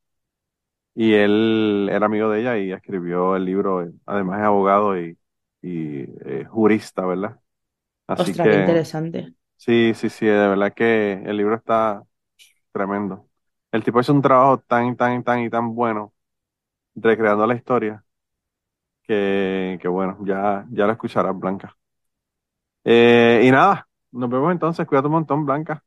Y 0.93 1.13
él 1.13 1.89
era 1.91 2.05
amigo 2.05 2.29
de 2.29 2.41
ella 2.41 2.57
y 2.57 2.71
escribió 2.71 3.35
el 3.37 3.45
libro, 3.45 3.89
además 4.05 4.39
es 4.39 4.45
abogado 4.45 4.99
y, 4.99 5.17
y 5.61 6.01
eh, 6.25 6.45
jurista, 6.49 7.05
¿verdad? 7.05 7.40
Así 8.07 8.35
Ostras, 8.35 8.49
qué 8.49 8.55
interesante. 8.55 9.33
Sí, 9.57 9.93
sí, 9.95 10.09
sí, 10.09 10.25
de 10.25 10.33
verdad 10.47 10.73
que 10.73 11.13
el 11.13 11.37
libro 11.37 11.55
está 11.55 12.03
tremendo. 12.73 13.29
El 13.71 13.83
tipo 13.83 13.99
hizo 14.01 14.13
un 14.13 14.21
trabajo 14.21 14.59
tan, 14.59 14.97
tan, 14.97 15.23
tan 15.23 15.41
y 15.41 15.49
tan 15.51 15.75
bueno 15.75 16.13
recreando 16.95 17.47
la 17.47 17.55
historia, 17.55 18.05
que, 19.03 19.77
que 19.81 19.87
bueno, 19.87 20.17
ya, 20.25 20.65
ya 20.71 20.85
lo 20.85 20.93
escucharás, 20.93 21.37
Blanca. 21.37 21.77
Eh, 22.83 23.41
y 23.45 23.51
nada, 23.51 23.87
nos 24.11 24.29
vemos 24.29 24.51
entonces, 24.51 24.87
cuídate 24.87 25.07
un 25.07 25.13
montón, 25.13 25.45
Blanca. 25.45 25.83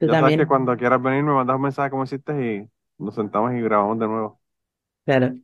ya 0.00 0.16
sabes 0.16 0.34
que 0.36 0.46
cuando 0.46 0.76
quieras 0.76 1.02
venir 1.02 1.24
me 1.24 1.32
mandas 1.34 1.56
un 1.56 1.62
mensaje 1.62 1.90
como 1.90 2.04
hiciste 2.04 2.32
y 2.56 2.70
nos 3.04 3.14
sentamos 3.14 3.52
y 3.54 3.60
grabamos 3.62 3.98
de 3.98 4.08
nuevo. 4.08 4.40
Claro. 5.04 5.36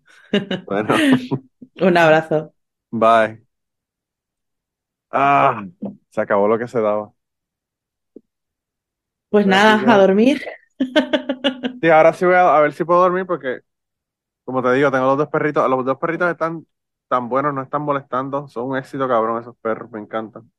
Bueno, 0.67 0.97
un 1.81 1.97
abrazo. 1.97 2.55
bye. 2.93 3.43
Ah, 5.13 5.65
se 6.11 6.21
acabó 6.21 6.49
lo 6.49 6.59
que 6.59 6.69
se 6.69 6.81
daba. 6.81 7.13
Pues 9.31 9.47
nada, 9.47 9.83
a 9.93 9.99
dormir. 9.99 10.43
Sí, 11.81 11.89
ahora 11.91 12.13
sí 12.13 12.25
voy 12.25 12.35
a, 12.37 12.57
a 12.57 12.61
ver 12.61 12.73
si 12.73 12.85
puedo 12.85 13.01
dormir 13.01 13.27
porque 13.27 13.61
como 14.45 14.63
te 14.63 14.73
digo, 14.75 14.91
tengo 14.93 15.07
los 15.07 15.19
dos 15.19 15.29
perritos. 15.29 15.69
Los 15.71 15.85
dos 15.87 15.99
perritos 15.99 16.31
están 16.31 16.67
tan 17.09 17.29
buenos, 17.29 17.55
no 17.55 17.63
están 17.63 17.83
molestando. 17.83 18.49
Son 18.49 18.65
un 18.71 18.79
éxito, 18.79 19.09
cabrón, 19.09 19.41
esos 19.43 19.57
perros. 19.59 19.91
Me 19.93 20.01
encantan. 20.01 20.51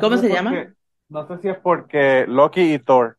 ¿Cómo 0.00 0.16
se 0.18 0.28
llama? 0.30 0.74
no 1.08 1.26
sé 1.28 1.38
si 1.38 1.48
es 1.48 1.58
porque 1.58 2.24
Loki 2.28 2.74
y 2.74 2.78
Thor. 2.78 3.18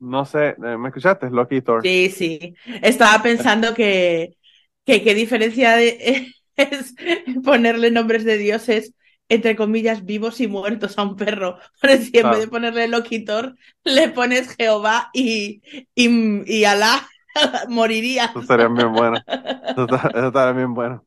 No 0.00 0.24
sé, 0.24 0.48
eh, 0.50 0.76
¿me 0.78 0.88
escuchaste? 0.88 1.30
Loki 1.30 1.56
y 1.56 1.62
Thor. 1.62 1.82
Sí, 1.82 2.10
sí. 2.10 2.54
Estaba 2.82 3.22
pensando 3.22 3.74
que, 3.74 4.36
que 4.84 5.02
qué 5.02 5.14
diferencia 5.14 5.76
de, 5.76 6.28
es 6.62 6.94
ponerle 7.44 7.90
nombres 7.90 8.24
de 8.24 8.38
dioses 8.38 8.94
entre 9.30 9.54
comillas, 9.54 10.04
vivos 10.04 10.40
y 10.40 10.48
muertos 10.48 10.98
a 10.98 11.04
un 11.04 11.16
perro. 11.16 11.56
Pero 11.80 12.02
si 12.02 12.18
en 12.18 12.30
vez 12.30 12.40
de 12.40 12.48
ponerle 12.48 12.88
Loquitor, 12.88 13.54
le 13.84 14.08
pones 14.10 14.54
Jehová 14.56 15.08
y, 15.14 15.62
y, 15.94 16.52
y 16.52 16.64
Alá, 16.64 17.08
moriría. 17.68 18.26
Eso 18.26 18.42
sería 18.42 18.68
bien 18.68 18.92
bueno. 18.92 19.18
Eso, 19.26 19.86
estaría 20.26 20.52
bien 20.52 20.74
bueno. 20.74 21.04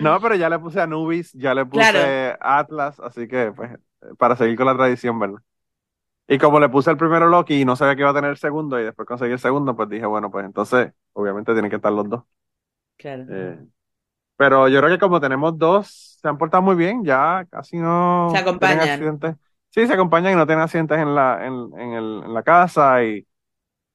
no, 0.00 0.18
pero 0.18 0.34
ya 0.34 0.48
le 0.48 0.58
puse 0.58 0.80
Anubis, 0.80 1.30
ya 1.34 1.52
le 1.52 1.66
puse 1.66 2.34
Atlas, 2.40 2.98
así 3.00 3.28
que, 3.28 3.52
pues, 3.52 3.70
para 4.16 4.34
seguir 4.34 4.56
con 4.56 4.64
la 4.64 4.74
tradición, 4.74 5.18
¿verdad? 5.18 5.40
Y 6.26 6.38
como 6.38 6.58
le 6.58 6.70
puse 6.70 6.90
el 6.90 6.96
primero 6.96 7.28
Loki 7.28 7.60
y 7.60 7.64
no 7.66 7.76
sabía 7.76 7.96
que 7.96 8.00
iba 8.00 8.10
a 8.10 8.14
tener 8.14 8.30
el 8.30 8.38
segundo, 8.38 8.80
y 8.80 8.84
después 8.84 9.06
conseguí 9.06 9.32
el 9.32 9.38
segundo, 9.38 9.76
pues 9.76 9.90
dije, 9.90 10.06
bueno, 10.06 10.30
pues 10.30 10.46
entonces, 10.46 10.92
obviamente 11.12 11.52
tienen 11.52 11.68
que 11.68 11.76
estar 11.76 11.92
los 11.92 12.08
dos. 12.08 12.22
Claro. 12.96 13.26
Eh, 13.28 13.58
pero 14.36 14.68
yo 14.68 14.80
creo 14.80 14.90
que 14.90 14.98
como 14.98 15.20
tenemos 15.20 15.56
dos, 15.58 16.18
se 16.20 16.28
han 16.28 16.38
portado 16.38 16.62
muy 16.62 16.74
bien, 16.76 17.04
ya 17.04 17.46
casi 17.50 17.78
no 17.78 18.28
se 18.32 18.38
acompañan. 18.38 18.88
accidentes. 18.88 19.36
Sí, 19.70 19.86
se 19.86 19.92
acompañan 19.92 20.32
y 20.32 20.36
no 20.36 20.46
tienen 20.46 20.64
accidentes 20.64 20.98
en 20.98 21.14
la, 21.14 21.46
en, 21.46 21.70
en, 21.78 21.92
el, 21.92 22.22
en 22.24 22.34
la 22.34 22.42
casa 22.42 23.04
y, 23.04 23.26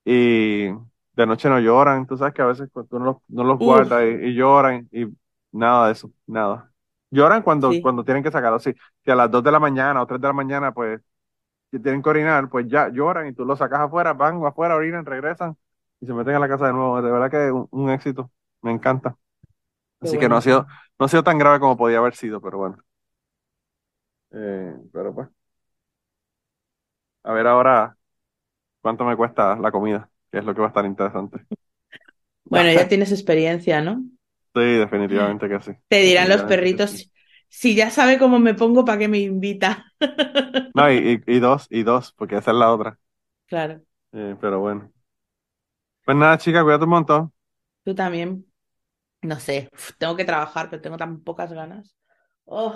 y 0.06 0.68
de 0.68 1.26
noche 1.26 1.50
no 1.50 1.60
lloran. 1.60 2.06
Tú 2.08 2.18
sabes 2.18 2.34
que 2.34 2.42
a 2.42 2.46
veces 2.46 2.70
tú 2.72 3.00
no 3.00 3.06
los, 3.06 3.18
no 3.28 3.44
los 3.44 3.58
guardas 3.58 4.04
y, 4.22 4.34
lloran 4.34 4.88
y 4.92 5.08
nada 5.52 5.88
de 5.88 5.94
eso, 5.94 6.12
nada. 6.28 6.72
Lloran 7.10 7.42
cuando, 7.42 7.72
cuando 7.82 8.04
tienen 8.04 8.24
que 8.24 8.32
sacarlo. 8.32 8.60
Sí, 8.60 8.74
si 9.04 9.12
a 9.12 9.16
las 9.16 9.30
2 9.30 9.44
de 9.44 9.52
la 9.52 9.60
mañana 9.60 10.02
o 10.02 10.08
3 10.08 10.22
de 10.22 10.28
la 10.28 10.34
mañana, 10.34 10.74
pues, 10.74 11.02
si 11.72 11.80
tienen 11.80 12.02
que 12.02 12.10
orinar, 12.10 12.50
pues 12.50 12.68
ya 12.68 12.90
lloran 12.90 13.28
y 13.28 13.34
tú 13.34 13.46
los 13.46 13.60
sacas 13.60 13.82
afuera, 13.82 14.14
van 14.14 14.44
afuera, 14.46 14.76
orinan, 14.76 15.06
regresan 15.06 15.58
y 16.00 16.06
se 16.06 16.14
meten 16.14 16.36
a 16.36 16.40
la 16.40 16.48
casa 16.50 16.68
de 16.68 16.74
nuevo. 16.74 17.02
De 17.02 17.12
verdad 17.12 17.32
que 17.32 17.48
es 17.48 17.54
un 17.72 17.90
éxito. 17.90 18.32
Me 18.62 18.72
encanta. 18.72 19.18
Así 20.02 20.18
que 20.18 20.30
no 20.30 20.38
ha 20.38 20.42
sido, 20.42 20.68
no 21.00 21.06
ha 21.06 21.10
sido 21.10 21.24
tan 21.24 21.38
grave 21.38 21.60
como 21.60 21.78
podía 21.78 22.00
haber 22.00 22.16
sido, 22.16 22.42
pero 22.42 22.58
bueno. 22.58 22.78
Eh, 24.32 24.74
pero 24.92 25.14
pues. 25.14 25.30
A 27.24 27.34
ver 27.34 27.48
ahora 27.48 27.98
cuánto 28.82 29.06
me 29.06 29.18
cuesta 29.18 29.56
la 29.58 29.72
comida, 29.72 30.10
que 30.32 30.40
es 30.40 30.46
lo 30.46 30.54
que 30.56 30.62
va 30.62 30.68
a 30.68 30.70
estar 30.70 30.86
interesante. 30.86 31.46
Bueno, 32.46 32.72
ya 32.72 32.88
tienes 32.88 33.12
experiencia, 33.12 33.82
¿no? 33.82 34.04
Sí, 34.54 34.62
definitivamente 34.62 35.48
que 35.48 35.62
sí. 35.62 35.72
Te 35.88 36.02
dirán 36.02 36.30
los 36.30 36.44
perritos, 36.44 37.12
si 37.48 37.76
ya 37.76 37.90
sabe 37.90 38.18
cómo 38.18 38.40
me 38.40 38.54
pongo, 38.54 38.86
¿para 38.86 39.00
qué 39.00 39.08
me 39.08 39.20
invita? 39.20 39.86
No, 40.74 40.90
y, 40.92 41.22
y, 41.28 41.40
dos, 41.40 41.68
y 41.70 41.84
dos, 41.84 42.14
porque 42.14 42.38
esa 42.38 42.52
es 42.52 42.58
la 42.58 42.72
otra. 42.74 42.98
Claro. 43.46 43.84
Eh, 44.14 44.36
pero 44.40 44.60
bueno. 44.60 44.92
Pues 46.06 46.16
nada, 46.18 46.38
chica, 46.38 46.64
cuídate 46.64 46.84
un 46.84 46.90
montón. 46.92 47.34
Tú 47.84 47.94
también. 47.96 48.51
No 49.22 49.40
sé, 49.40 49.70
tengo 50.00 50.16
que 50.16 50.26
trabajar, 50.26 50.70
pero 50.70 50.82
tengo 50.82 50.98
tan 50.98 51.22
pocas 51.22 51.54
ganas. 51.54 51.96
Oh. 52.46 52.74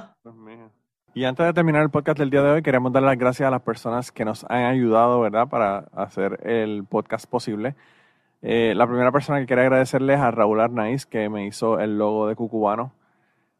Y 1.16 1.24
antes 1.24 1.46
de 1.46 1.54
terminar 1.54 1.82
el 1.82 1.90
podcast 1.90 2.20
del 2.20 2.30
día 2.30 2.44
de 2.44 2.52
hoy, 2.52 2.62
queremos 2.62 2.92
dar 2.92 3.02
las 3.02 3.18
gracias 3.18 3.48
a 3.48 3.52
las 3.52 3.62
personas 3.62 4.12
que 4.12 4.26
nos 4.26 4.44
han 4.44 4.66
ayudado, 4.66 5.22
¿verdad?, 5.22 5.48
para 5.48 5.88
hacer 5.94 6.40
el 6.48 6.84
podcast 6.84 7.26
posible. 7.26 7.76
Eh, 8.42 8.74
la 8.76 8.86
primera 8.86 9.12
persona 9.12 9.40
que 9.40 9.48
quiero 9.48 9.64
agradecerle 9.64 10.14
es 10.14 10.20
a 10.20 10.30
Raúl 10.30 10.60
Arnaiz, 10.60 11.08
que 11.08 11.30
me 11.30 11.48
hizo 11.48 11.80
el 11.80 11.98
logo 11.98 12.28
de 12.28 12.36
Cucubano. 12.36 12.94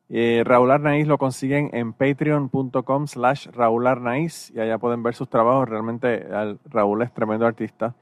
Eh, 0.10 0.44
Raúl 0.46 0.70
Arnaiz 0.70 1.08
lo 1.08 1.18
consiguen 1.18 1.72
en 1.74 1.94
patreon.com 1.94 3.08
slash 3.08 3.48
Raúl 3.48 3.88
Arnaiz 3.88 4.52
y 4.52 4.60
allá 4.60 4.78
pueden 4.78 5.02
ver 5.02 5.16
sus 5.16 5.28
trabajos. 5.28 5.68
Realmente 5.68 6.28
Raúl 6.66 7.02
es 7.02 7.12
tremendo 7.14 7.48
artista. 7.48 7.96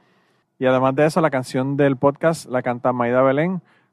Y 0.60 0.65
además 0.65 0.95
de 0.95 1.05
eso, 1.05 1.22
la 1.22 1.30
canción 1.30 1.77
del 1.77 1.95
podcast 1.95 2.49
la 2.49 2.61
canta 2.61 2.91
Maida 2.91 3.22
Belén 3.22 3.61